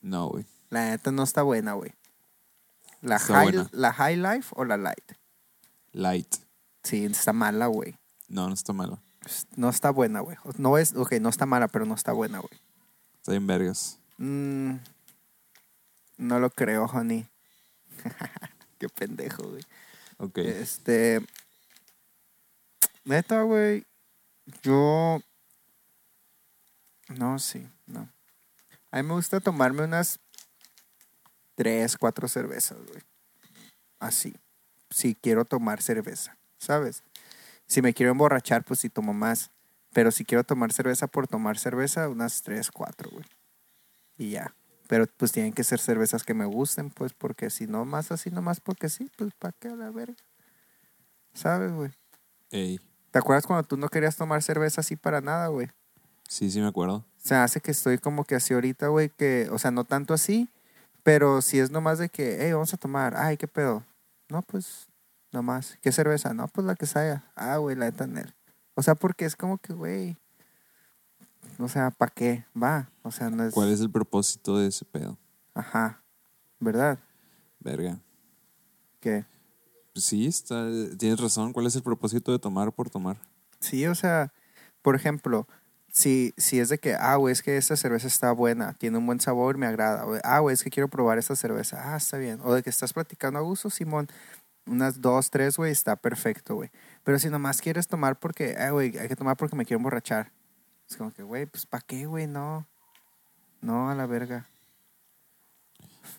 No, 0.02 0.30
güey. 0.30 0.46
La 0.70 0.90
neta 0.90 1.12
no 1.12 1.24
está 1.24 1.44
buena, 1.44 1.74
güey. 1.74 1.92
La 3.02 3.18
Está 3.18 3.34
high, 3.36 3.44
buena. 3.46 3.70
la 3.72 3.94
high 3.94 4.16
Life 4.18 4.54
o 4.56 4.66
la 4.66 4.78
Light. 4.78 5.12
Light. 5.92 6.36
Sí, 6.84 7.06
está 7.06 7.34
mala, 7.34 7.68
güey. 7.68 7.98
No, 8.28 8.48
no 8.48 8.54
está 8.54 8.74
mala. 8.74 9.02
No 9.56 9.70
está 9.70 9.90
buena, 9.90 10.22
güey. 10.22 10.38
No 10.58 10.78
es, 10.78 10.96
ok, 10.96 11.14
no 11.20 11.30
está 11.30 11.46
mala, 11.46 11.68
pero 11.68 11.86
no 11.86 11.96
está 11.96 12.14
buena, 12.14 12.40
güey. 12.40 12.60
Está 13.18 13.32
bien 13.32 13.46
vergas. 13.48 14.00
Mm, 14.18 14.76
no 16.18 16.40
lo 16.40 16.50
creo, 16.50 16.86
honey. 16.86 17.28
Qué 18.80 18.88
pendejo, 18.90 19.44
güey. 19.50 19.64
Ok. 20.18 20.38
Este. 20.40 21.22
Neta, 23.04 23.42
güey. 23.42 23.86
Yo. 24.64 25.20
No, 27.10 27.38
sí, 27.40 27.68
no. 27.86 28.08
A 28.92 28.98
mí 28.98 29.04
me 29.04 29.14
gusta 29.14 29.40
tomarme 29.40 29.84
unas 29.84 30.20
tres, 31.58 31.98
cuatro 31.98 32.28
cervezas, 32.28 32.78
güey. 32.88 33.02
Así. 34.00 34.34
Si 34.90 35.16
quiero 35.16 35.44
tomar 35.44 35.82
cerveza, 35.82 36.38
¿sabes? 36.58 37.04
Si 37.66 37.82
me 37.82 37.94
quiero 37.94 38.12
emborrachar, 38.12 38.64
pues 38.64 38.80
sí 38.80 38.90
tomo 38.90 39.14
más. 39.14 39.52
Pero 39.92 40.12
si 40.12 40.24
quiero 40.24 40.44
tomar 40.44 40.72
cerveza 40.72 41.08
por 41.08 41.28
tomar 41.28 41.58
cerveza, 41.58 42.08
unas 42.08 42.44
tres, 42.44 42.72
cuatro, 42.72 43.10
güey. 43.12 43.26
Y 44.18 44.30
ya. 44.30 44.54
Pero 44.88 45.08
pues 45.18 45.32
tienen 45.32 45.52
que 45.52 45.64
ser 45.64 45.80
cervezas 45.80 46.24
que 46.24 46.34
me 46.34 46.46
gusten, 46.46 46.92
pues, 46.92 47.14
porque 47.14 47.50
si 47.50 47.68
no 47.68 47.84
más 47.84 48.12
así, 48.12 48.30
nomás 48.30 48.62
porque 48.62 48.88
sí, 48.88 49.12
pues, 49.18 49.34
¿para 49.34 49.54
qué 49.60 49.70
a 49.70 49.76
la 49.76 49.90
verga? 49.90 50.16
¿Sabes, 51.34 51.74
güey? 51.74 51.92
Ey. 52.52 52.80
¿Te 53.12 53.20
acuerdas 53.20 53.48
cuando 53.48 53.68
tú 53.68 53.76
no 53.78 53.90
querías 53.90 54.16
tomar 54.16 54.44
cerveza 54.44 54.82
así 54.82 54.96
para 54.96 55.20
nada, 55.22 55.48
güey? 55.48 55.70
Sí, 56.28 56.52
sí 56.52 56.62
me 56.62 56.68
acuerdo. 56.68 57.04
Se 57.18 57.36
hace 57.36 57.60
que 57.60 57.72
estoy 57.72 57.98
como 57.98 58.24
que 58.24 58.36
así 58.36 58.54
ahorita, 58.54 58.88
güey, 58.88 59.10
que, 59.10 59.50
o 59.52 59.58
sea, 59.58 59.72
no 59.72 59.84
tanto 59.84 60.14
así, 60.14 60.48
pero 61.08 61.42
si 61.42 61.58
es 61.58 61.72
nomás 61.72 62.00
de 62.00 62.10
que, 62.10 62.36
hey, 62.42 62.52
vamos 62.52 62.74
a 62.74 62.78
tomar, 62.78 63.16
ay, 63.16 63.38
¿qué 63.38 63.48
pedo? 63.48 63.82
No, 64.28 64.42
pues, 64.42 64.90
nomás. 65.32 65.78
¿Qué 65.82 65.94
cerveza? 65.94 66.34
No, 66.34 66.50
pues 66.50 66.68
la 66.68 66.76
que 66.76 66.86
sea. 66.86 67.32
Ah, 67.34 67.56
güey, 67.56 67.78
la 67.78 67.86
de 67.86 67.94
Tanel. 67.94 68.36
O 68.76 68.84
sea, 68.84 68.94
porque 68.94 69.24
es 69.24 69.38
como 69.38 69.58
que, 69.58 69.72
güey, 69.72 70.18
o 71.60 71.70
sea, 71.70 71.92
¿para 71.92 72.12
qué? 72.14 72.44
Va, 72.62 72.90
o 73.04 73.12
sea, 73.12 73.30
no 73.30 73.42
es... 73.46 73.54
¿Cuál 73.54 73.72
es 73.72 73.80
el 73.80 73.90
propósito 73.90 74.58
de 74.58 74.68
ese 74.68 74.84
pedo? 74.84 75.18
Ajá, 75.54 76.04
¿verdad? 76.60 77.00
Verga. 77.62 77.98
Pues 79.00 79.24
sí, 80.04 80.28
está, 80.28 80.68
tienes 80.98 81.22
razón. 81.22 81.54
¿Cuál 81.54 81.68
es 81.68 81.76
el 81.78 81.84
propósito 81.84 82.34
de 82.34 82.40
tomar 82.40 82.74
por 82.74 82.90
tomar? 82.90 83.16
Sí, 83.62 83.88
o 83.88 83.96
sea, 83.96 84.34
por 84.82 84.98
ejemplo, 84.98 85.48
si, 85.98 86.36
si 86.38 86.60
es 86.60 86.70
de 86.70 86.78
que, 86.78 86.94
ah, 86.94 87.16
güey, 87.16 87.32
es 87.32 87.42
que 87.42 87.58
esta 87.58 87.76
cerveza 87.76 88.06
está 88.06 88.32
buena, 88.32 88.74
tiene 88.74 89.00
un 89.00 89.08
buen 89.08 89.20
sabor, 89.20 89.58
me 89.58 89.66
agrada. 89.66 90.06
O 90.06 90.16
ah, 90.24 90.40
güey, 90.42 90.54
es 90.54 90.64
que 90.64 90.70
quiero 90.70 90.90
probar 90.90 91.18
esta 91.18 91.36
cerveza. 91.36 91.92
Ah, 91.92 91.98
está 91.98 92.20
bien. 92.20 92.40
O 92.44 92.54
de 92.54 92.62
que 92.62 92.70
estás 92.70 92.94
platicando 92.94 93.40
a 93.40 93.42
gusto, 93.42 93.72
Simón, 93.72 94.08
unas 94.68 95.02
dos, 95.02 95.32
tres, 95.32 95.58
güey, 95.58 95.72
está 95.72 95.96
perfecto, 95.96 96.54
güey. 96.54 96.70
Pero 97.04 97.18
si 97.18 97.32
nomás 97.32 97.62
quieres 97.62 97.88
tomar 97.88 98.20
porque, 98.20 98.56
ah, 98.60 98.70
güey, 98.70 98.96
hay 98.96 99.08
que 99.08 99.16
tomar 99.16 99.38
porque 99.38 99.56
me 99.56 99.66
quiero 99.66 99.80
emborrachar. 99.80 100.32
Es 100.88 100.98
como 100.98 101.12
que, 101.12 101.24
güey, 101.24 101.48
pues, 101.48 101.66
¿para 101.66 101.82
qué, 101.82 102.06
güey? 102.06 102.28
No. 102.28 102.68
No, 103.62 103.90
a 103.90 103.96
la 103.96 104.06
verga. 104.06 104.46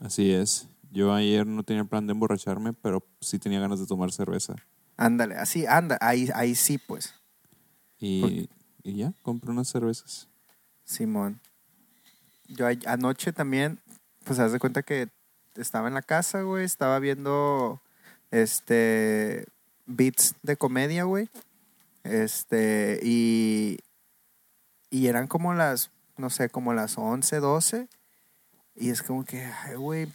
Así 0.00 0.32
es. 0.32 0.66
Yo 0.90 1.14
ayer 1.14 1.46
no 1.46 1.62
tenía 1.62 1.84
plan 1.84 2.04
de 2.04 2.14
emborracharme, 2.14 2.72
pero 2.72 3.06
sí 3.20 3.38
tenía 3.38 3.60
ganas 3.60 3.78
de 3.78 3.86
tomar 3.86 4.10
cerveza. 4.10 4.56
Ándale, 4.96 5.36
así, 5.36 5.66
anda, 5.66 5.98
ahí, 6.00 6.28
ahí 6.34 6.56
sí, 6.56 6.78
pues. 6.78 7.14
Y, 8.00 8.48
y 8.82 8.96
ya, 8.96 9.12
compré 9.22 9.50
unas 9.50 9.68
cervezas. 9.68 10.28
Simón. 10.84 11.40
Yo 12.48 12.66
anoche 12.86 13.32
también, 13.32 13.78
pues 14.24 14.38
haz 14.38 14.52
de 14.52 14.58
cuenta 14.58 14.82
que 14.82 15.08
estaba 15.54 15.88
en 15.88 15.94
la 15.94 16.02
casa, 16.02 16.42
güey, 16.42 16.64
estaba 16.64 16.98
viendo 16.98 17.80
este 18.30 19.46
beats 19.86 20.34
de 20.42 20.56
comedia, 20.56 21.04
güey. 21.04 21.28
Este, 22.04 23.00
y 23.02 23.78
y 24.90 25.08
eran 25.08 25.26
como 25.26 25.52
las 25.52 25.90
no 26.16 26.30
sé, 26.30 26.48
como 26.48 26.74
las 26.74 26.98
11, 26.98 27.40
12 27.40 27.88
y 28.74 28.90
es 28.90 29.02
como 29.02 29.24
que, 29.24 29.44
ay, 29.44 29.74
güey, 29.74 30.12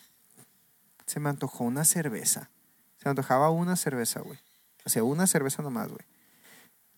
se 1.06 1.20
me 1.20 1.30
antojó 1.30 1.64
una 1.64 1.84
cerveza. 1.84 2.50
Se 2.98 3.06
me 3.06 3.12
antojaba 3.12 3.50
una 3.50 3.76
cerveza, 3.76 4.22
güey. 4.22 4.40
O 4.86 4.90
sea, 4.90 5.04
una 5.04 5.28
cerveza 5.28 5.62
nomás, 5.62 5.90
güey. 5.90 6.06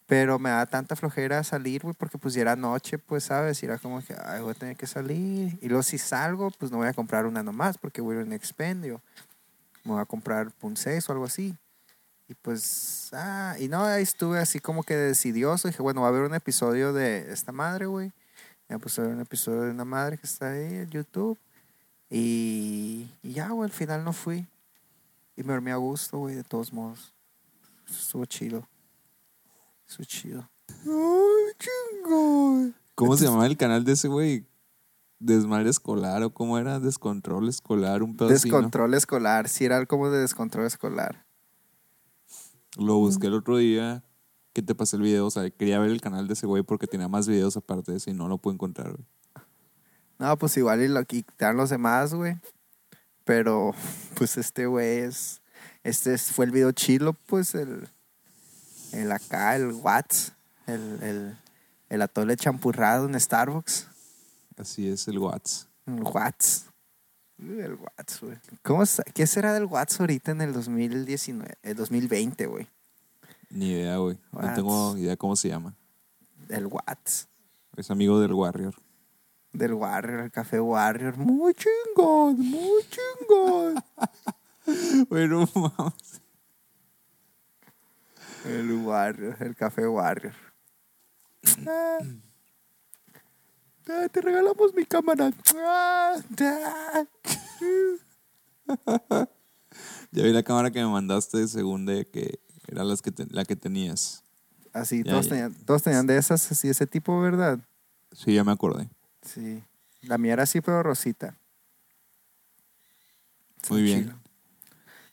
Pero 0.07 0.37
me 0.37 0.51
da 0.51 0.65
tanta 0.67 0.95
flojera 0.95 1.43
salir, 1.43 1.81
güey, 1.81 1.95
porque 1.97 2.17
pues 2.19 2.35
ya 2.35 2.41
era 2.41 2.55
noche, 2.55 2.99
pues, 2.99 3.23
¿sabes? 3.23 3.61
Y 3.63 3.65
era 3.65 3.79
como 3.79 4.03
que, 4.03 4.15
ay, 4.23 4.41
voy 4.41 4.51
a 4.51 4.53
tener 4.53 4.77
que 4.77 4.85
salir. 4.85 5.57
Y 5.61 5.67
luego 5.67 5.81
si 5.81 5.97
salgo, 5.97 6.51
pues 6.51 6.71
no 6.71 6.77
voy 6.77 6.87
a 6.87 6.93
comprar 6.93 7.25
una 7.25 7.41
nomás, 7.41 7.77
porque 7.77 8.01
voy 8.01 8.15
a 8.15 8.19
ir 8.19 8.25
un 8.25 8.33
expendio. 8.33 9.01
Me 9.83 9.93
voy 9.93 10.01
a 10.01 10.05
comprar 10.05 10.51
un 10.61 10.77
6 10.77 11.09
o 11.09 11.11
algo 11.11 11.25
así. 11.25 11.55
Y 12.27 12.35
pues, 12.35 13.09
ah, 13.13 13.55
y 13.59 13.67
no, 13.67 13.83
ahí 13.83 14.03
estuve 14.03 14.39
así 14.39 14.59
como 14.59 14.83
que 14.83 14.95
decidioso. 14.95 15.67
Dije, 15.67 15.81
bueno, 15.81 16.01
va 16.01 16.07
a 16.07 16.09
haber 16.09 16.23
un 16.23 16.35
episodio 16.35 16.93
de 16.93 17.31
esta 17.31 17.51
madre, 17.51 17.87
güey. 17.87 18.11
Ya 18.69 18.79
pues 18.79 18.97
a 18.97 19.03
ver 19.03 19.11
un 19.11 19.21
episodio 19.21 19.61
de 19.61 19.71
una 19.71 19.85
madre 19.85 20.17
que 20.17 20.25
está 20.25 20.51
ahí 20.51 20.75
en 20.75 20.89
YouTube. 20.89 21.37
Y, 22.09 23.11
y 23.23 23.33
ya, 23.33 23.49
güey, 23.49 23.69
al 23.69 23.75
final 23.75 24.03
no 24.03 24.13
fui. 24.13 24.47
Y 25.35 25.43
me 25.43 25.53
dormí 25.53 25.71
a 25.71 25.75
gusto, 25.75 26.19
güey, 26.19 26.35
de 26.35 26.43
todos 26.43 26.71
modos. 26.73 27.13
Estuvo 27.87 28.25
chido. 28.25 28.67
Estuvo 29.87 30.05
chido. 30.05 30.49
¡Ay, 30.69 31.53
chingón! 31.59 32.75
¿Cómo 32.95 33.17
se 33.17 33.25
llamaba 33.25 33.45
el 33.45 33.57
canal 33.57 33.83
de 33.83 33.93
ese 33.93 34.07
güey? 34.07 34.45
Desmadre 35.19 35.69
escolar 35.69 36.21
o 36.23 36.33
cómo 36.33 36.57
era? 36.57 36.79
Descontrol 36.79 37.47
escolar, 37.47 38.03
un 38.03 38.15
¿no? 38.19 38.27
Descontrol 38.27 38.93
escolar. 38.93 39.47
Sí, 39.49 39.65
era 39.65 39.85
como 39.85 40.09
de 40.09 40.19
descontrol 40.19 40.65
escolar. 40.65 41.25
Lo 42.77 42.95
busqué 42.97 43.27
el 43.27 43.33
otro 43.33 43.57
día 43.57 44.03
que 44.53 44.61
te 44.61 44.75
pasé 44.75 44.97
el 44.97 45.01
video. 45.03 45.25
O 45.25 45.31
sea, 45.31 45.49
quería 45.49 45.79
ver 45.79 45.91
el 45.91 46.01
canal 46.01 46.27
de 46.27 46.33
ese 46.33 46.45
güey 46.45 46.63
porque 46.63 46.87
tenía 46.87 47.07
más 47.07 47.27
videos 47.27 47.55
aparte 47.57 47.91
de 47.91 47.97
ese 47.97 48.11
y 48.11 48.13
no 48.13 48.27
lo 48.27 48.37
pude 48.37 48.55
encontrar, 48.55 48.91
güey. 48.91 49.05
No, 50.19 50.37
pues 50.37 50.55
igual 50.57 50.81
y 50.81 50.87
lo 50.87 51.03
quitaron 51.05 51.57
los 51.57 51.69
demás, 51.69 52.13
güey. 52.13 52.37
Pero, 53.23 53.73
pues 54.15 54.37
este 54.37 54.65
güey 54.65 54.99
es. 54.99 55.41
Este 55.83 56.13
es- 56.13 56.31
fue 56.31 56.45
el 56.45 56.51
video 56.51 56.71
chilo, 56.71 57.13
pues 57.27 57.55
el. 57.55 57.89
El 58.95 59.11
acá, 59.11 59.55
el 59.55 59.71
Watts. 59.73 60.31
El, 60.67 60.99
el, 61.03 61.37
el 61.89 62.01
atole 62.01 62.35
champurrado 62.37 63.05
en 63.07 63.19
Starbucks. 63.19 63.87
Así 64.57 64.87
es 64.87 65.07
el 65.07 65.19
Watts. 65.19 65.67
El 65.85 66.01
Watts. 66.03 66.65
El 67.37 67.75
Watts, 67.75 68.21
güey. 68.21 68.37
¿Cómo 68.63 68.85
sa- 68.85 69.03
¿Qué 69.03 69.27
será 69.27 69.53
del 69.53 69.65
Watts 69.65 69.99
ahorita 69.99 70.31
en 70.31 70.41
el 70.41 70.53
2019? 70.53 71.55
El 71.61 71.75
2020, 71.75 72.45
güey. 72.47 72.67
Ni 73.49 73.71
idea, 73.71 73.97
güey. 73.97 74.17
No 74.31 74.53
tengo 74.53 74.97
idea 74.97 75.15
cómo 75.17 75.35
se 75.35 75.49
llama. 75.49 75.75
El 76.49 76.65
Watts. 76.67 77.27
Es 77.75 77.91
amigo 77.91 78.19
del 78.19 78.33
Warrior. 78.33 78.73
Del 79.51 79.73
Warrior, 79.73 80.21
el 80.21 80.31
café 80.31 80.59
Warrior. 80.59 81.17
Muy 81.17 81.53
chingón, 81.53 82.39
muy 82.39 82.81
chingón. 82.89 83.75
Bueno, 85.09 85.47
mames. 85.55 86.21
El 88.45 88.71
Warrior, 88.73 89.35
el 89.41 89.55
café 89.55 89.87
Warrior. 89.87 90.33
Ah. 91.67 91.97
Ah, 93.87 94.07
te 94.11 94.21
regalamos 94.21 94.73
mi 94.73 94.85
cámara. 94.85 95.31
Ah, 95.57 96.15
ah. 96.41 97.05
Ya 100.11 100.23
vi 100.23 100.31
la 100.31 100.43
cámara 100.43 100.71
que 100.71 100.79
me 100.79 100.87
mandaste 100.87 101.37
de 101.39 101.47
segunda 101.47 102.03
que 102.05 102.39
era 102.67 102.83
las 102.83 103.01
que 103.01 103.11
te- 103.11 103.27
la 103.29 103.45
que 103.45 103.55
tenías. 103.55 104.23
Así, 104.73 105.03
Ya, 105.03 105.11
todos, 105.11 105.25
ya. 105.25 105.29
Tenían, 105.31 105.53
todos 105.65 105.83
tenían 105.83 106.07
de 106.07 106.17
esas, 106.17 106.51
así, 106.51 106.67
ese 106.69 106.87
tipo, 106.87 107.19
¿verdad? 107.21 107.59
Sí, 108.11 108.33
ya 108.33 108.43
me 108.43 108.51
acordé. 108.51 108.89
Sí. 109.21 109.63
La 110.01 110.17
mía 110.17 110.33
era 110.33 110.43
así, 110.43 110.61
pero 110.61 110.81
rosita. 110.83 111.37
Muy 113.69 113.81
bien. 113.81 114.03
Chilo. 114.03 114.15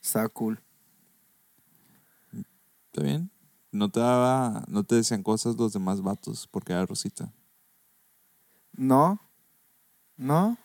Estaba 0.03 0.29
cool. 0.29 0.61
¿Está 2.93 3.05
bien? 3.05 3.31
No 3.71 3.91
te 3.91 4.01
daba, 4.01 4.65
no 4.69 4.85
te 4.85 4.97
decían 4.97 5.23
cosas 5.23 5.57
los 5.57 5.73
demás 5.73 6.03
vatos 6.03 6.47
porque 6.47 6.75
era 6.75 6.85
Rosita. 6.85 7.33
¿No? 8.73 9.19
¿No? 10.19 10.59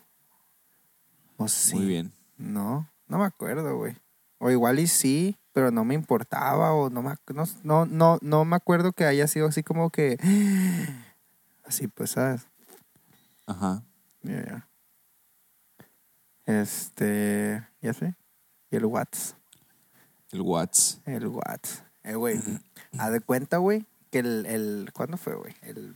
O 1.37 1.47
sí. 1.47 1.75
Muy 1.75 1.85
bien. 1.85 2.11
No, 2.35 2.91
no 3.07 3.17
me 3.17 3.23
acuerdo, 3.23 3.77
güey. 3.77 3.95
O 4.39 4.51
igual 4.51 4.77
y 4.79 4.87
sí, 4.87 5.37
pero 5.53 5.71
no 5.71 5.85
me 5.85 5.93
importaba 5.93 6.73
o 6.73 6.89
no 6.89 7.01
me, 7.01 7.15
no, 7.63 7.85
no, 7.85 8.19
no 8.21 8.43
me 8.43 8.57
acuerdo 8.57 8.91
que 8.91 9.05
haya 9.05 9.25
sido 9.27 9.47
así 9.47 9.63
como 9.63 9.89
que... 9.89 10.17
Así 11.63 11.87
pues, 11.87 12.11
¿sabes? 12.11 12.47
Ajá. 13.45 13.83
Ya, 14.21 14.45
ya. 14.45 14.69
Este, 16.45 17.65
ya 17.81 17.93
sé. 17.93 18.15
Y 18.69 18.75
el 18.75 18.85
Watts. 18.85 19.35
El 20.31 20.41
Watts. 20.41 21.01
El 21.05 21.27
Watts. 21.27 21.86
Eh, 22.07 22.15
güey, 22.15 22.39
haz 22.97 23.11
de 23.11 23.19
cuenta, 23.19 23.57
güey, 23.57 23.85
que 24.11 24.19
el, 24.19 24.45
el 24.45 24.89
¿cuándo 24.93 25.17
fue, 25.17 25.35
güey? 25.35 25.53
El, 25.61 25.93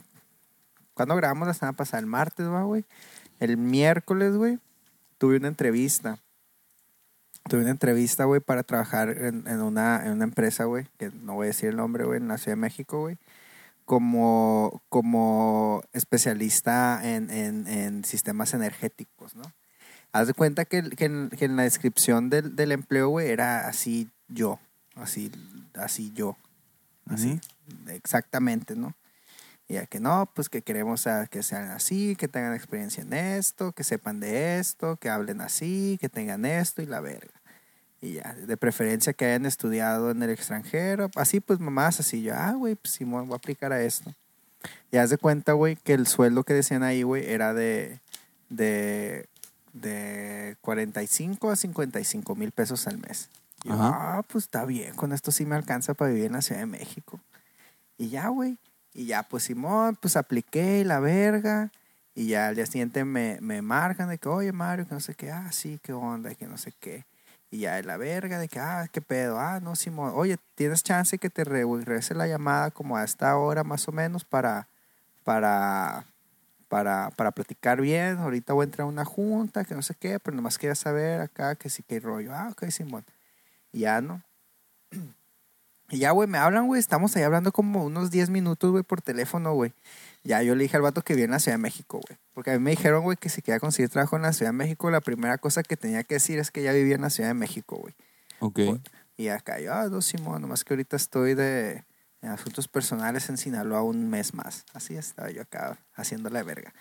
¿cuándo 0.93 1.15
grabamos 1.15 1.47
la 1.47 1.53
semana 1.53 1.77
pasada? 1.77 2.01
El 2.01 2.05
martes, 2.05 2.47
va, 2.47 2.63
güey. 2.63 2.83
El 3.39 3.55
miércoles, 3.55 4.35
güey, 4.35 4.59
tuve 5.17 5.37
una 5.37 5.47
entrevista. 5.47 6.19
Tuve 7.49 7.61
una 7.61 7.71
entrevista, 7.71 8.25
güey, 8.25 8.41
para 8.41 8.63
trabajar 8.63 9.09
en, 9.09 9.47
en 9.47 9.61
una, 9.61 10.05
en 10.05 10.11
una 10.11 10.25
empresa, 10.25 10.65
güey, 10.65 10.85
que 10.97 11.11
no 11.11 11.35
voy 11.35 11.45
a 11.45 11.47
decir 11.47 11.69
el 11.69 11.77
nombre, 11.77 12.03
güey, 12.03 12.19
en 12.19 12.27
la 12.27 12.37
Ciudad 12.37 12.57
de 12.57 12.61
México, 12.61 12.99
güey, 12.99 13.17
como, 13.85 14.81
como 14.89 15.81
especialista 15.93 16.99
en, 17.03 17.29
en, 17.29 17.67
en 17.67 18.03
sistemas 18.03 18.53
energéticos, 18.53 19.33
¿no? 19.35 19.43
Haz 20.11 20.27
de 20.27 20.33
cuenta 20.33 20.65
que, 20.65 20.89
que 20.89 21.05
en, 21.05 21.29
que 21.29 21.45
en 21.45 21.55
la 21.55 21.63
descripción 21.63 22.29
del, 22.29 22.57
del 22.57 22.73
empleo, 22.73 23.07
güey, 23.07 23.29
era 23.29 23.67
así 23.67 24.09
yo, 24.27 24.59
así, 24.95 25.31
así 25.75 26.11
yo, 26.13 26.37
así, 27.07 27.39
exactamente, 27.87 28.75
¿no? 28.75 28.93
Y 29.67 29.75
ya 29.75 29.85
que 29.85 29.99
no, 29.99 30.29
pues 30.33 30.49
que 30.49 30.61
queremos 30.61 31.07
a- 31.07 31.27
que 31.27 31.43
sean 31.43 31.71
así, 31.71 32.15
que 32.17 32.27
tengan 32.27 32.53
experiencia 32.53 33.03
en 33.03 33.13
esto, 33.13 33.71
que 33.71 33.83
sepan 33.83 34.19
de 34.19 34.59
esto, 34.59 34.97
que 34.97 35.09
hablen 35.09 35.39
así, 35.41 35.97
que 36.01 36.09
tengan 36.09 36.45
esto 36.45 36.81
y 36.81 36.85
la 36.85 36.99
verga. 36.99 37.31
Y 38.01 38.13
ya, 38.13 38.33
de 38.33 38.57
preferencia 38.57 39.13
que 39.13 39.25
hayan 39.25 39.45
estudiado 39.45 40.11
en 40.11 40.21
el 40.23 40.31
extranjero, 40.31 41.09
así 41.15 41.39
pues 41.39 41.59
mamás, 41.59 41.99
así 41.99 42.21
yo, 42.23 42.33
ah, 42.35 42.53
güey, 42.53 42.75
pues 42.75 42.93
Simón, 42.95 43.27
voy 43.27 43.35
a 43.35 43.37
aplicar 43.37 43.71
a 43.71 43.81
esto. 43.81 44.13
Y 44.91 44.97
haz 44.97 45.09
de 45.09 45.17
cuenta, 45.17 45.53
güey, 45.53 45.75
que 45.75 45.93
el 45.93 46.05
sueldo 46.07 46.43
que 46.43 46.53
decían 46.53 46.83
ahí, 46.83 47.03
güey, 47.03 47.29
era 47.31 47.53
de, 47.53 47.99
de, 48.49 49.27
de 49.73 50.57
45 50.61 51.49
a 51.51 51.55
55 51.55 52.35
mil 52.35 52.51
pesos 52.51 52.87
al 52.87 52.97
mes. 52.97 53.29
Yo, 53.63 53.73
ah, 53.77 54.23
pues 54.27 54.45
está 54.45 54.65
bien, 54.65 54.95
con 54.95 55.11
esto 55.13 55.31
sí 55.31 55.45
me 55.45 55.55
alcanza 55.55 55.93
para 55.93 56.09
vivir 56.11 56.25
en 56.27 56.33
la 56.33 56.41
Ciudad 56.41 56.61
de 56.61 56.65
México. 56.67 57.19
Y 57.97 58.09
ya, 58.09 58.29
güey. 58.29 58.57
Y 58.93 59.05
ya, 59.07 59.23
pues 59.23 59.43
Simón, 59.43 59.97
pues 60.01 60.17
apliqué 60.17 60.79
y 60.81 60.83
la 60.83 60.99
verga. 60.99 61.71
Y 62.15 62.27
ya 62.27 62.47
al 62.49 62.55
día 62.55 62.65
siguiente 62.67 63.05
me, 63.05 63.39
me 63.41 63.61
marcan 63.61 64.09
de 64.09 64.17
que, 64.19 64.29
oye, 64.29 64.51
Mario, 64.53 64.87
que 64.87 64.93
no 64.95 64.99
sé 65.01 65.15
qué, 65.15 65.31
ah, 65.31 65.51
sí, 65.51 65.79
qué 65.83 65.93
onda, 65.93 66.35
que 66.35 66.47
no 66.47 66.57
sé 66.57 66.73
qué. 66.79 67.05
Y 67.51 67.59
ya 67.59 67.75
de 67.75 67.83
la 67.83 67.97
verga, 67.97 68.39
de 68.39 68.47
que, 68.49 68.59
ah, 68.59 68.87
qué 68.91 69.01
pedo, 69.01 69.39
ah, 69.39 69.59
no, 69.61 69.75
Simón, 69.75 70.13
oye, 70.15 70.37
¿tienes 70.55 70.83
chance 70.83 71.17
que 71.19 71.29
te 71.29 71.43
re- 71.45 71.65
regrese 71.65 72.15
la 72.15 72.27
llamada 72.27 72.71
como 72.71 72.97
a 72.97 73.03
esta 73.05 73.37
hora 73.37 73.63
más 73.63 73.87
o 73.87 73.91
menos 73.93 74.25
para, 74.25 74.67
para, 75.23 76.05
para, 76.69 77.11
para 77.17 77.31
platicar 77.31 77.81
bien? 77.81 78.17
Ahorita 78.19 78.53
voy 78.53 78.63
a 78.63 78.65
entrar 78.65 78.85
a 78.85 78.89
una 78.89 79.05
junta, 79.05 79.65
que 79.65 79.75
no 79.75 79.81
sé 79.83 79.95
qué, 79.95 80.19
pero 80.19 80.35
nomás 80.37 80.57
quería 80.57 80.75
saber 80.75 81.21
acá 81.21 81.55
que 81.55 81.69
sí 81.69 81.83
que 81.83 81.95
hay 81.95 82.01
rollo. 82.01 82.33
Ah, 82.33 82.49
ok, 82.51 82.65
Simón. 82.69 83.05
Ya, 83.71 84.01
¿no? 84.01 84.23
Y 85.89 85.99
ya, 85.99 86.11
güey, 86.11 86.27
me 86.27 86.37
hablan, 86.37 86.67
güey. 86.67 86.79
Estamos 86.79 87.15
ahí 87.15 87.23
hablando 87.23 87.51
como 87.51 87.83
unos 87.83 88.11
10 88.11 88.29
minutos, 88.29 88.71
güey, 88.71 88.83
por 88.83 89.01
teléfono, 89.01 89.53
güey. 89.53 89.73
Ya 90.23 90.41
yo 90.41 90.55
le 90.55 90.63
dije 90.63 90.77
al 90.77 90.83
vato 90.83 91.01
que 91.01 91.15
vive 91.15 91.25
en 91.25 91.31
la 91.31 91.39
Ciudad 91.39 91.57
de 91.57 91.61
México, 91.61 91.99
güey. 91.99 92.17
Porque 92.33 92.51
a 92.51 92.53
mí 92.53 92.59
me 92.59 92.71
dijeron, 92.71 93.03
güey, 93.03 93.17
que 93.17 93.27
si 93.27 93.41
quería 93.41 93.59
conseguir 93.59 93.89
trabajo 93.89 94.15
en 94.15 94.21
la 94.21 94.31
Ciudad 94.31 94.51
de 94.51 94.57
México, 94.57 94.89
la 94.89 95.01
primera 95.01 95.37
cosa 95.37 95.63
que 95.63 95.75
tenía 95.75 96.03
que 96.05 96.15
decir 96.15 96.39
es 96.39 96.49
que 96.49 96.63
ya 96.63 96.71
vivía 96.71 96.95
en 96.95 97.01
la 97.01 97.09
Ciudad 97.09 97.29
de 97.29 97.33
México, 97.33 97.75
güey. 97.75 97.93
Ok. 98.39 98.81
Y 99.17 99.27
acá 99.27 99.59
yo, 99.59 99.73
ah, 99.73 99.87
no, 99.89 100.01
Simón, 100.01 100.41
nomás 100.41 100.63
que 100.63 100.73
ahorita 100.73 100.95
estoy 100.95 101.33
de 101.33 101.83
en 102.21 102.29
asuntos 102.29 102.67
personales 102.67 103.29
en 103.29 103.37
Sinaloa 103.37 103.81
un 103.81 104.09
mes 104.09 104.33
más. 104.33 104.63
Así 104.73 104.95
estaba 104.95 105.29
yo 105.31 105.41
acá 105.41 105.77
haciendo 105.95 106.29
la 106.29 106.43
verga. 106.43 106.73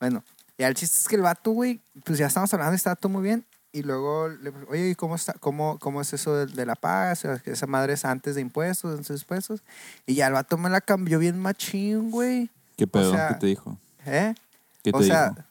Bueno, 0.00 0.24
y 0.56 0.64
el 0.64 0.74
chiste 0.74 0.96
es 0.96 1.08
que 1.08 1.16
el 1.16 1.22
vato, 1.22 1.52
güey, 1.52 1.80
pues 2.04 2.18
ya 2.18 2.26
estamos 2.26 2.52
hablando, 2.52 2.74
estaba 2.74 2.96
todo 2.96 3.10
muy 3.10 3.22
bien. 3.22 3.44
Y 3.78 3.82
luego, 3.82 4.28
le, 4.28 4.52
oye, 4.68 4.90
¿y 4.90 4.94
cómo, 4.96 5.14
está, 5.14 5.34
cómo, 5.34 5.78
cómo 5.78 6.00
es 6.00 6.12
eso 6.12 6.34
de, 6.34 6.46
de 6.46 6.66
la 6.66 6.74
paga? 6.74 7.12
O 7.12 7.16
sea, 7.16 7.42
esa 7.44 7.66
madre 7.68 7.92
es 7.92 8.04
antes 8.04 8.34
de 8.34 8.40
impuestos, 8.40 8.90
antes 8.90 9.08
de 9.08 9.14
impuestos. 9.14 9.62
Y 10.04 10.14
ya 10.14 10.26
el 10.26 10.32
vato 10.32 10.58
me 10.58 10.68
la 10.68 10.80
cambió 10.80 11.20
bien 11.20 11.38
machín, 11.38 12.10
güey. 12.10 12.50
¿Qué 12.76 12.88
pedo? 12.88 13.12
sea, 13.12 13.28
¿Qué 13.28 13.34
te 13.34 13.46
dijo? 13.46 13.78
¿Eh? 14.04 14.34
¿Qué 14.82 14.90
te 14.90 14.98
o 14.98 15.02
sea, 15.02 15.30
dijo? 15.30 15.42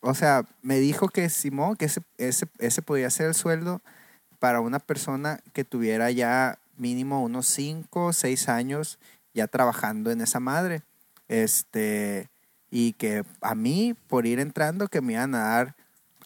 o 0.00 0.14
sea, 0.14 0.44
me 0.60 0.80
dijo 0.80 1.08
que 1.08 1.30
Simón, 1.30 1.76
que 1.76 1.86
ese, 1.86 2.02
ese, 2.18 2.46
ese 2.58 2.82
podía 2.82 3.08
ser 3.08 3.28
el 3.28 3.34
sueldo 3.34 3.80
para 4.38 4.60
una 4.60 4.78
persona 4.78 5.40
que 5.54 5.64
tuviera 5.64 6.10
ya 6.10 6.58
mínimo 6.76 7.22
unos 7.22 7.46
5 7.46 8.06
o 8.06 8.12
6 8.12 8.48
años 8.50 8.98
ya 9.32 9.46
trabajando 9.46 10.10
en 10.10 10.20
esa 10.20 10.40
madre. 10.40 10.82
Este, 11.28 12.28
y 12.70 12.92
que 12.92 13.24
a 13.40 13.54
mí, 13.54 13.94
por 14.08 14.26
ir 14.26 14.40
entrando, 14.40 14.88
que 14.88 15.00
me 15.00 15.14
iban 15.14 15.34
a 15.34 15.44
dar 15.44 15.81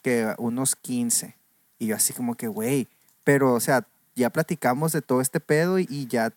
que 0.07 0.33
unos 0.39 0.77
15. 0.77 1.35
Y 1.81 1.89
yo 1.89 1.97
así 1.97 2.13
como 2.13 2.37
que, 2.37 2.47
güey, 2.47 2.87
pero, 3.25 3.55
o 3.55 3.59
sea, 3.61 3.89
ya 4.15 4.31
platicamos 4.31 4.93
de 4.93 5.03
todo 5.03 5.21
este 5.21 5.41
pedo 5.41 5.81
y, 5.81 5.87
y 5.91 6.07
ya, 6.07 6.33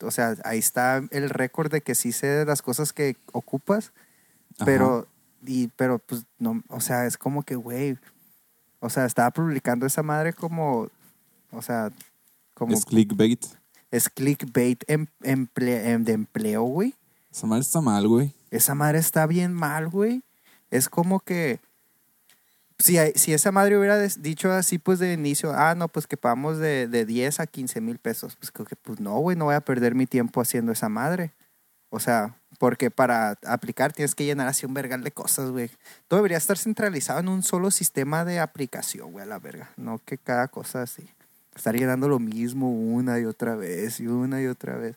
o 0.00 0.12
sea, 0.12 0.36
ahí 0.44 0.60
está 0.60 1.02
el 1.10 1.28
récord 1.28 1.72
de 1.72 1.80
que 1.80 1.96
sí 1.96 2.12
sé 2.12 2.28
de 2.28 2.44
las 2.44 2.62
cosas 2.62 2.92
que 2.92 3.16
ocupas. 3.32 3.92
Ajá. 4.58 4.64
Pero, 4.64 5.08
y, 5.44 5.68
pero 5.76 5.98
pues 5.98 6.24
no, 6.38 6.62
o 6.68 6.80
sea, 6.80 7.04
es 7.06 7.18
como 7.18 7.42
que, 7.42 7.56
güey, 7.56 7.98
o 8.78 8.88
sea, 8.88 9.06
estaba 9.06 9.32
publicando 9.32 9.86
esa 9.86 10.04
madre 10.04 10.32
como, 10.32 10.88
o 11.50 11.62
sea, 11.62 11.90
como 12.54 12.74
Es 12.74 12.84
clickbait. 12.84 13.44
es 13.90 14.08
clickbait 14.08 14.84
em- 14.86 15.08
emple- 15.20 15.84
em- 15.84 16.04
de 16.04 16.12
empleo, 16.12 16.62
güey. 16.62 16.94
Esa 17.32 17.48
madre 17.48 17.62
está 17.62 17.80
mal, 17.80 18.06
güey. 18.06 18.32
Esa 18.52 18.76
madre 18.76 19.00
está 19.00 19.26
bien 19.26 19.52
mal, 19.52 19.88
güey. 19.88 20.22
Es 20.70 20.88
como 20.88 21.18
que, 21.18 21.58
si, 22.78 22.96
si 23.14 23.32
esa 23.32 23.52
madre 23.52 23.78
hubiera 23.78 23.98
dicho 24.00 24.50
así, 24.52 24.78
pues 24.78 24.98
de 24.98 25.12
inicio, 25.12 25.52
ah, 25.54 25.74
no, 25.74 25.88
pues 25.88 26.06
que 26.06 26.16
pagamos 26.16 26.58
de, 26.58 26.88
de 26.88 27.06
10 27.06 27.40
a 27.40 27.46
15 27.46 27.80
mil 27.80 27.98
pesos, 27.98 28.36
pues 28.36 28.50
que, 28.50 28.76
pues 28.76 29.00
no, 29.00 29.18
güey, 29.18 29.36
no 29.36 29.46
voy 29.46 29.54
a 29.54 29.60
perder 29.60 29.94
mi 29.94 30.06
tiempo 30.06 30.40
haciendo 30.40 30.72
esa 30.72 30.88
madre. 30.88 31.32
O 31.90 32.00
sea, 32.00 32.36
porque 32.58 32.90
para 32.90 33.38
aplicar 33.46 33.92
tienes 33.92 34.16
que 34.16 34.24
llenar 34.24 34.48
así 34.48 34.66
un 34.66 34.74
vergal 34.74 35.04
de 35.04 35.12
cosas, 35.12 35.50
güey. 35.50 35.70
Todo 36.08 36.18
debería 36.18 36.38
estar 36.38 36.58
centralizado 36.58 37.20
en 37.20 37.28
un 37.28 37.44
solo 37.44 37.70
sistema 37.70 38.24
de 38.24 38.40
aplicación, 38.40 39.12
güey, 39.12 39.24
a 39.24 39.28
la 39.28 39.38
verga. 39.38 39.70
No 39.76 40.00
que 40.04 40.18
cada 40.18 40.48
cosa 40.48 40.82
así. 40.82 41.08
Estar 41.54 41.76
llenando 41.76 42.08
lo 42.08 42.18
mismo 42.18 42.68
una 42.68 43.20
y 43.20 43.24
otra 43.26 43.54
vez 43.54 44.00
y 44.00 44.08
una 44.08 44.42
y 44.42 44.46
otra 44.46 44.76
vez. 44.76 44.96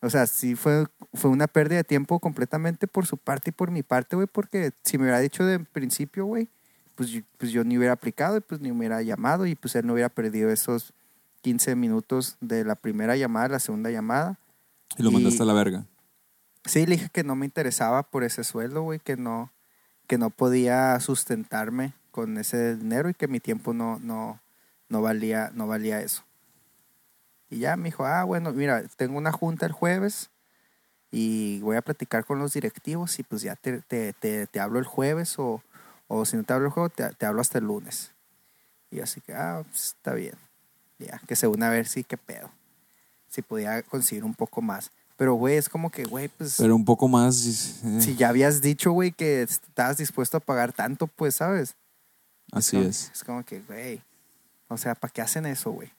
O 0.00 0.10
sea, 0.10 0.28
sí 0.28 0.54
fue, 0.54 0.86
fue 1.14 1.30
una 1.30 1.48
pérdida 1.48 1.78
de 1.78 1.84
tiempo 1.84 2.20
completamente 2.20 2.86
por 2.86 3.06
su 3.06 3.16
parte 3.16 3.50
y 3.50 3.52
por 3.52 3.72
mi 3.72 3.82
parte, 3.82 4.14
güey, 4.14 4.28
porque 4.28 4.72
si 4.84 4.98
me 4.98 5.04
hubiera 5.04 5.18
dicho 5.18 5.44
de 5.44 5.58
principio, 5.58 6.26
güey, 6.26 6.48
pues, 6.94 7.10
yo- 7.10 7.22
pues 7.38 7.52
yo 7.52 7.64
ni 7.64 7.76
hubiera 7.78 7.92
aplicado 7.94 8.36
y 8.36 8.40
pues 8.40 8.60
ni 8.60 8.70
hubiera 8.70 9.02
llamado 9.02 9.46
y 9.46 9.54
pues 9.54 9.74
él 9.76 9.86
no 9.86 9.92
hubiera 9.94 10.08
perdido 10.08 10.50
esos 10.50 10.92
15 11.40 11.74
minutos 11.74 12.36
de 12.40 12.64
la 12.64 12.74
primera 12.76 13.16
llamada 13.16 13.48
la 13.48 13.58
segunda 13.58 13.90
llamada. 13.90 14.38
Y 14.96 15.02
lo 15.02 15.10
Y- 15.10 15.14
mandaste 15.14 15.42
a 15.42 15.46
la 15.46 15.54
verga. 15.54 15.84
Sí, 16.64 16.86
le 16.86 16.96
dije 16.96 17.08
que 17.12 17.24
no 17.24 17.34
me 17.34 17.46
interesaba 17.46 18.02
por 18.04 18.22
ese 18.22 18.44
sueldo, 18.44 18.82
güey, 18.82 19.00
que 19.00 19.16
no, 19.16 19.50
que 20.06 20.16
no 20.18 20.30
podía 20.30 20.98
sustentarme 21.00 21.94
con 22.12 22.38
ese 22.38 22.76
dinero 22.76 23.08
y 23.08 23.14
que 23.14 23.26
mi 23.26 23.40
tiempo 23.40 23.72
no, 23.74 23.98
no, 24.00 24.40
no 24.88 25.02
valía, 25.02 25.50
no 25.54 25.66
valía 25.66 26.00
eso. 26.02 26.22
Y 27.50 27.58
ya 27.58 27.76
me 27.76 27.86
dijo, 27.86 28.04
ah, 28.06 28.22
bueno, 28.24 28.52
mira, 28.52 28.82
tengo 28.96 29.18
una 29.18 29.32
junta 29.32 29.66
el 29.66 29.72
jueves 29.72 30.30
y 31.10 31.60
voy 31.60 31.76
a 31.76 31.82
platicar 31.82 32.24
con 32.24 32.38
los 32.38 32.52
directivos 32.52 33.18
y 33.18 33.22
pues 33.24 33.42
ya 33.42 33.56
te, 33.56 33.80
te, 33.82 34.12
te, 34.14 34.46
te 34.46 34.60
hablo 34.60 34.78
el 34.78 34.84
jueves 34.86 35.38
o, 35.38 35.62
o 36.14 36.26
si 36.26 36.36
no 36.36 36.44
te 36.44 36.52
hablo 36.52 36.66
el 36.66 36.72
jueves, 36.72 36.92
te, 36.94 37.08
te 37.14 37.24
hablo 37.24 37.40
hasta 37.40 37.56
el 37.58 37.64
lunes. 37.64 38.10
Y 38.90 39.00
así 39.00 39.22
que, 39.22 39.32
ah, 39.32 39.64
pues 39.70 39.86
está 39.96 40.12
bien. 40.12 40.34
Ya, 40.98 41.18
que 41.26 41.36
según 41.36 41.62
a 41.62 41.70
ver 41.70 41.88
si 41.88 42.04
qué 42.04 42.18
pedo. 42.18 42.50
Si 43.30 43.40
podía 43.40 43.82
conseguir 43.82 44.22
un 44.22 44.34
poco 44.34 44.60
más. 44.60 44.90
Pero, 45.16 45.34
güey, 45.34 45.56
es 45.56 45.70
como 45.70 45.90
que, 45.90 46.04
güey, 46.04 46.28
pues 46.28 46.56
Pero 46.58 46.76
un 46.76 46.84
poco 46.84 47.08
más. 47.08 47.46
eh, 47.46 48.00
si 48.02 48.14
ya 48.14 48.28
habías 48.28 48.60
dicho, 48.60 48.92
güey, 48.92 49.12
que 49.12 49.40
estabas 49.42 49.96
dispuesto 49.96 50.36
a 50.36 50.40
pagar 50.40 50.74
tanto, 50.74 51.06
pues, 51.06 51.36
¿sabes? 51.36 51.76
así 52.52 52.76
como- 52.76 52.88
es. 52.90 53.10
Es 53.14 53.24
como 53.24 53.42
que, 53.42 53.60
güey, 53.62 54.02
o 54.68 54.76
sea, 54.76 54.94
¿para 54.94 55.10
qué 55.10 55.22
hacen 55.22 55.46
eso, 55.46 55.70
güey? 55.70 55.90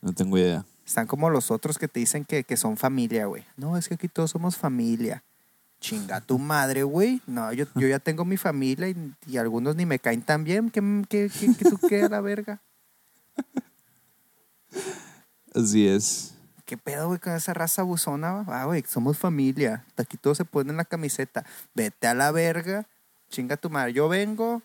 No 0.00 0.14
tengo 0.14 0.38
idea. 0.38 0.64
Están 0.86 1.06
como 1.06 1.28
los 1.28 1.50
otros 1.50 1.76
que 1.76 1.88
te 1.88 2.00
dicen 2.00 2.24
que, 2.24 2.44
que 2.44 2.56
son 2.56 2.78
familia, 2.78 3.26
güey. 3.26 3.44
No, 3.58 3.76
es 3.76 3.86
que 3.88 3.94
aquí 3.94 4.08
todos 4.08 4.30
somos 4.30 4.56
familia. 4.56 5.22
Chinga 5.84 6.18
tu 6.22 6.38
madre, 6.38 6.82
güey. 6.82 7.20
No, 7.26 7.52
yo, 7.52 7.66
yo 7.74 7.86
ya 7.86 7.98
tengo 7.98 8.24
mi 8.24 8.38
familia 8.38 8.88
y, 8.88 9.14
y 9.26 9.36
algunos 9.36 9.76
ni 9.76 9.84
me 9.84 9.98
caen 9.98 10.22
tan 10.22 10.42
bien. 10.42 10.70
¿Qué, 10.70 10.80
qué, 11.10 11.28
qué, 11.28 11.54
qué 11.58 11.68
tú 11.68 11.76
qué 11.76 12.04
a 12.04 12.08
la 12.08 12.22
verga? 12.22 12.62
Así 15.54 15.86
es. 15.86 16.32
¿Qué 16.64 16.78
pedo, 16.78 17.08
güey, 17.08 17.20
con 17.20 17.34
esa 17.34 17.52
raza 17.52 17.82
buzona? 17.82 18.46
Ah, 18.48 18.64
güey, 18.64 18.82
somos 18.88 19.18
familia. 19.18 19.84
Aquí 19.98 20.16
todos 20.16 20.38
se 20.38 20.46
ponen 20.46 20.78
la 20.78 20.86
camiseta. 20.86 21.44
Vete 21.74 22.06
a 22.06 22.14
la 22.14 22.30
verga. 22.30 22.86
Chinga 23.28 23.58
tu 23.58 23.68
madre. 23.68 23.92
Yo 23.92 24.08
vengo 24.08 24.62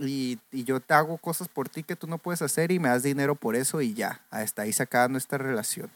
y, 0.00 0.40
y 0.50 0.64
yo 0.64 0.80
te 0.80 0.94
hago 0.94 1.16
cosas 1.18 1.46
por 1.46 1.68
ti 1.68 1.84
que 1.84 1.94
tú 1.94 2.08
no 2.08 2.18
puedes 2.18 2.42
hacer 2.42 2.72
y 2.72 2.80
me 2.80 2.88
das 2.88 3.04
dinero 3.04 3.36
por 3.36 3.54
eso 3.54 3.82
y 3.82 3.94
ya. 3.94 4.26
Hasta 4.30 4.62
ahí 4.62 4.72
se 4.72 4.82
acaba 4.82 5.06
nuestra 5.06 5.38
relación. 5.38 5.92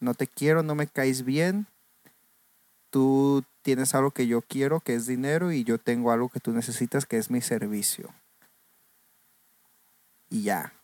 No 0.00 0.14
te 0.14 0.26
quiero, 0.26 0.64
no 0.64 0.74
me 0.74 0.88
caes 0.88 1.24
bien. 1.24 1.68
Tú 2.92 3.42
tienes 3.62 3.94
algo 3.94 4.10
que 4.10 4.26
yo 4.26 4.42
quiero, 4.42 4.80
que 4.80 4.94
es 4.94 5.06
dinero, 5.06 5.50
y 5.50 5.64
yo 5.64 5.78
tengo 5.78 6.12
algo 6.12 6.28
que 6.28 6.40
tú 6.40 6.52
necesitas, 6.52 7.06
que 7.06 7.16
es 7.16 7.30
mi 7.30 7.40
servicio. 7.40 8.12
Y 10.28 10.42
ya. 10.42 10.74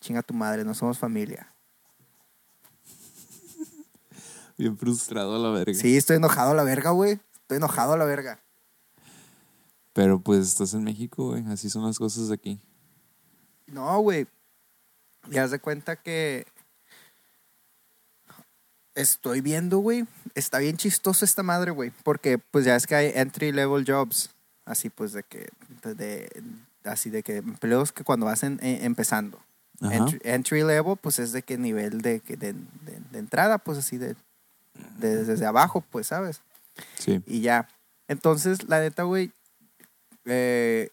Chinga 0.00 0.22
tu 0.22 0.34
madre, 0.34 0.62
no 0.64 0.72
somos 0.72 1.00
familia. 1.00 1.52
Bien 4.56 4.78
frustrado 4.78 5.34
a 5.34 5.38
la 5.40 5.50
verga. 5.50 5.74
Sí, 5.74 5.96
estoy 5.96 6.18
enojado 6.18 6.52
a 6.52 6.54
la 6.54 6.62
verga, 6.62 6.90
güey. 6.90 7.18
Estoy 7.40 7.56
enojado 7.56 7.94
a 7.94 7.96
la 7.96 8.04
verga. 8.04 8.40
Pero 9.94 10.20
pues 10.20 10.46
estás 10.46 10.74
en 10.74 10.84
México, 10.84 11.30
güey. 11.30 11.44
Así 11.46 11.68
son 11.68 11.84
las 11.84 11.98
cosas 11.98 12.30
aquí. 12.30 12.60
No, 13.66 13.98
güey. 13.98 14.28
Ya 15.28 15.42
haz 15.42 15.50
de 15.50 15.58
cuenta 15.58 15.96
que 15.96 16.46
estoy 19.00 19.40
viendo, 19.40 19.78
güey. 19.78 20.06
Está 20.34 20.58
bien 20.58 20.76
chistoso 20.76 21.24
esta 21.24 21.42
madre, 21.42 21.70
güey. 21.70 21.90
Porque 22.02 22.38
pues 22.38 22.64
ya 22.64 22.76
es 22.76 22.86
que 22.86 22.94
hay 22.94 23.12
entry 23.14 23.52
level 23.52 23.84
jobs. 23.86 24.30
Así 24.64 24.90
pues 24.90 25.12
de 25.12 25.22
que. 25.22 25.48
De, 25.82 26.42
así 26.84 27.10
de 27.10 27.22
que 27.22 27.36
empleos 27.36 27.92
que 27.92 28.04
cuando 28.04 28.26
vas 28.26 28.42
en- 28.42 28.58
eh, 28.62 28.80
empezando. 28.82 29.40
Entry, 29.80 30.18
entry 30.24 30.62
level, 30.64 30.96
pues 31.00 31.18
es 31.18 31.32
de 31.32 31.42
que 31.42 31.56
nivel 31.56 32.00
de, 32.02 32.20
de, 32.20 32.36
de- 32.52 33.00
de 33.12 33.18
entrada, 33.18 33.58
pues 33.58 33.78
así 33.78 33.96
de, 33.96 34.16
de- 34.98 35.24
desde 35.24 35.46
abajo, 35.46 35.82
pues, 35.90 36.08
¿sabes? 36.08 36.40
Sí. 36.98 37.22
Y 37.26 37.40
ya. 37.42 37.68
Entonces, 38.08 38.68
la 38.68 38.80
neta, 38.80 39.04
güey, 39.04 39.30
eh, 40.24 40.90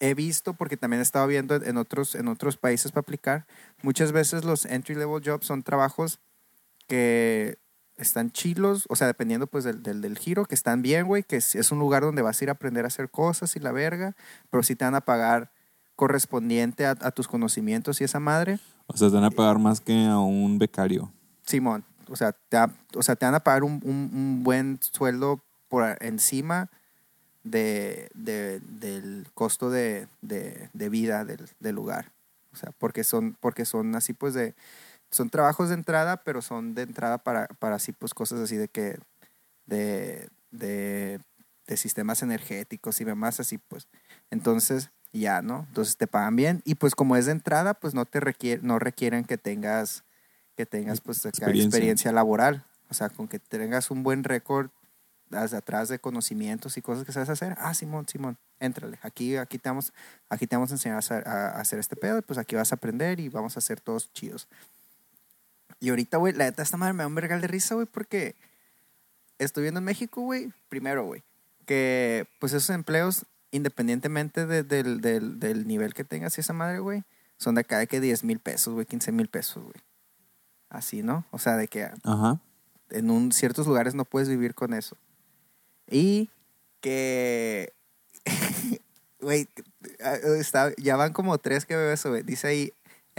he 0.00 0.14
visto, 0.14 0.52
porque 0.54 0.76
también 0.76 1.00
he 1.00 1.02
estado 1.02 1.26
viendo 1.26 1.54
en 1.56 1.76
otros, 1.76 2.14
en 2.14 2.28
otros 2.28 2.56
países 2.56 2.92
para 2.92 3.00
aplicar, 3.02 3.46
muchas 3.82 4.12
veces 4.12 4.44
los 4.44 4.64
entry 4.66 4.94
level 4.94 5.22
jobs 5.24 5.46
son 5.46 5.62
trabajos 5.62 6.18
que 6.90 7.56
están 7.96 8.30
chilos, 8.32 8.86
o 8.88 8.96
sea, 8.96 9.06
dependiendo 9.06 9.46
pues 9.46 9.62
del, 9.62 9.82
del, 9.82 10.00
del 10.00 10.18
giro, 10.18 10.44
que 10.46 10.54
están 10.56 10.82
bien, 10.82 11.06
güey, 11.06 11.22
que 11.22 11.36
es, 11.36 11.54
es 11.54 11.70
un 11.70 11.78
lugar 11.78 12.02
donde 12.02 12.22
vas 12.22 12.40
a 12.40 12.44
ir 12.44 12.48
a 12.48 12.54
aprender 12.54 12.84
a 12.84 12.88
hacer 12.88 13.08
cosas 13.10 13.54
y 13.54 13.60
la 13.60 13.70
verga, 13.72 14.16
pero 14.50 14.62
sí 14.64 14.74
te 14.74 14.84
van 14.84 14.94
a 14.96 15.00
pagar 15.02 15.52
correspondiente 15.96 16.86
a, 16.86 16.90
a 17.00 17.10
tus 17.12 17.28
conocimientos 17.28 18.00
y 18.00 18.04
esa 18.04 18.18
madre. 18.20 18.58
O 18.86 18.96
sea, 18.96 19.08
te 19.08 19.14
van 19.14 19.24
a 19.24 19.30
pagar 19.30 19.58
más 19.58 19.80
que 19.80 20.06
a 20.06 20.18
un 20.18 20.58
becario. 20.58 21.12
Simón, 21.46 21.84
o 22.08 22.16
sea, 22.16 22.32
te, 22.32 22.56
o 22.96 23.02
sea, 23.02 23.14
te 23.16 23.26
van 23.26 23.34
a 23.34 23.40
pagar 23.40 23.62
un, 23.64 23.80
un- 23.84 24.10
un 24.12 24.42
buen 24.42 24.78
sueldo 24.82 25.40
por 25.68 25.96
encima 26.02 26.68
de, 27.44 28.10
de- 28.14 28.60
del 28.60 29.26
costo 29.34 29.70
de, 29.70 30.08
de- 30.22 30.68
de 30.72 30.88
vida 30.88 31.24
del, 31.24 31.48
del 31.60 31.74
lugar. 31.74 32.10
O 32.52 32.56
sea, 32.56 32.72
porque 32.78 33.04
son, 33.04 33.36
porque 33.40 33.64
son 33.64 33.94
así 33.94 34.12
pues 34.12 34.34
de, 34.34 34.54
son 35.10 35.30
trabajos 35.30 35.68
de 35.68 35.74
entrada, 35.74 36.18
pero 36.18 36.42
son 36.42 36.74
de 36.74 36.82
entrada 36.82 37.18
para, 37.18 37.46
para 37.48 37.76
así 37.76 37.92
pues 37.92 38.14
cosas 38.14 38.40
así 38.40 38.56
de 38.56 38.68
que, 38.68 38.98
de, 39.66 40.28
de, 40.50 41.20
de 41.66 41.76
sistemas 41.76 42.22
energéticos 42.22 43.00
y 43.00 43.04
demás 43.04 43.40
así 43.40 43.58
pues. 43.58 43.88
Entonces, 44.30 44.90
ya, 45.12 45.42
¿no? 45.42 45.64
Entonces 45.68 45.96
te 45.96 46.06
pagan 46.06 46.36
bien 46.36 46.62
y 46.64 46.76
pues 46.76 46.94
como 46.94 47.16
es 47.16 47.26
de 47.26 47.32
entrada, 47.32 47.74
pues 47.74 47.94
no 47.94 48.04
te 48.04 48.20
requiere, 48.20 48.62
no 48.62 48.78
requieren 48.78 49.24
que 49.24 49.38
tengas 49.38 50.04
que 50.56 50.66
tengas 50.66 51.00
pues 51.00 51.24
Experiencia. 51.24 51.66
experiencia. 51.66 52.12
laboral. 52.12 52.64
O 52.90 52.94
sea, 52.94 53.08
con 53.08 53.28
que 53.28 53.38
tengas 53.38 53.90
un 53.90 54.02
buen 54.02 54.24
récord 54.24 54.70
desde 55.28 55.56
atrás 55.56 55.88
de 55.88 56.00
conocimientos 56.00 56.76
y 56.76 56.82
cosas 56.82 57.04
que 57.04 57.12
sabes 57.12 57.28
hacer. 57.28 57.54
Ah, 57.58 57.72
Simón, 57.72 58.06
Simón, 58.08 58.36
éntrale. 58.58 58.98
Aquí, 59.02 59.36
aquí, 59.36 59.58
te 59.58 59.68
vamos, 59.68 59.92
aquí 60.28 60.46
te 60.46 60.56
vamos 60.56 60.70
a 60.70 60.74
enseñar 60.74 60.96
a 60.96 60.98
hacer, 60.98 61.26
a 61.28 61.60
hacer 61.60 61.78
este 61.78 61.96
pedo 61.96 62.20
pues 62.22 62.38
aquí 62.38 62.56
vas 62.56 62.72
a 62.72 62.74
aprender 62.76 63.20
y 63.20 63.28
vamos 63.28 63.56
a 63.56 63.60
hacer 63.60 63.80
todos 63.80 64.12
chidos. 64.12 64.48
Y 65.80 65.88
ahorita, 65.90 66.18
güey, 66.18 66.34
la 66.34 66.44
neta 66.44 66.62
esta 66.62 66.76
madre 66.76 66.92
me 66.92 67.02
da 67.02 67.06
un 67.06 67.14
vergal 67.14 67.40
de 67.40 67.46
risa, 67.48 67.74
güey, 67.74 67.86
porque 67.86 68.36
estoy 69.38 69.62
viendo 69.62 69.78
en 69.78 69.84
México, 69.84 70.20
güey, 70.20 70.52
primero, 70.68 71.04
güey, 71.04 71.22
que 71.66 72.26
pues 72.38 72.52
esos 72.52 72.68
empleos, 72.70 73.24
independientemente 73.50 74.46
de- 74.46 74.62
del, 74.62 75.66
nivel 75.66 75.94
que 75.94 76.04
tengas 76.04 76.36
y 76.36 76.42
esa 76.42 76.52
madre, 76.52 76.80
güey, 76.80 77.02
son 77.38 77.54
de 77.54 77.62
acá 77.62 77.78
de 77.78 77.86
que 77.86 78.00
10 78.00 78.24
mil 78.24 78.38
pesos, 78.38 78.74
güey, 78.74 78.84
15 78.86 79.10
mil 79.12 79.28
pesos, 79.28 79.62
güey. 79.62 79.76
Así, 80.68 81.02
¿no? 81.02 81.24
O 81.30 81.38
sea, 81.38 81.56
de 81.56 81.66
que 81.66 81.90
Ajá. 82.04 82.38
en 82.90 83.10
un, 83.10 83.32
ciertos 83.32 83.66
lugares 83.66 83.94
no 83.94 84.04
puedes 84.04 84.28
vivir 84.28 84.54
con 84.54 84.74
eso. 84.74 84.96
Y 85.90 86.28
que, 86.80 87.72
güey, 89.20 89.48
ah, 90.04 90.68
ya 90.76 90.96
van 90.96 91.12
como 91.12 91.38
tres 91.38 91.64
que 91.66 91.74
veo 91.74 91.90
eso, 91.90 92.10
güey. 92.10 92.22
Dice 92.22 92.46
ahí 92.46 92.72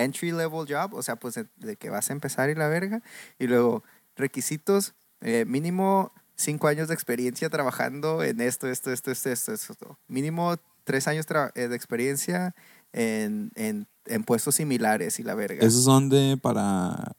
entry 0.04 0.32
level 0.32 0.66
job, 0.68 0.94
o 0.94 1.04
sea, 1.04 1.16
pues 1.16 1.36
de, 1.36 1.76
que 1.76 1.90
vas 1.90 2.10
a 2.10 2.14
empezar 2.14 2.50
y 2.50 2.56
la 2.56 2.68
verga. 2.68 3.02
Y 3.40 3.48
luego 3.48 3.84
requisitos, 4.16 4.94
eh, 5.22 5.46
mínimo 5.46 6.12
cinco 6.36 6.68
años 6.68 6.88
de 6.88 6.94
experiencia 6.94 7.50
trabajando 7.50 8.24
en 8.24 8.42
esto, 8.42 8.68
esto, 8.68 8.92
esto, 8.92 9.12
esto, 9.12 9.32
esto, 9.32 9.54
esto. 9.54 10.00
Mínimo 10.08 10.56
tres 10.84 11.08
años 11.08 11.26
eh, 11.56 11.68
de 11.68 11.76
experiencia 11.76 12.56
en, 12.94 13.52
en, 13.56 13.88
en 14.06 14.24
puestos 14.24 14.56
similares 14.56 15.20
y 15.20 15.24
la 15.24 15.36
verga. 15.36 15.66
Esos 15.66 15.84
son 15.84 16.10
de 16.10 16.38
para 16.42 17.14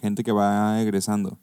gente 0.00 0.22
que 0.22 0.32
va 0.32 0.80
egresando. 0.80 1.38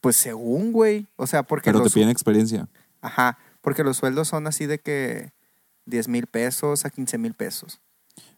Pues 0.00 0.16
según, 0.16 0.72
güey. 0.72 1.06
O 1.16 1.26
sea, 1.26 1.42
porque 1.42 1.70
Pero 1.70 1.82
te 1.82 1.90
piden 1.90 2.08
experiencia. 2.08 2.68
Ajá, 3.00 3.38
porque 3.60 3.84
los 3.84 3.96
sueldos 3.96 4.28
son 4.28 4.46
así 4.46 4.66
de 4.66 4.78
que 4.78 5.32
10 5.86 6.08
mil 6.08 6.26
pesos 6.26 6.84
a 6.84 6.90
15 6.90 7.18
mil 7.18 7.34
pesos. 7.34 7.80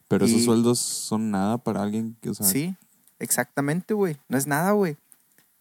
Pero 0.09 0.25
esos 0.25 0.45
sueldos 0.45 0.79
son 0.79 1.31
nada 1.31 1.59
para 1.59 1.83
alguien 1.83 2.17
que, 2.23 2.31
o 2.31 2.35
sea, 2.35 2.47
Sí, 2.47 2.75
exactamente, 3.19 3.93
güey. 3.95 4.17
No 4.29 4.39
es 4.39 4.47
nada, 4.47 4.73
güey. 4.73 4.97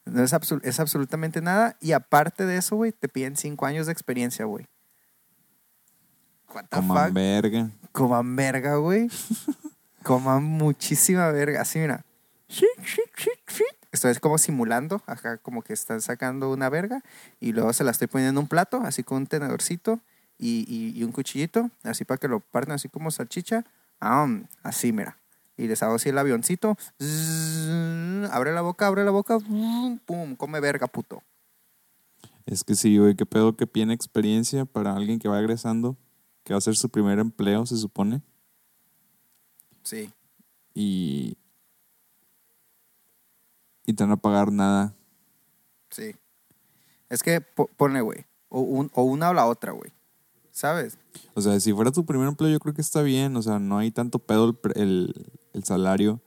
No 0.06 0.24
es, 0.24 0.34
absol- 0.34 0.62
es 0.64 0.80
absolutamente 0.80 1.42
nada. 1.42 1.76
Y 1.82 1.92
aparte 1.92 2.46
de 2.46 2.58
eso, 2.58 2.78
güey, 2.78 2.94
te 2.94 3.10
piden 3.10 3.36
5 3.36 3.66
años 3.66 3.88
de 3.88 3.92
experiencia, 3.92 4.46
güey. 4.46 4.66
Coman 6.88 7.14
verga. 7.14 7.70
Coman 7.92 8.36
verga, 8.36 8.76
güey. 8.78 9.10
Coman 10.04 10.44
muchísima 10.44 11.30
verga. 11.32 11.62
Así, 11.62 11.80
mira. 11.80 12.06
Esto 13.92 14.10
es 14.10 14.20
como 14.20 14.38
simulando, 14.38 15.02
acá 15.06 15.38
como 15.38 15.62
que 15.62 15.74
están 15.74 16.02
sacando 16.02 16.52
una 16.52 16.70
verga 16.70 17.02
y 17.42 17.52
luego 17.52 17.74
se 17.74 17.84
la 17.84 17.92
estoy 17.92 18.08
poniendo 18.08 18.40
en 18.40 18.44
un 18.44 18.48
plato, 18.48 18.82
así 18.84 19.04
con 19.04 19.18
un 19.18 19.28
tenedorcito 19.28 20.00
y, 20.38 20.66
y- 20.68 20.98
y 20.98 21.04
un 21.04 21.12
cuchillito, 21.12 21.70
así 21.84 22.06
para 22.06 22.18
que 22.18 22.28
lo 22.28 22.40
partan 22.40 22.76
así 22.76 22.88
como 22.90 23.12
salchicha. 23.12 23.66
Am, 24.00 24.48
así, 24.64 24.92
mira. 24.92 25.18
Y 25.58 25.68
les 25.68 25.82
hago 25.82 25.96
así 25.96 26.10
el 26.10 26.18
avioncito. 26.18 26.78
Abre 28.32 28.54
la 28.54 28.62
boca, 28.62 28.88
abre 28.88 29.04
la 29.04 29.12
boca. 29.12 29.40
Pum, 29.40 30.00
pum, 30.00 30.36
come 30.36 30.60
verga, 30.60 30.88
puto. 30.88 31.24
Es 32.46 32.64
que 32.64 32.76
sí, 32.76 32.98
güey, 32.98 33.16
qué 33.16 33.26
pedo 33.26 33.56
que 33.58 33.68
piden 33.68 33.92
experiencia 33.92 34.66
para 34.66 34.96
alguien 34.96 35.20
que 35.20 35.28
va 35.28 35.40
egresando, 35.40 35.98
que 36.44 36.54
va 36.54 36.60
a 36.60 36.62
ser 36.62 36.76
su 36.76 36.90
primer 36.90 37.20
empleo, 37.20 37.66
se 37.66 37.76
supone. 37.78 38.22
Sí. 39.84 40.12
Y. 40.74 41.38
Y 43.86 43.94
te 43.94 44.04
van 44.04 44.12
a 44.12 44.18
pagar 44.18 44.52
nada. 44.52 44.94
Sí. 45.90 46.16
Es 47.10 47.24
que 47.24 47.42
po- 47.42 47.68
ponle, 47.78 48.02
güey. 48.02 48.26
O, 48.50 48.62
un- 48.62 48.92
o 48.94 49.04
una 49.04 49.30
o 49.30 49.34
la 49.34 49.46
otra, 49.46 49.72
güey. 49.72 49.92
¿Sabes? 50.58 50.98
O 51.36 51.42
sea, 51.42 51.60
si 51.60 51.72
fuera 51.72 51.92
tu 51.92 52.04
primer 52.04 52.28
empleo, 52.28 52.50
yo 52.50 52.60
creo 52.60 52.74
que 52.74 52.82
está 52.82 53.04
bien. 53.04 53.36
O 53.38 53.44
sea, 53.44 53.60
no 53.60 53.78
hay 53.78 53.92
tanto 53.92 54.18
pedo 54.18 54.60
el, 54.74 54.82
el, 54.82 55.26
el 55.54 55.64
salario, 55.64 56.20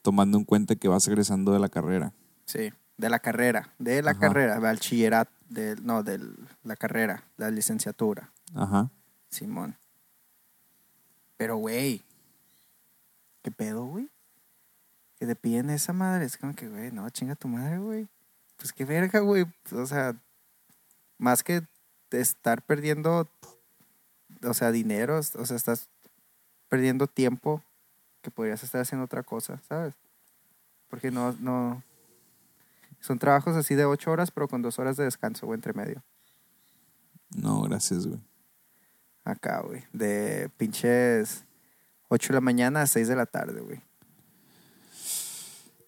tomando 0.00 0.38
en 0.38 0.44
cuenta 0.44 0.76
que 0.76 0.88
vas 0.88 1.06
egresando 1.06 1.52
de 1.52 1.58
la 1.58 1.68
carrera. 1.68 2.14
Sí. 2.46 2.72
De 2.96 3.10
la 3.10 3.18
carrera. 3.18 3.74
De 3.78 4.00
la 4.00 4.12
Ajá. 4.12 4.20
carrera. 4.20 4.58
Bachillerato. 4.60 5.30
De, 5.50 5.76
no, 5.76 6.02
de 6.02 6.26
la 6.64 6.74
carrera. 6.74 7.24
La 7.36 7.50
licenciatura. 7.50 8.32
Ajá. 8.54 8.88
Simón. 9.28 9.76
Pero, 11.36 11.56
güey. 11.58 12.02
¿Qué 13.42 13.50
pedo, 13.50 13.84
güey? 13.84 14.08
Que 15.18 15.26
te 15.26 15.36
piden 15.36 15.68
esa 15.68 15.92
madre. 15.92 16.24
Es 16.24 16.38
como 16.38 16.54
que, 16.54 16.66
güey, 16.66 16.92
no, 16.92 17.10
chinga 17.10 17.34
tu 17.34 17.46
madre, 17.46 17.76
güey. 17.76 18.08
Pues 18.56 18.72
qué 18.72 18.86
verga, 18.86 19.20
güey. 19.20 19.44
O 19.70 19.84
sea, 19.84 20.16
más 21.18 21.42
que 21.42 21.62
estar 22.12 22.62
perdiendo, 22.62 23.28
o 24.42 24.54
sea, 24.54 24.72
dinero, 24.72 25.18
o 25.18 25.22
sea, 25.22 25.56
estás 25.56 25.88
perdiendo 26.68 27.06
tiempo 27.06 27.62
que 28.22 28.30
podrías 28.30 28.62
estar 28.62 28.80
haciendo 28.80 29.04
otra 29.04 29.22
cosa, 29.22 29.60
¿sabes? 29.68 29.94
Porque 30.88 31.10
no, 31.10 31.32
no. 31.40 31.82
Son 33.00 33.18
trabajos 33.18 33.56
así 33.56 33.74
de 33.74 33.84
ocho 33.84 34.10
horas, 34.10 34.30
pero 34.30 34.48
con 34.48 34.62
dos 34.62 34.78
horas 34.78 34.96
de 34.96 35.04
descanso, 35.04 35.46
güey, 35.46 35.56
entre 35.56 35.72
medio. 35.72 36.02
No, 37.34 37.62
gracias, 37.62 38.06
güey. 38.06 38.20
Acá, 39.24 39.60
güey. 39.60 39.84
De 39.92 40.50
pinches 40.56 41.44
8 42.08 42.28
de 42.28 42.34
la 42.34 42.40
mañana 42.40 42.82
a 42.82 42.86
6 42.86 43.08
de 43.08 43.16
la 43.16 43.26
tarde, 43.26 43.60
güey. 43.60 43.80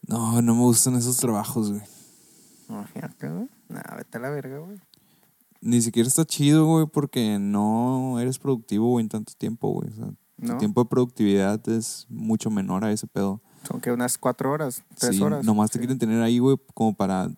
No, 0.07 0.41
no 0.41 0.55
me 0.55 0.61
gustan 0.61 0.97
esos 0.97 1.17
trabajos, 1.17 1.71
güey. 1.71 1.83
Imagínate, 2.69 3.29
güey. 3.29 3.49
Nah, 3.69 3.97
vete 3.97 4.19
a 4.19 4.21
la 4.21 4.31
verga, 4.31 4.59
güey. 4.59 4.81
Ni 5.63 5.81
siquiera 5.81 6.09
está 6.09 6.25
chido, 6.25 6.67
güey, 6.67 6.87
porque 6.87 7.39
no 7.39 8.19
eres 8.19 8.39
productivo, 8.39 8.91
güey, 8.91 9.05
en 9.05 9.09
tanto 9.09 9.33
tiempo, 9.39 9.71
güey. 9.71 9.91
O 9.91 9.95
sea, 9.95 10.09
tu 10.45 10.59
tiempo 10.59 10.83
de 10.83 10.91
productividad 10.91 11.67
es 11.69 12.05
mucho 12.11 12.51
menor 12.51 12.85
a 12.85 12.91
ese 12.91 13.07
pedo. 13.07 13.41
Son 13.67 13.81
que 13.81 13.93
unas 13.93 14.19
4 14.19 14.51
horas, 14.51 14.83
3 14.99 15.17
Sí, 15.17 15.23
horas. 15.23 15.45
Nomás 15.45 15.71
te 15.71 15.79
quieren 15.79 15.99
tener 15.99 16.21
ahí, 16.21 16.41
güey, 16.41 16.57
como 16.75 16.95
para 16.95 17.31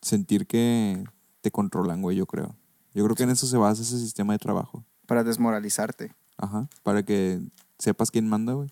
sentir 0.00 0.46
que 0.46 1.02
te 1.40 1.50
controlan, 1.50 2.00
güey, 2.02 2.16
yo 2.16 2.24
creo. 2.24 2.54
Yo 2.94 3.02
creo 3.04 3.16
que 3.16 3.24
en 3.24 3.30
eso 3.30 3.48
se 3.48 3.56
basa 3.56 3.82
ese 3.82 3.98
sistema 3.98 4.32
de 4.32 4.38
trabajo. 4.38 4.84
Para 5.06 5.24
desmoralizarte. 5.24 6.14
Ajá. 6.38 6.68
Para 6.84 7.02
que 7.02 7.40
sepas 7.80 8.12
quién 8.12 8.28
manda, 8.28 8.52
güey. 8.52 8.70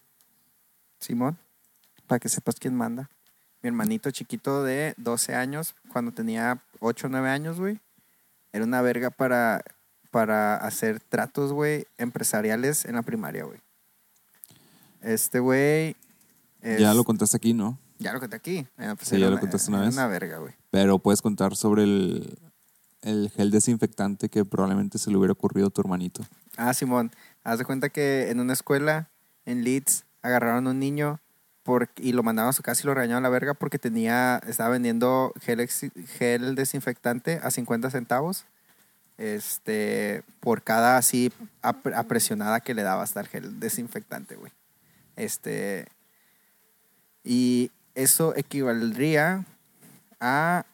Simón, 1.01 1.37
para 2.07 2.21
que 2.21 2.29
sepas 2.29 2.57
quién 2.61 2.77
manda. 2.77 3.11
Mi 3.61 3.69
hermanito 3.69 4.11
chiquito 4.13 4.63
de 4.63 4.95
12 4.99 5.35
años, 5.35 5.75
cuando 5.93 6.13
tenía 6.13 6.63
8 6.79 7.09
o 7.09 7.11
9 7.11 7.29
años, 7.29 7.59
güey, 7.59 7.81
era 8.53 8.65
una 8.65 8.83
verga 8.83 9.11
para, 9.11 9.63
para 10.11 10.57
hacer 10.57 11.01
tratos, 11.01 11.53
güey, 11.53 11.87
empresariales 11.99 12.85
en 12.85 12.95
la 12.97 13.03
primaria, 13.03 13.45
güey. 13.45 13.59
Este 15.03 15.41
güey... 15.41 15.97
es- 16.61 16.81
Ya 16.81 16.95
lo 16.95 17.05
contaste 17.05 17.37
aquí, 17.37 17.55
¿no? 17.55 17.79
Ya 17.99 18.13
lo 18.13 18.21
conté 18.21 18.37
aquí. 18.37 18.59
Eh, 18.79 18.95
pues 18.97 19.09
Sí, 19.09 19.17
era 19.17 19.27
ya 19.27 19.31
lo 19.31 19.39
contaste 19.41 19.71
una 19.71 19.79
era 19.79 19.87
vez. 19.87 19.95
una 19.95 20.07
verga, 20.07 20.39
güey. 20.39 20.55
Pero 20.71 20.99
puedes 20.99 21.21
contar 21.23 21.55
sobre 21.55 21.83
el, 21.85 22.39
el 23.03 23.31
gel 23.31 23.51
desinfectante 23.51 24.29
que 24.31 24.45
probablemente 24.45 24.99
se 24.99 25.11
le 25.11 25.17
hubiera 25.19 25.33
ocurrido 25.33 25.67
a 25.67 25.71
tu 25.71 25.81
hermanito. 25.83 26.25
Ah, 26.57 26.73
Simón, 26.75 27.11
haz 27.45 27.59
de 27.59 27.65
cuenta 27.65 27.89
que 27.91 28.31
en 28.31 28.41
una 28.41 28.55
escuela 28.55 29.11
en 29.45 29.65
Leeds 29.65 30.05
agarraron 30.23 30.67
a 30.67 30.71
un 30.71 30.79
niño 30.79 31.21
y 31.99 32.13
lo 32.13 32.23
mandaron 32.23 32.51
a 32.51 32.53
su 32.53 32.63
casa 32.63 32.83
y 32.83 32.87
lo 32.87 32.95
regañaron 32.95 33.25
a 33.25 33.29
la 33.29 33.33
verga 33.33 33.55
porque 33.55 33.79
tenía, 33.79 34.41
estaba 34.47 34.71
vendiendo 34.71 35.33
gel, 35.41 35.69
gel 35.69 36.55
desinfectante 36.55 37.39
a 37.43 37.51
50 37.51 37.91
centavos 37.91 38.45
este, 39.19 40.23
por 40.41 40.63
cada 40.63 40.97
así 40.97 41.31
ap- 41.63 41.95
apresionada 41.95 42.61
que 42.61 42.75
le 42.75 42.83
daba 42.83 43.03
hasta 43.03 43.21
el 43.21 43.29
gel 43.29 43.61
desinfectante, 43.61 44.35
güey. 44.37 44.51
Este, 45.17 45.87
y 47.23 47.71
eso 47.95 48.35
equivaldría 48.35 49.45
a 50.21 50.65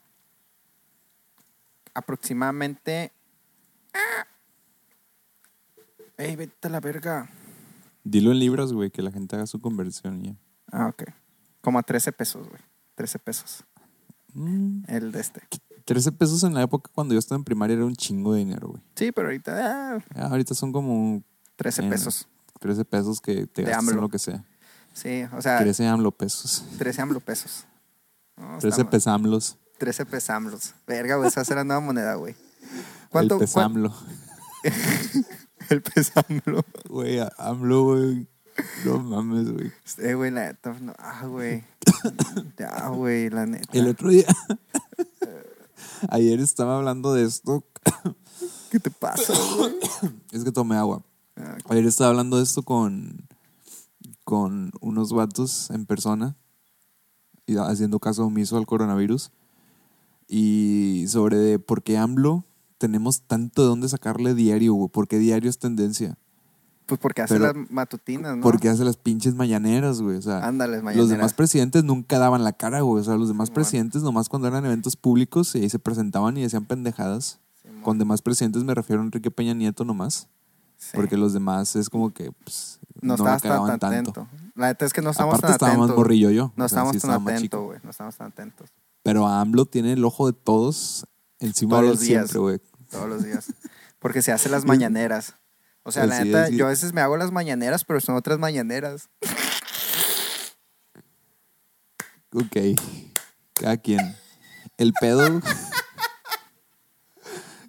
aproximadamente 1.95 3.11
Ey, 6.19 6.35
vete 6.37 6.69
a 6.69 6.71
la 6.71 6.81
verga. 6.81 7.29
Dilo 8.05 8.31
en 8.33 8.39
libras, 8.39 8.73
güey, 8.73 8.91
que 8.91 9.03
la 9.03 9.11
gente 9.11 9.37
haga 9.37 9.47
su 9.47 9.61
conversión 9.61 10.23
ya. 10.23 10.35
Ah, 10.73 10.89
ok. 10.89 11.05
Como 11.61 11.79
a 11.79 11.83
13 11.83 12.13
pesos, 12.13 12.49
güey. 12.49 12.61
13 12.95 13.19
pesos. 13.19 13.65
Mm, 14.35 14.83
El 14.89 15.13
de 15.13 15.21
este. 15.21 15.43
13 15.85 16.13
pesos 16.13 16.43
en 16.43 16.55
la 16.55 16.63
época 16.63 16.91
cuando 16.95 17.15
yo 17.15 17.19
estaba 17.19 17.39
en 17.39 17.45
primaria 17.45 17.75
era 17.77 17.85
un 17.85 17.95
chingo 17.95 18.33
de 18.33 18.41
dinero, 18.41 18.69
güey. 18.69 18.83
Sí, 18.97 19.13
pero 19.13 19.29
ahorita 19.29 19.95
ah, 19.97 19.99
Ah, 20.15 20.27
Ahorita 20.29 20.55
son 20.55 20.73
como 20.73 21.23
13 21.57 21.83
Bueno. 21.83 21.95
pesos. 21.95 22.29
13 22.61 22.85
pesos 22.85 23.21
que 23.21 23.47
te 23.47 23.63
De 23.65 23.71
gastas 23.71 23.95
en 23.95 24.01
lo 24.01 24.09
que 24.09 24.19
sea. 24.19 24.45
Sí, 24.93 25.25
o 25.33 25.43
sea, 25.43 25.59
13 25.59 25.87
AMLO 25.87 26.11
pesos. 26.11 26.65
13 26.79 27.03
AMLO 27.03 27.21
pesos. 27.21 27.65
No, 28.39 28.59
13 28.59 28.69
está- 28.83 28.91
pesamlos. 28.91 29.57
13 29.79 30.05
pesamblos. 30.07 30.75
Verga, 30.87 31.17
güey, 31.17 31.29
esa 31.29 31.41
es 31.41 31.49
la 31.51 31.65
nueva 31.65 31.81
moneda, 31.81 32.15
güey. 32.17 32.35
El 32.35 33.09
¿Cuánto? 33.09 33.37
cuán- 33.37 33.41
pesamlo. 33.41 33.95
El 35.71 35.83
pesamblo. 35.83 36.65
Güey, 36.89 37.19
AMLO, 37.39 37.85
güey. 37.85 38.29
No 38.85 38.99
mames, 38.99 39.53
güey. 39.53 39.73
Eh, 39.99 40.15
güey, 40.15 40.31
la 40.31 40.47
neta. 40.47 40.73
no, 40.81 40.95
ah, 40.99 41.27
güey. 41.27 41.65
Ya, 42.59 42.89
güey, 42.89 43.31
la 43.31 43.47
neta. 43.47 43.69
El 43.73 43.89
otro 43.89 44.11
día. 44.11 44.27
Ayer 46.11 46.41
estaba 46.41 46.77
hablando 46.77 47.13
de 47.13 47.25
esto. 47.25 47.65
¿Qué 48.71 48.81
te 48.81 48.91
pasa, 48.91 49.35
güey? 49.57 49.75
Es 50.33 50.45
que 50.45 50.53
tomé 50.53 50.77
agua. 50.77 51.03
Ah, 51.37 51.57
Ayer 51.69 51.87
estaba 51.87 52.11
hablando 52.11 52.39
de 52.39 52.45
esto 52.45 52.63
con, 52.63 53.29
con 54.25 54.73
unos 54.81 55.13
vatos 55.13 55.71
en 55.71 55.87
persona 55.87 56.37
y 57.47 57.57
haciendo 57.57 58.01
caso 58.01 58.25
omiso 58.25 58.57
al 58.57 58.67
coronavirus 58.67 59.31
y 60.29 61.05
sobre 61.09 61.37
de 61.37 61.59
por 61.59 61.83
qué 61.83 61.97
AMLO 61.97 62.45
tenemos 62.79 63.23
tanto 63.23 63.63
de 63.63 63.69
dónde 63.69 63.89
sacarle 63.89 64.35
diario, 64.35 64.75
güey. 64.75 64.89
¿Por 64.89 65.09
qué 65.09 65.19
diario 65.19 65.49
es 65.49 65.59
tendencia? 65.59 66.19
Pues 66.87 67.01
porque 67.01 67.23
hace 67.23 67.35
Pero- 67.39 67.53
las 67.53 67.71
matutinas, 67.71 68.37
¿no? 68.37 68.43
Porque 68.43 68.69
hace 68.69 68.85
las 68.85 68.97
pinches 68.97 69.35
mañaneras, 69.35 70.01
güey. 70.01 70.17
O 70.19 70.23
sea, 70.23 70.47
Ándales, 70.47 70.77
los 70.77 70.85
mañaneras. 70.85 71.09
demás 71.11 71.35
presidentes 71.35 71.83
nunca 71.85 72.19
daban 72.19 72.45
la 72.45 72.53
cara, 72.53 72.81
güey. 72.83 73.01
O 73.01 73.05
sea, 73.05 73.17
los 73.17 73.29
demás 73.29 73.51
presidentes 73.51 74.03
nomás 74.03 74.29
cuando 74.29 74.47
eran 74.49 74.65
eventos 74.65 74.95
públicos 74.97 75.55
y 75.57 75.63
ahí 75.63 75.69
se 75.71 75.79
presentaban 75.81 76.37
y 76.37 76.43
decían 76.43 76.65
pendejadas. 76.65 77.41
Con 77.83 77.99
demás 77.99 78.23
presidentes 78.23 78.63
me 78.65 78.75
refiero 78.75 79.03
a 79.03 79.05
Enrique 79.05 79.31
Peña 79.31 79.55
Nieto 79.55 79.85
nomás. 79.85 80.29
Sí. 80.77 80.91
Porque 80.95 81.17
los 81.17 81.33
demás 81.33 81.75
es 81.75 81.89
como 81.89 82.13
que 82.13 82.31
pues, 82.45 82.79
no, 83.01 83.17
no, 83.17 83.25
tan, 83.25 83.41
cagaban 83.41 83.79
tan 83.79 83.93
tanto. 83.93 84.11
atento. 84.21 84.29
La 84.55 84.67
neta 84.69 84.85
es 84.87 84.93
que 84.93 85.03
no 85.03 85.11
estamos 85.11 85.33
Aparte 85.35 85.47
tan 85.47 85.53
estaba 85.55 85.73
atentos. 85.73 85.89
más 85.89 85.97
morrillo 85.97 86.31
yo. 86.31 86.53
No 86.57 86.65
o 86.67 86.69
sea, 86.69 86.79
estamos 86.79 86.95
sí 86.95 87.01
tan 87.01 87.11
estaba 87.13 87.31
atentos, 87.37 87.65
güey. 87.65 87.79
No 87.83 87.91
estamos 87.91 88.17
tan 88.17 88.27
atentos. 88.29 88.71
Pero 89.03 89.27
AMLO 89.27 89.67
tiene 89.67 89.93
el 89.95 90.05
ojo 90.05 90.27
de 90.27 90.33
todos 90.35 91.07
encima 91.41 91.71
Todos 91.81 91.83
de 91.83 91.87
él 91.87 91.93
los 91.93 92.01
días. 92.01 92.21
siempre, 92.31 92.39
güey. 92.41 92.61
Todos 92.91 93.09
los 93.09 93.25
días. 93.25 93.53
Porque 93.99 94.23
se 94.23 94.33
hace 94.33 94.49
las 94.49 94.65
mañaneras. 94.67 95.35
O 95.87 95.93
sea, 95.93 96.05
la 96.05 96.19
Así 96.19 96.25
neta, 96.25 96.49
yo 96.49 96.67
a 96.67 96.71
veces 96.71 96.93
me 96.93 97.01
hago 97.01 97.17
las 97.17 97.31
mañaneras, 97.31 97.85
pero 97.85 98.01
son 98.01 98.17
otras 98.17 98.41
mañaneras. 98.41 99.09
Ok. 102.33 102.57
Cada 103.55 103.77
quien. 103.77 104.01
El 104.79 104.93
pedo. 105.01 105.41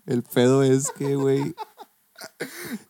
el 0.07 0.23
pedo 0.23 0.63
es 0.63 0.89
que, 0.97 1.15
güey. 1.15 1.55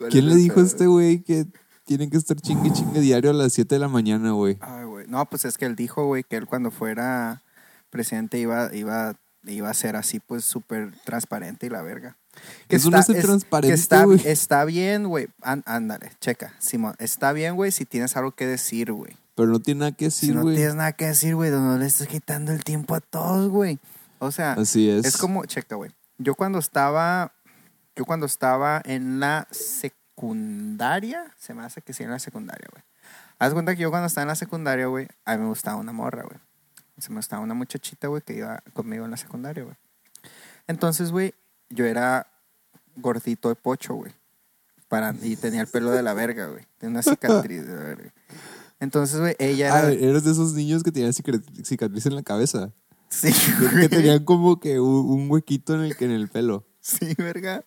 ¿Quién 0.09 0.29
le 0.29 0.35
dijo 0.35 0.61
a 0.61 0.63
este 0.63 0.87
güey 0.87 1.21
que 1.23 1.45
tienen 1.83 2.09
que 2.09 2.15
estar 2.15 2.39
chingue 2.39 2.71
chingue 2.71 3.01
diario 3.01 3.31
a 3.31 3.33
las 3.33 3.51
7 3.51 3.75
de 3.75 3.79
la 3.79 3.89
mañana, 3.89 4.31
güey? 4.31 4.57
Ay, 4.61 4.85
güey. 4.85 5.07
No, 5.07 5.25
pues 5.25 5.43
es 5.43 5.57
que 5.57 5.65
él 5.65 5.75
dijo, 5.75 6.05
güey, 6.05 6.23
que 6.23 6.37
él 6.37 6.47
cuando 6.47 6.71
fuera 6.71 7.43
presidente 7.89 8.39
iba, 8.39 8.73
iba, 8.73 9.15
iba 9.43 9.69
a 9.69 9.73
ser 9.73 9.97
así, 9.97 10.21
pues 10.21 10.45
súper 10.45 10.93
transparente 11.03 11.65
y 11.65 11.69
la 11.69 11.81
verga. 11.81 12.15
Eso 12.69 12.89
no 12.89 12.97
es 12.99 13.05
ser 13.05 13.15
que 13.17 13.21
transparente, 13.21 13.73
está, 13.73 14.03
güey. 14.05 14.21
está 14.25 14.65
bien, 14.65 15.05
güey. 15.07 15.27
Án- 15.41 15.63
ándale, 15.65 16.11
checa, 16.19 16.53
Simón. 16.59 16.95
Está 16.99 17.33
bien, 17.33 17.55
güey, 17.55 17.71
si 17.71 17.85
tienes 17.85 18.15
algo 18.17 18.31
que 18.31 18.45
decir, 18.45 18.91
güey. 18.91 19.15
Pero 19.35 19.49
no 19.49 19.59
tiene 19.59 19.79
nada 19.81 19.91
que 19.91 20.09
si 20.11 20.27
decir, 20.27 20.35
no 20.35 20.41
güey. 20.43 20.55
tienes 20.55 20.75
nada 20.75 20.91
que 20.93 21.05
decir, 21.05 21.35
güey, 21.35 21.51
no 21.51 21.77
le 21.77 21.85
estás 21.85 22.07
quitando 22.07 22.51
el 22.51 22.63
tiempo 22.63 22.95
a 22.95 23.01
todos, 23.01 23.49
güey. 23.49 23.79
O 24.19 24.31
sea, 24.31 24.53
Así 24.53 24.89
es. 24.89 25.05
es 25.05 25.17
como, 25.17 25.45
checa, 25.45 25.75
güey. 25.75 25.91
Yo 26.17 26.33
cuando 26.35 26.57
estaba, 26.59 27.33
yo 27.95 28.05
cuando 28.05 28.25
estaba 28.25 28.81
en 28.83 29.19
la 29.19 29.47
secundaria, 29.51 31.33
se 31.37 31.53
me 31.53 31.63
hace 31.63 31.81
que 31.81 31.93
sí 31.93 32.03
en 32.03 32.09
la 32.11 32.19
secundaria, 32.19 32.67
güey. 32.71 32.83
Haz 33.39 33.53
cuenta 33.53 33.75
que 33.75 33.81
yo 33.83 33.91
cuando 33.91 34.07
estaba 34.07 34.23
en 34.23 34.29
la 34.29 34.35
secundaria, 34.35 34.87
güey, 34.87 35.07
a 35.25 35.35
mí 35.37 35.43
me 35.43 35.49
gustaba 35.49 35.77
una 35.77 35.91
morra, 35.93 36.23
güey. 36.23 36.39
Se 36.97 37.11
me 37.11 37.17
gustaba 37.17 37.43
una 37.43 37.53
muchachita, 37.53 38.07
güey, 38.07 38.23
que 38.23 38.33
iba 38.33 38.63
conmigo 38.73 39.05
en 39.05 39.11
la 39.11 39.17
secundaria, 39.17 39.63
güey. 39.63 39.75
Entonces, 40.65 41.11
güey, 41.11 41.35
yo 41.69 41.85
era 41.85 42.27
gordito 42.95 43.49
de 43.49 43.55
pocho, 43.55 43.95
güey. 43.95 44.11
Para, 44.87 45.13
y 45.21 45.35
tenía 45.35 45.61
el 45.61 45.67
pelo 45.67 45.91
de 45.91 46.01
la 46.01 46.13
verga, 46.13 46.47
güey. 46.47 46.65
Tenía 46.77 46.91
una 46.91 47.03
cicatriz 47.03 47.67
de 47.67 47.75
la 47.75 47.81
verga. 47.83 48.13
Entonces, 48.79 49.19
güey, 49.19 49.35
ella 49.39 49.73
Ah, 49.75 49.79
era... 49.79 49.91
eres 49.91 50.23
de 50.23 50.31
esos 50.31 50.53
niños 50.53 50.83
que 50.83 50.91
tenían 50.91 51.11
cicatri- 51.11 51.65
cicatriz 51.65 52.05
en 52.05 52.15
la 52.15 52.23
cabeza. 52.23 52.71
sí, 53.09 53.31
Que 53.59 53.67
güey. 53.69 53.89
tenían 53.89 54.23
como 54.23 54.59
que 54.59 54.79
un, 54.79 55.05
un 55.09 55.29
huequito 55.31 55.73
en 55.75 55.81
el, 55.81 55.95
en 55.99 56.11
el 56.11 56.27
pelo. 56.29 56.65
Sí, 56.79 57.13
verga. 57.17 57.65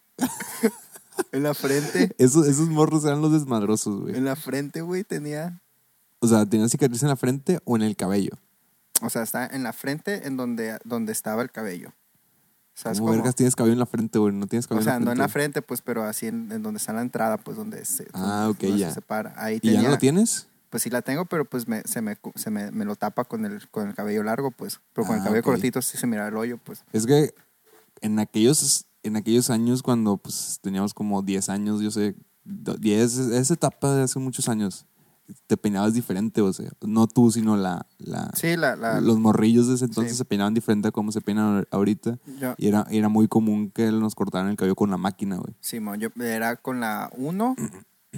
en 1.32 1.42
la 1.42 1.52
frente. 1.54 2.14
Esos, 2.18 2.46
esos 2.46 2.68
morros 2.68 3.04
eran 3.04 3.20
los 3.20 3.32
desmadrosos, 3.32 4.00
güey. 4.00 4.16
En 4.16 4.24
la 4.24 4.36
frente, 4.36 4.80
güey, 4.80 5.04
tenía. 5.04 5.60
O 6.20 6.26
sea, 6.28 6.46
¿tenían 6.46 6.68
cicatriz 6.70 7.02
en 7.02 7.08
la 7.10 7.16
frente 7.16 7.60
o 7.64 7.76
en 7.76 7.82
el 7.82 7.96
cabello? 7.96 8.32
O 9.02 9.10
sea, 9.10 9.22
está 9.22 9.46
en 9.46 9.62
la 9.62 9.72
frente 9.72 10.26
en 10.26 10.36
donde, 10.36 10.78
donde 10.84 11.12
estaba 11.12 11.42
el 11.42 11.50
cabello. 11.50 11.92
¿Sabes 12.74 12.98
¿Cómo 12.98 13.08
cómo? 13.08 13.18
vergas 13.18 13.34
tienes 13.34 13.54
cabello 13.56 13.74
en 13.74 13.78
la 13.78 13.86
frente, 13.86 14.18
güey? 14.18 14.32
No 14.32 14.46
tienes 14.46 14.66
O 14.66 14.68
cabello 14.70 14.84
sea, 14.84 14.96
en 14.96 15.00
no 15.04 15.06
la 15.06 15.12
en 15.12 15.16
frente. 15.16 15.22
la 15.22 15.28
frente, 15.28 15.62
pues, 15.62 15.82
pero 15.82 16.04
así 16.04 16.26
en, 16.28 16.50
en 16.50 16.62
donde 16.62 16.78
está 16.78 16.92
la 16.92 17.02
entrada, 17.02 17.36
pues, 17.36 17.56
donde 17.56 17.84
se, 17.84 18.06
Ah, 18.12 18.44
donde- 18.46 18.50
ok, 18.52 18.60
donde 18.62 18.78
ya. 18.78 18.88
se 18.88 18.94
separa. 18.94 19.34
Ahí 19.36 19.56
¿Y 19.56 19.60
tenía, 19.60 19.76
ya 19.80 19.82
no 19.88 19.90
lo 19.94 19.98
tienes? 19.98 20.46
Pues 20.70 20.82
sí 20.84 20.90
la 20.90 21.02
tengo, 21.02 21.24
pero 21.26 21.44
pues 21.44 21.66
me, 21.68 21.82
se, 21.82 22.00
me, 22.00 22.16
se 22.36 22.50
me, 22.50 22.70
me 22.70 22.84
lo 22.84 22.94
tapa 22.96 23.24
con 23.24 23.44
el, 23.44 23.68
con 23.70 23.88
el 23.88 23.94
cabello 23.94 24.22
largo, 24.22 24.50
pues. 24.52 24.80
Pero 24.92 25.06
con 25.06 25.16
el 25.16 25.20
Ah, 25.22 25.24
cabello 25.24 25.40
ok. 25.40 25.46
cortito 25.46 25.82
sí 25.82 25.98
se 25.98 26.06
mira 26.06 26.28
el 26.28 26.36
hoyo, 26.36 26.58
pues. 26.58 26.84
Es 26.92 27.06
que 27.06 27.34
en 28.00 28.18
aquellos, 28.20 28.86
en 29.02 29.16
aquellos 29.16 29.50
años 29.50 29.82
cuando 29.82 30.16
pues 30.16 30.58
teníamos 30.62 30.94
como 30.94 31.22
10 31.22 31.48
años, 31.48 31.80
yo 31.80 31.90
sé, 31.90 32.14
do- 32.44 32.76
10, 32.76 33.18
esa 33.18 33.52
etapa 33.54 33.94
de 33.96 34.04
hace 34.04 34.18
muchos 34.20 34.48
años, 34.48 34.86
te 35.46 35.56
peinabas 35.56 35.94
diferente, 35.94 36.40
o 36.40 36.52
sea, 36.52 36.70
no 36.82 37.06
tú, 37.06 37.30
sino 37.30 37.56
la, 37.56 37.86
la 37.98 38.30
Sí, 38.34 38.56
la... 38.56 38.76
la 38.76 39.00
los 39.00 39.18
morrillos 39.18 39.68
de 39.68 39.74
ese 39.74 39.84
entonces 39.86 40.12
Sí. 40.12 40.18
se 40.18 40.24
peinaban 40.24 40.54
diferente 40.54 40.88
a 40.88 40.90
cómo 40.92 41.12
se 41.12 41.20
peinan 41.20 41.66
ahorita. 41.70 42.18
yo, 42.40 42.54
Y 42.58 42.68
era, 42.68 42.86
era 42.90 43.08
muy 43.08 43.28
común 43.28 43.70
que 43.70 43.90
nos 43.92 44.14
cortaran 44.14 44.48
el 44.50 44.56
cabello 44.56 44.74
con 44.76 44.90
la 44.90 44.96
máquina, 44.96 45.36
güey. 45.36 45.54
Simón, 45.60 46.00
yo 46.00 46.08
era 46.22 46.56
con 46.56 46.80
la 46.80 47.10
1, 47.16 47.56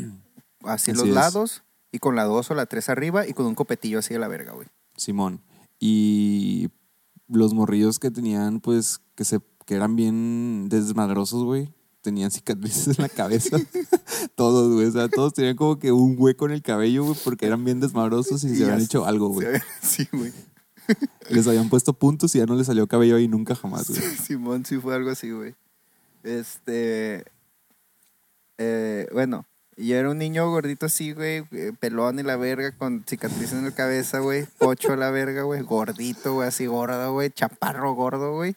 así, 0.64 0.90
Así 0.90 0.92
los 0.92 1.08
es. 1.08 1.14
lados, 1.14 1.62
y 1.90 1.98
con 1.98 2.16
la 2.16 2.24
2 2.24 2.50
o 2.50 2.54
la 2.54 2.66
3 2.66 2.88
arriba, 2.88 3.26
y 3.26 3.32
con 3.34 3.46
un 3.46 3.54
copetillo 3.54 3.98
así 3.98 4.14
de 4.14 4.20
la 4.20 4.28
verga, 4.28 4.52
güey. 4.52 4.68
Simón. 4.96 5.42
Y 5.78 6.68
los 7.28 7.54
morrillos 7.54 7.98
que 7.98 8.10
tenían, 8.10 8.60
pues, 8.60 9.00
que 9.14 9.24
se 9.24 9.40
que 9.66 9.74
eran 9.76 9.94
bien 9.94 10.68
desmadrosos, 10.68 11.44
güey. 11.44 11.72
Tenían 12.02 12.30
cicatrices 12.30 12.98
en 12.98 13.02
la 13.02 13.08
cabeza. 13.08 13.56
todos, 14.34 14.74
güey. 14.74 14.86
O 14.86 14.92
sea, 14.92 15.08
todos 15.08 15.32
tenían 15.32 15.56
como 15.56 15.78
que 15.78 15.92
un 15.92 16.16
hueco 16.18 16.46
en 16.46 16.52
el 16.52 16.62
cabello, 16.62 17.04
güey, 17.04 17.16
porque 17.24 17.46
eran 17.46 17.64
bien 17.64 17.80
desmadrosos 17.80 18.44
y 18.44 18.48
Y 18.48 18.56
se 18.56 18.64
habían 18.64 18.80
hecho 18.80 19.06
algo, 19.06 19.28
güey. 19.28 19.46
Sí, 19.82 20.08
güey. 20.12 20.32
Les 21.30 21.46
habían 21.46 21.68
puesto 21.68 21.92
puntos 21.92 22.34
y 22.34 22.38
ya 22.38 22.46
no 22.46 22.56
les 22.56 22.66
salió 22.66 22.86
cabello 22.88 23.16
ahí 23.16 23.28
nunca 23.28 23.54
jamás, 23.54 23.88
güey. 23.88 24.02
Simón 24.16 24.64
sí 24.66 24.78
fue 24.78 24.94
algo 24.94 25.10
así, 25.10 25.30
güey. 25.30 25.54
Este. 26.24 27.24
eh, 28.58 29.06
bueno, 29.12 29.46
yo 29.76 29.96
era 29.96 30.10
un 30.10 30.18
niño 30.18 30.50
gordito 30.50 30.86
así, 30.86 31.12
güey, 31.12 31.44
eh, 31.52 31.72
pelón 31.78 32.18
y 32.18 32.22
la 32.22 32.36
verga, 32.36 32.72
con 32.72 33.04
cicatrices 33.06 33.54
en 33.54 33.64
la 33.64 33.74
cabeza, 33.74 34.18
güey, 34.18 34.46
pocho 34.58 34.92
a 34.92 34.96
la 34.96 35.10
verga, 35.10 35.42
güey, 35.42 35.62
gordito, 35.62 36.34
güey, 36.34 36.48
así 36.48 36.66
gordo, 36.66 37.12
güey, 37.12 37.30
chaparro 37.30 37.94
gordo, 37.94 38.34
güey. 38.34 38.54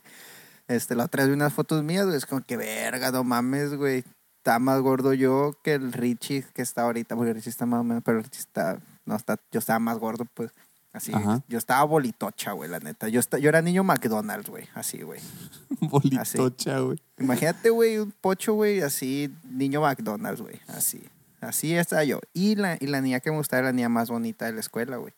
Este, 0.68 0.96
la 0.96 1.06
otra 1.06 1.24
vez 1.24 1.30
vi 1.30 1.36
unas 1.36 1.54
fotos 1.54 1.84
mías, 1.84 2.06
güey, 2.06 2.18
es 2.18 2.26
como 2.26 2.42
que 2.42 2.58
verga, 2.58 3.12
no 3.12 3.24
mames, 3.24 3.76
güey. 3.76 4.04
Está 4.38 4.60
más 4.60 4.80
gordo 4.82 5.14
yo 5.14 5.58
que 5.64 5.74
el 5.74 5.92
Richie 5.94 6.46
que 6.54 6.62
está 6.62 6.84
ahorita, 6.84 7.16
porque 7.16 7.34
Richie 7.34 7.50
está 7.50 7.66
más 7.66 7.82
o 7.82 7.84
menos, 7.84 8.04
pero 8.04 8.20
Richie 8.22 8.40
está, 8.40 8.80
no 9.06 9.16
está, 9.16 9.38
yo 9.52 9.60
estaba 9.60 9.80
más 9.80 9.98
gordo, 9.98 10.26
pues. 10.34 10.52
Así, 10.94 11.12
Ajá. 11.14 11.42
yo 11.50 11.58
estaba 11.58 11.84
bolitocha, 11.84 12.54
güey, 12.54 12.70
la 12.70 12.80
neta. 12.80 13.10
Yo, 13.10 13.20
esta- 13.20 13.38
yo 13.38 13.50
era 13.50 13.62
niño 13.62 13.84
McDonald's, 13.84 14.50
güey, 14.50 14.70
así, 14.76 15.02
güey. 15.02 15.20
Bolitocha, 15.82 16.80
güey. 16.80 17.02
Imagínate, 17.18 17.70
güey, 17.70 17.98
un 17.98 18.12
pocho, 18.12 18.54
güey, 18.54 18.82
así, 18.82 19.34
niño 19.44 19.82
McDonald's, 19.82 20.42
güey, 20.42 20.60
así. 20.68 21.04
Así 21.42 21.76
estaba 21.76 22.04
yo. 22.06 22.20
Y 22.34 22.56
la, 22.56 22.78
y 22.80 22.88
la 22.88 23.02
niña 23.02 23.20
que 23.20 23.30
me 23.30 23.38
gustaba 23.38 23.60
era 23.60 23.68
la 23.70 23.74
niña 23.74 23.90
más 23.90 24.10
bonita 24.10 24.46
de 24.46 24.54
la 24.54 24.62
escuela, 24.62 24.98
güey. 24.98 25.14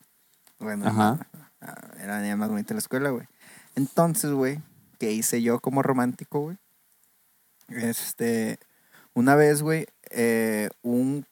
Bueno, 0.58 0.86
Ajá. 0.88 1.26
ah, 1.60 1.74
era 1.98 2.16
la 2.16 2.22
niña 2.22 2.36
más 2.36 2.48
bonita 2.50 2.68
de 2.68 2.74
la 2.74 2.80
escuela, 2.80 3.10
güey. 3.10 3.26
Entonces, 3.76 4.32
güey, 4.32 4.60
¿qué 4.98 5.12
hice 5.12 5.42
yo 5.42 5.60
como 5.60 5.82
romántico, 5.82 6.40
güey? 6.40 6.56
Este, 7.68 8.58
una 9.14 9.34
vez, 9.34 9.62
güey, 9.62 9.86
eh, 10.10 10.70
un 10.82 11.26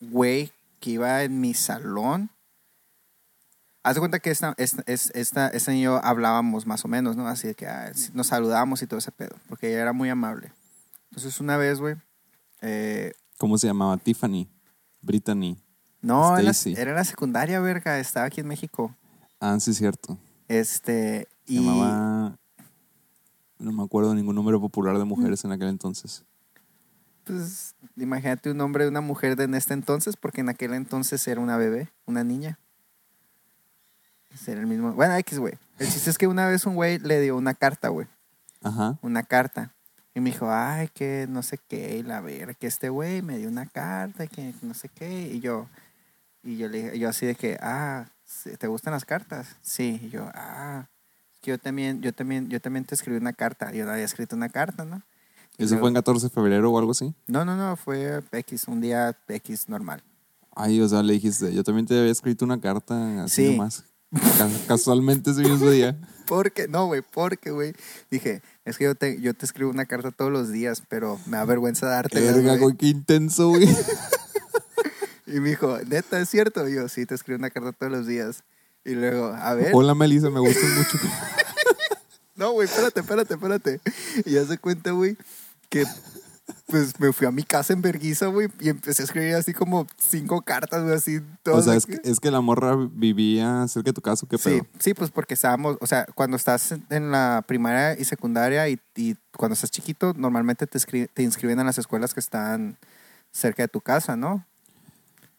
güey 0.00 0.52
que 0.80 0.90
iba 0.90 1.22
en 1.22 1.40
mi 1.40 1.54
salón. 1.54 2.30
Haz 3.84 3.94
de 3.94 4.00
cuenta 4.00 4.18
que 4.18 4.30
esta, 4.30 4.54
esta, 4.58 4.82
es- 4.86 5.10
esta, 5.14 5.48
esta 5.48 5.72
y 5.74 5.82
yo 5.82 6.04
hablábamos 6.04 6.66
más 6.66 6.84
o 6.84 6.88
menos, 6.88 7.16
¿no? 7.16 7.26
Así 7.28 7.54
que 7.54 7.66
ah, 7.68 7.92
nos 8.12 8.26
saludábamos 8.26 8.82
y 8.82 8.86
todo 8.86 8.98
ese 8.98 9.12
pedo, 9.12 9.36
porque 9.48 9.68
ella 9.68 9.82
era 9.82 9.92
muy 9.92 10.08
amable. 10.10 10.52
Entonces, 11.10 11.40
una 11.40 11.56
vez, 11.56 11.78
güey, 11.80 11.96
eh, 12.60 13.12
¿Cómo 13.38 13.56
se 13.56 13.68
llamaba? 13.68 13.96
Tiffany. 13.96 14.48
Brittany. 15.00 15.56
no, 16.02 16.36
era 16.36 16.50
en 16.90 16.94
la 16.96 17.04
secundaria, 17.04 17.60
verga, 17.60 17.98
estaba 18.00 18.26
aquí 18.26 18.40
en 18.40 18.48
México. 18.48 18.94
Ah, 19.40 19.58
sí, 19.60 19.72
cierto. 19.72 20.18
Este, 20.48 21.28
Se 21.46 21.52
y 21.52 21.56
llamaba. 21.64 22.37
No 23.58 23.72
me 23.72 23.82
acuerdo 23.82 24.14
ningún 24.14 24.34
número 24.36 24.60
popular 24.60 24.96
de 24.98 25.04
mujeres 25.04 25.44
en 25.44 25.52
aquel 25.52 25.68
entonces. 25.68 26.24
pues, 27.24 27.74
imagínate 27.96 28.50
un 28.50 28.60
hombre 28.60 28.84
de 28.84 28.90
una 28.90 29.00
mujer 29.00 29.36
de 29.36 29.44
en 29.44 29.54
este 29.54 29.74
entonces, 29.74 30.16
porque 30.16 30.40
en 30.40 30.48
aquel 30.48 30.72
entonces 30.74 31.26
era 31.28 31.40
una 31.40 31.56
bebé, 31.56 31.90
una 32.06 32.24
niña. 32.24 32.58
Era 34.46 34.60
el 34.60 34.66
mismo. 34.66 34.92
Bueno, 34.92 35.14
X, 35.16 35.38
güey. 35.38 35.54
El 35.78 35.88
chiste 35.88 36.10
es 36.10 36.18
que 36.18 36.26
una 36.26 36.46
vez 36.46 36.64
un 36.66 36.74
güey 36.74 36.98
le 36.98 37.20
dio 37.20 37.36
una 37.36 37.54
carta, 37.54 37.88
güey. 37.88 38.06
Ajá. 38.62 38.98
una 39.02 39.22
carta. 39.22 39.72
Y 40.14 40.20
me 40.20 40.30
dijo, 40.30 40.50
ay, 40.50 40.88
que 40.88 41.26
no 41.28 41.42
sé 41.44 41.58
qué, 41.68 41.98
y 41.98 42.02
la 42.02 42.20
ver, 42.20 42.56
que 42.56 42.66
este 42.66 42.88
güey 42.88 43.22
me 43.22 43.38
dio 43.38 43.48
una 43.48 43.66
carta, 43.66 44.24
y 44.24 44.28
que 44.28 44.52
no 44.62 44.74
sé 44.74 44.88
qué. 44.88 45.28
Y 45.32 45.38
yo, 45.40 45.68
y 46.42 46.56
yo 46.56 46.68
le 46.68 46.82
dije, 46.82 46.98
yo 46.98 47.08
así 47.08 47.24
de 47.26 47.36
que, 47.36 47.56
ah, 47.60 48.06
¿sí- 48.24 48.56
¿te 48.56 48.66
gustan 48.66 48.92
las 48.94 49.04
cartas? 49.04 49.54
Sí. 49.62 50.00
Y 50.02 50.08
yo, 50.10 50.28
ah, 50.34 50.88
yo 51.42 51.58
también, 51.58 52.00
yo 52.02 52.12
también, 52.12 52.48
yo 52.48 52.60
también 52.60 52.84
te 52.84 52.94
escribí 52.94 53.16
una 53.16 53.32
carta. 53.32 53.72
Yo 53.72 53.84
no 53.84 53.92
había 53.92 54.04
escrito 54.04 54.36
una 54.36 54.48
carta, 54.48 54.84
¿no? 54.84 55.02
Y 55.56 55.64
¿Eso 55.64 55.70
luego- 55.74 55.80
fue 55.84 55.88
en 55.90 55.94
14 55.94 56.26
de 56.26 56.30
febrero 56.30 56.70
o 56.70 56.78
algo 56.78 56.92
así? 56.92 57.14
No, 57.26 57.44
no, 57.44 57.56
no, 57.56 57.76
fue 57.76 58.22
X, 58.32 58.64
un 58.68 58.80
día 58.80 59.16
X 59.28 59.68
normal. 59.68 60.02
Ay, 60.54 60.80
o 60.80 60.88
sea, 60.88 61.02
le 61.02 61.12
dijiste, 61.14 61.52
yo 61.54 61.62
también 61.64 61.86
te 61.86 61.98
había 61.98 62.10
escrito 62.12 62.44
una 62.44 62.60
carta 62.60 63.24
así 63.24 63.46
Sí. 63.46 63.50
nomás. 63.52 63.84
Ca- 64.38 64.48
Casualmente 64.66 65.30
ese 65.30 65.42
mismo 65.42 65.70
día. 65.70 65.98
Porque, 66.26 66.68
no, 66.68 66.86
güey, 66.86 67.00
porque, 67.02 67.50
güey. 67.50 67.74
Dije, 68.10 68.42
es 68.66 68.76
que 68.76 68.84
yo 68.84 68.94
te, 68.94 69.18
yo 69.20 69.32
te 69.32 69.46
escribo 69.46 69.70
una 69.70 69.86
carta 69.86 70.10
todos 70.10 70.30
los 70.30 70.50
días, 70.50 70.82
pero 70.88 71.18
me 71.26 71.38
da 71.38 71.44
vergüenza 71.46 71.86
darte. 71.86 72.20
Verga, 72.20 72.56
güey, 72.58 72.76
qué 72.76 72.86
intenso, 72.88 73.48
güey. 73.48 73.66
Y 75.26 75.40
me 75.40 75.50
dijo, 75.50 75.78
neta, 75.86 76.18
¿es 76.20 76.30
cierto? 76.30 76.66
Y 76.68 76.74
yo, 76.74 76.88
sí, 76.88 77.04
te 77.04 77.14
escribo 77.14 77.38
una 77.38 77.50
carta 77.50 77.72
todos 77.72 77.92
los 77.92 78.06
días. 78.06 78.44
Y 78.88 78.94
luego, 78.94 79.26
a 79.26 79.54
ver. 79.54 79.70
Hola, 79.74 79.94
Melissa, 79.94 80.30
me 80.30 80.40
gustas 80.40 80.64
mucho. 80.76 80.98
No, 82.36 82.52
güey, 82.52 82.68
espérate, 82.68 83.00
espérate, 83.00 83.34
espérate. 83.34 83.80
Y 84.24 84.30
ya 84.34 84.44
se 84.46 84.58
cuenta, 84.58 84.92
güey, 84.92 85.16
que 85.68 85.84
pues 86.66 86.98
me 87.00 87.12
fui 87.12 87.26
a 87.26 87.32
mi 87.32 87.42
casa 87.42 87.72
en 87.72 87.82
Berguisa, 87.82 88.26
güey, 88.26 88.46
y 88.60 88.68
empecé 88.68 89.02
a 89.02 89.06
escribir 89.06 89.34
así 89.34 89.52
como 89.52 89.88
cinco 89.96 90.42
cartas, 90.42 90.84
güey, 90.84 90.94
así. 90.94 91.16
O 91.16 91.22
todas 91.42 91.64
sea, 91.64 91.72
de 91.72 91.78
es 91.78 91.86
que- 91.86 91.98
que, 92.00 92.08
es 92.10 92.20
que 92.20 92.30
la 92.30 92.40
morra 92.40 92.76
vivía 92.92 93.66
cerca 93.66 93.88
de 93.88 93.92
tu 93.92 94.02
casa, 94.02 94.24
¿o 94.24 94.28
¿qué 94.28 94.38
pedo? 94.38 94.58
Sí, 94.58 94.62
sí, 94.78 94.94
pues 94.94 95.10
porque 95.10 95.34
estábamos, 95.34 95.78
o 95.80 95.86
sea, 95.88 96.06
cuando 96.14 96.36
estás 96.36 96.72
en 96.90 97.10
la 97.10 97.42
primaria 97.44 97.98
y 97.98 98.04
secundaria 98.04 98.68
y, 98.68 98.78
y 98.94 99.16
cuando 99.36 99.54
estás 99.54 99.72
chiquito, 99.72 100.14
normalmente 100.16 100.68
te, 100.68 101.08
te 101.08 101.22
inscriben 101.24 101.58
a 101.58 101.64
las 101.64 101.78
escuelas 101.78 102.14
que 102.14 102.20
están 102.20 102.76
cerca 103.32 103.64
de 103.64 103.68
tu 103.68 103.80
casa, 103.80 104.14
¿no? 104.14 104.44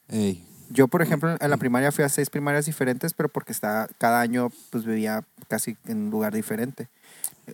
Ey, 0.10 0.46
Yo, 0.70 0.88
por 0.88 1.02
ejemplo, 1.02 1.36
en 1.40 1.50
la 1.50 1.58
primaria 1.58 1.92
fui 1.92 2.04
a 2.04 2.10
seis 2.10 2.30
primarias 2.30 2.66
diferentes, 2.66 3.14
pero 3.14 3.28
porque 3.28 3.52
está, 3.52 3.90
cada 3.98 4.22
año 4.22 4.52
pues 4.70 4.86
vivía 4.86 5.24
casi 5.48 5.76
en 5.86 5.98
un 6.04 6.10
lugar 6.12 6.34
diferente. 6.34 6.88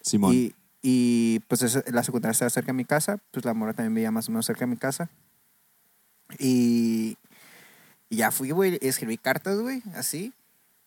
Simón. 0.02 0.34
Y, 0.34 0.56
y 0.82 1.40
pues 1.48 1.62
esa- 1.62 1.84
la 1.88 2.04
secundaria 2.04 2.34
estaba 2.34 2.50
cerca 2.50 2.68
de 2.68 2.74
mi 2.74 2.86
casa, 2.86 3.18
pues 3.32 3.46
la 3.46 3.54
mora 3.54 3.74
también 3.74 3.94
vivía 3.94 4.12
más 4.12 4.28
o 4.28 4.32
menos 4.32 4.46
cerca 4.46 4.62
de 4.62 4.68
mi 4.68 4.78
casa. 4.78 5.10
Y, 6.40 7.18
y 8.10 8.18
ya 8.18 8.32
fui, 8.32 8.52
güey, 8.52 8.78
escribí 8.82 9.18
cartas, 9.18 9.60
güey, 9.60 9.82
así. 9.96 10.34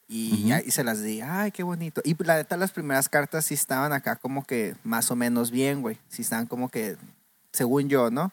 Y, 0.08 0.32
Ujú. 0.34 0.48
ya, 0.48 0.60
y 0.62 0.70
se 0.70 0.84
las 0.84 1.02
di, 1.02 1.20
ay, 1.20 1.50
qué 1.52 1.62
bonito. 1.62 2.00
Y 2.04 2.14
la 2.24 2.36
neta, 2.36 2.56
las 2.56 2.72
primeras 2.72 3.08
cartas 3.08 3.44
sí 3.46 3.54
estaban 3.54 3.92
acá 3.92 4.16
como 4.16 4.44
que 4.44 4.74
más 4.84 5.10
o 5.10 5.16
menos 5.16 5.50
bien, 5.50 5.82
güey. 5.82 5.98
Sí 6.08 6.22
estaban 6.22 6.46
como 6.46 6.68
que, 6.70 6.96
según 7.52 7.88
yo, 7.88 8.10
¿no? 8.10 8.32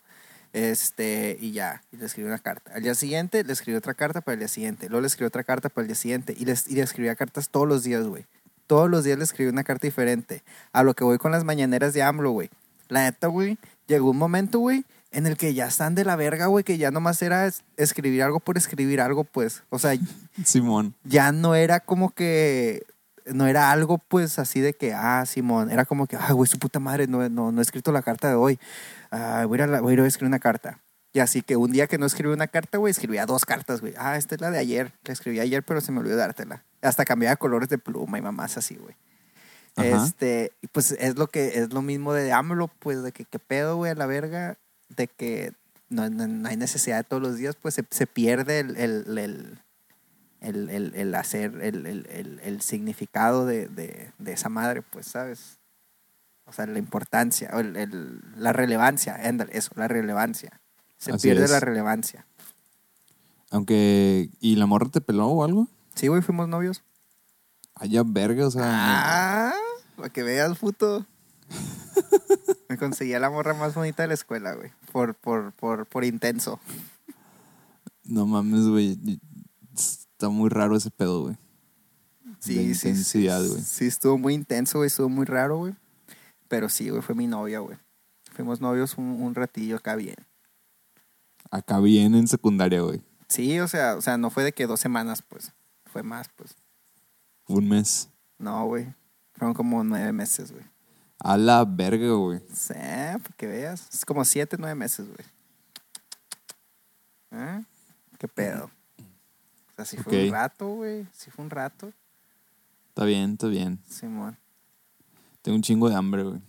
Este, 0.55 1.37
y 1.41 1.51
ya, 1.51 1.83
y 1.91 1.97
le 1.97 2.05
escribí 2.05 2.27
una 2.29 2.39
carta. 2.39 2.71
Al 2.73 2.81
día 2.81 2.95
siguiente 2.95 3.43
le 3.43 3.51
escribí 3.51 3.75
otra 3.77 3.93
carta 3.93 4.21
para 4.21 4.33
el 4.33 4.39
día 4.39 4.47
siguiente. 4.47 4.87
Luego 4.87 5.01
le 5.01 5.07
escribí 5.07 5.27
otra 5.27 5.43
carta 5.43 5.67
para 5.67 5.83
el 5.83 5.87
día 5.89 5.95
siguiente. 5.97 6.33
Y, 6.37 6.45
les, 6.45 6.67
y 6.69 6.75
le 6.75 6.81
escribía 6.81 7.15
cartas 7.15 7.49
todos 7.49 7.67
los 7.67 7.83
días, 7.83 8.05
güey. 8.07 8.25
Todos 8.65 8.89
los 8.89 9.03
días 9.03 9.17
le 9.17 9.25
escribí 9.25 9.49
una 9.49 9.65
carta 9.65 9.85
diferente. 9.85 10.43
A 10.71 10.83
lo 10.83 10.93
que 10.93 11.03
voy 11.03 11.17
con 11.17 11.31
las 11.33 11.43
mañaneras 11.43 11.93
de 11.93 12.03
AMLO, 12.03 12.31
güey. 12.31 12.49
La 12.87 13.03
neta, 13.03 13.27
güey, 13.27 13.57
llegó 13.87 14.11
un 14.11 14.17
momento, 14.17 14.59
güey, 14.59 14.85
en 15.11 15.27
el 15.27 15.35
que 15.37 15.53
ya 15.53 15.67
están 15.67 15.93
de 15.93 16.05
la 16.05 16.15
verga, 16.15 16.45
güey, 16.45 16.63
que 16.63 16.77
ya 16.77 16.89
nomás 16.89 17.21
era 17.21 17.47
es- 17.47 17.63
escribir 17.75 18.23
algo 18.23 18.39
por 18.39 18.57
escribir 18.57 19.01
algo, 19.01 19.25
pues. 19.25 19.63
O 19.69 19.77
sea, 19.77 19.93
Simón. 20.45 20.93
ya 21.03 21.31
no 21.33 21.53
era 21.55 21.81
como 21.81 22.11
que 22.11 22.85
no 23.25 23.47
era 23.47 23.71
algo 23.71 23.97
pues 23.97 24.37
así 24.37 24.59
de 24.61 24.73
que 24.75 24.93
ah 24.93 25.25
Simón 25.25 25.71
era 25.71 25.83
como 25.85 26.05
que 26.05 26.15
ah 26.15 26.31
güey 26.33 26.47
su 26.47 26.59
puta 26.59 26.79
madre 26.79 27.07
no, 27.07 27.27
no, 27.27 27.51
no 27.51 27.59
he 27.59 27.63
escrito 27.63 27.91
la 27.91 28.03
carta 28.03 28.27
de 28.29 28.35
hoy 28.35 28.59
ah, 29.16 29.45
voy, 29.45 29.59
a 29.59 29.63
ir 29.63 29.63
a 29.63 29.68
la- 29.68 29.82
voy 29.82 29.91
a 29.91 29.93
ir 29.93 29.99
a 30.01 30.07
escribir 30.07 30.28
una 30.30 30.39
carta 30.39 30.80
y 31.13 31.20
así 31.20 31.41
que 31.41 31.55
un 31.55 31.72
día 31.72 31.88
que 31.88 31.97
no 31.97 32.05
escribí 32.05 32.34
una 32.34 32.47
carta 32.47 32.78
güey 32.78 32.91
escribía 32.91 33.26
dos 33.26 33.45
cartas 33.45 33.82
güey. 33.82 33.93
Ah 33.97 34.18
esta 34.18 34.36
es 34.36 34.41
la 34.41 34.51
de 34.51 34.57
ayer 34.59 34.91
la 35.03 35.13
escribí 35.13 35.39
ayer 35.39 35.63
pero 35.63 35.80
se 35.82 35.91
me 35.91 35.99
olvidó 35.99 36.18
dártela 36.18 36.63
hasta 36.82 37.05
cambiaba 37.05 37.36
colores 37.38 37.70
de 37.70 37.78
pluma 37.78 38.18
y 38.18 38.22
mamás 38.22 38.57
así 38.57 38.76
güey. 38.76 38.95
Este 40.05 40.51
pues 40.72 40.91
es 40.91 41.16
lo 41.18 41.28
que 41.28 41.59
es 41.59 41.74
lo 41.74 41.82
mismo 41.82 42.13
de 42.13 42.32
AMLO 42.32 42.68
pues 42.80 43.01
de 43.03 43.11
que 43.11 43.26
qué 43.26 43.39
pedo 43.39 43.76
güey 43.78 43.91
a 43.91 43.95
la 43.95 44.05
verga 44.05 44.57
de 44.89 45.07
que 45.07 45.53
no, 45.89 46.09
no- 46.09 46.28
no 46.28 46.47
hay 46.49 46.57
necesidad 46.57 46.97
de 46.97 47.03
todos 47.03 47.22
los 47.22 47.38
días 47.38 47.55
pues 47.61 47.76
se, 47.76 47.84
se 47.91 48.07
pierde 48.07 48.59
el, 48.59 48.76
el- 48.78 49.18
el- 49.18 49.59
el, 50.41 50.70
el- 50.70 50.93
el 50.95 51.16
hacer 51.16 51.53
el- 51.61 52.39
el 52.43 52.61
significado 52.61 53.45
de, 53.45 53.68
de- 53.68 54.11
de 54.20 54.32
esa 54.34 54.47
madre, 54.49 54.82
pues, 54.84 55.07
¿sabes? 55.07 55.57
O 56.45 56.53
sea, 56.53 56.65
la 56.67 56.79
importancia, 56.79 57.49
o 57.53 57.59
el- 57.59 57.75
el- 57.75 58.21
la 58.37 58.53
relevancia, 58.53 59.15
ándale, 59.15 59.57
eso, 59.57 59.71
la 59.75 59.87
relevancia. 59.87 60.61
Se 60.97 61.11
Así 61.11 61.27
pierde 61.27 61.45
es. 61.45 61.51
la 61.51 61.59
relevancia. 61.59 62.25
Aunque. 63.51 64.29
¿Y 64.39 64.55
la 64.55 64.65
morra 64.65 64.89
te 64.89 65.01
peló 65.01 65.27
o 65.27 65.43
algo? 65.43 65.67
Sí, 65.95 66.07
güey, 66.07 66.21
fuimos 66.21 66.47
novios. 66.47 66.83
Allá, 67.75 68.03
verga, 68.05 68.47
o 68.47 68.51
sea. 68.51 68.63
Ah, 68.65 69.53
para 69.95 70.09
que 70.09 70.23
veas, 70.23 70.57
puto. 70.57 71.05
Me 72.69 72.77
conseguí 72.77 73.13
a 73.13 73.19
la 73.19 73.29
morra 73.29 73.53
más 73.53 73.75
bonita 73.75 74.03
de 74.03 74.07
la 74.07 74.13
escuela, 74.13 74.53
güey. 74.55 74.71
Por, 74.91 75.15
por, 75.15 75.51
por, 75.53 75.85
por 75.85 76.03
intenso. 76.03 76.59
No 78.03 78.25
mames, 78.25 78.67
güey. 78.67 78.97
Está 79.73 80.29
muy 80.29 80.49
raro 80.49 80.75
ese 80.75 80.91
pedo, 80.91 81.23
güey. 81.23 81.37
Sí, 82.39 82.55
De 82.55 82.61
sí, 82.61 82.75
sí. 82.75 82.87
intensidad, 82.89 83.43
güey. 83.45 83.61
Sí, 83.61 83.85
estuvo 83.87 84.17
muy 84.17 84.33
intenso, 84.33 84.79
güey. 84.79 84.87
Estuvo 84.87 85.09
muy 85.09 85.25
raro, 85.25 85.57
güey. 85.57 85.75
Pero 86.47 86.69
sí, 86.69 86.89
güey, 86.89 87.01
fue 87.01 87.15
mi 87.15 87.27
novia, 87.27 87.59
güey. 87.59 87.77
Fuimos 88.33 88.61
novios 88.61 88.97
un, 88.97 89.21
un 89.21 89.35
ratillo 89.35 89.77
acá 89.77 89.95
bien. 89.95 90.15
Acá 91.51 91.79
bien 91.79 92.15
en 92.15 92.27
secundaria, 92.27 92.81
güey. 92.81 93.01
Sí, 93.27 93.59
o 93.59 93.67
sea, 93.67 93.95
o 93.95 94.01
sea, 94.01 94.17
no 94.17 94.29
fue 94.29 94.43
de 94.43 94.53
que 94.53 94.67
dos 94.67 94.79
semanas, 94.79 95.21
pues. 95.21 95.51
Fue 95.85 96.03
más, 96.03 96.29
pues. 96.35 96.55
Un 97.47 97.69
mes. 97.69 98.09
No, 98.37 98.65
güey. 98.65 98.93
Fueron 99.33 99.53
como 99.53 99.83
nueve 99.83 100.11
meses, 100.11 100.51
güey. 100.51 100.63
A 101.19 101.37
la 101.37 101.65
verga, 101.65 102.13
güey. 102.13 102.39
Sí, 102.53 102.73
para 102.73 103.35
que 103.37 103.47
veas. 103.47 103.87
Es 103.93 104.05
como 104.05 104.23
siete, 104.25 104.57
nueve 104.59 104.75
meses, 104.75 105.07
güey. 105.07 105.27
¿Eh? 107.31 107.63
¿Qué 108.17 108.27
pedo? 108.27 108.65
O 108.65 109.75
sea, 109.75 109.85
sí 109.85 109.97
fue 109.97 110.25
un 110.25 110.31
rato, 110.31 110.67
güey. 110.67 111.07
Sí 111.11 111.31
fue 111.31 111.45
un 111.45 111.51
rato. 111.51 111.91
Está 112.89 113.05
bien, 113.05 113.33
está 113.33 113.47
bien. 113.47 113.79
Simón. 113.89 114.37
Tengo 115.45 115.57
un 115.57 115.61
chingo 115.61 115.87
de 115.87 115.95
hambre, 115.95 116.23
güey. 116.23 116.41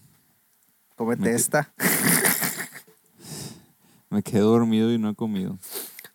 Cómete 0.96 1.24
Me- 1.24 1.34
esta. 1.34 1.70
Me 4.08 4.22
quedé 4.22 4.40
dormido 4.40 4.90
y 4.90 4.96
no 4.96 5.10
he 5.10 5.14
comido. 5.14 5.58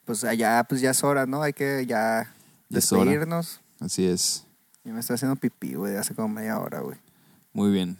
Pues 0.04 0.24
allá, 0.24 0.64
pues 0.68 0.82
ya 0.82 0.90
es 0.90 1.04
hora, 1.04 1.28
¿no? 1.28 1.44
Hay 1.44 1.54
que 1.54 1.86
ya 1.86 2.34
Ya 2.70 2.80
es 2.80 2.90
despedirnos. 2.90 3.62
Así 3.80 4.04
es. 4.04 4.48
Yo 4.84 4.96
me 4.96 5.00
estoy 5.00 5.14
haciendo 5.14 5.36
pipí, 5.36 5.76
güey, 5.76 5.96
hace 5.96 6.16
como 6.16 6.30
media 6.30 6.58
hora, 6.58 6.80
güey. 6.80 6.98
Muy 7.54 7.70
bien. 7.70 8.00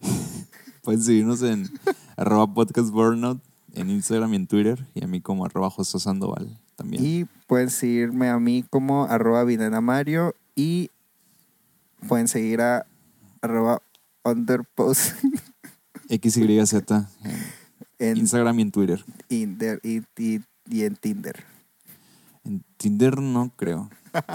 Pueden 0.82 1.02
seguirnos 1.02 1.42
en 1.42 1.68
arroba 2.16 2.54
podcast 2.54 2.88
burnout 2.88 3.42
en 3.74 3.90
Instagram 3.90 4.32
y 4.32 4.36
en 4.36 4.46
Twitter. 4.46 4.86
Y 4.94 5.04
a 5.04 5.06
mí 5.06 5.20
como 5.20 5.44
arroba 5.44 5.68
José 5.68 5.98
Sandoval 5.98 6.58
también. 6.74 7.04
Y 7.04 7.26
pueden 7.46 7.68
seguirme 7.68 8.30
a 8.30 8.38
mí 8.38 8.64
como 8.70 9.04
arroba 9.04 9.44
Vinena 9.44 9.82
Mario 9.82 10.34
y 10.56 10.90
pueden 12.08 12.26
seguir 12.26 12.62
a 12.62 12.86
arroba 13.42 13.82
underpost 14.24 15.14
XYZ 16.08 16.74
en 17.98 18.16
Instagram 18.16 18.58
y 18.58 18.62
en 18.62 18.70
Twitter. 18.72 19.04
Y, 19.28 19.44
y- 19.82 20.40
y 20.66 20.84
en 20.84 20.96
Tinder. 20.96 21.44
En 22.44 22.64
Tinder 22.76 23.20
no 23.20 23.50
creo. 23.56 23.90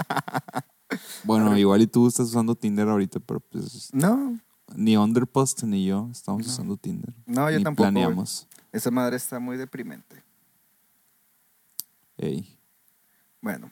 Bueno, 1.24 1.58
igual 1.58 1.82
y 1.82 1.88
tú 1.88 2.06
estás 2.06 2.28
usando 2.28 2.54
Tinder 2.54 2.88
ahorita, 2.88 3.18
pero 3.18 3.40
pues 3.40 3.90
No, 3.92 4.38
ni 4.76 4.96
Underpost 4.96 5.64
ni 5.64 5.84
yo 5.84 6.08
estamos 6.12 6.46
No. 6.46 6.52
usando 6.52 6.76
Tinder. 6.76 7.12
no, 7.26 7.50
yo 7.50 7.58
ni 7.58 7.64
tampoco. 7.64 7.84
planeamos. 7.90 8.46
Esa 8.70 8.92
madre 8.92 9.16
está 9.16 9.40
muy 9.40 9.56
deprimente. 9.56 10.22
Ey. 12.16 12.56
Bueno, 13.42 13.70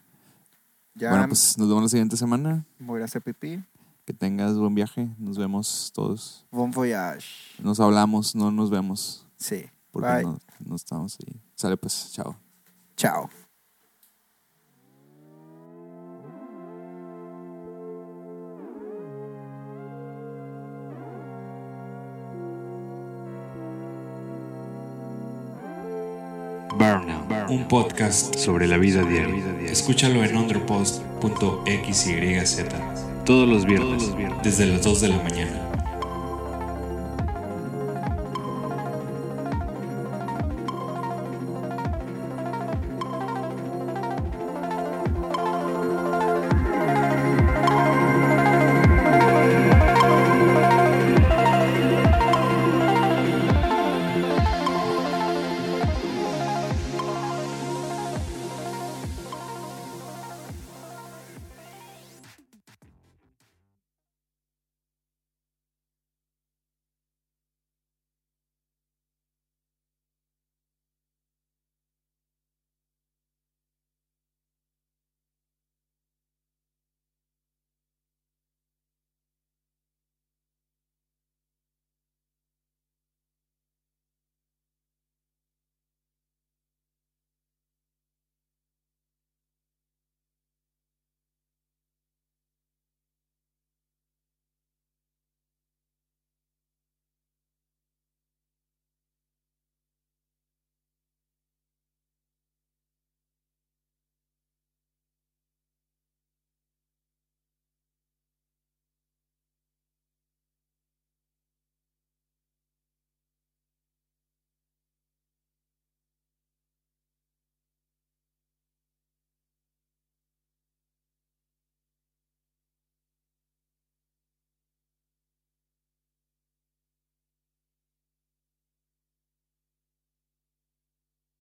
ya 0.94 1.10
Bueno, 1.10 1.28
pues 1.28 1.56
nos 1.56 1.68
vemos 1.68 1.84
la 1.84 1.88
siguiente 1.88 2.16
semana. 2.16 2.64
voy 2.80 3.00
a 3.00 3.04
hacer 3.04 3.22
pipí. 3.22 3.62
Que 4.04 4.12
tengas 4.12 4.58
buen 4.58 4.74
viaje. 4.74 5.08
Nos 5.18 5.38
vemos 5.38 5.90
todos. 5.94 6.46
Bon 6.50 6.70
voyage. 6.70 7.54
Nos 7.62 7.80
hablamos, 7.80 8.34
no 8.34 8.50
nos 8.50 8.70
vemos. 8.70 9.26
Sí. 9.38 9.64
Porque 9.90 10.08
Bye. 10.08 10.24
no, 10.24 10.38
no 10.60 10.76
estamos 10.76 11.16
ahí. 11.26 11.40
Sale 11.54 11.76
pues, 11.76 12.10
chao. 12.12 12.36
Chao. 12.96 13.30
Burnout, 26.76 27.50
un 27.50 27.68
podcast 27.68 28.34
sobre 28.34 28.66
la 28.66 28.78
vida 28.78 29.04
diaria. 29.04 29.44
Escúchalo 29.62 30.24
en 30.24 30.36
underpost.xyz 30.36 33.13
todos 33.24 33.48
los 33.48 33.64
viernes 33.64 34.12
Desde 34.42 34.66
las 34.66 34.82
2 34.82 35.00
de 35.00 35.08
la 35.08 35.16
mañana. 35.22 35.73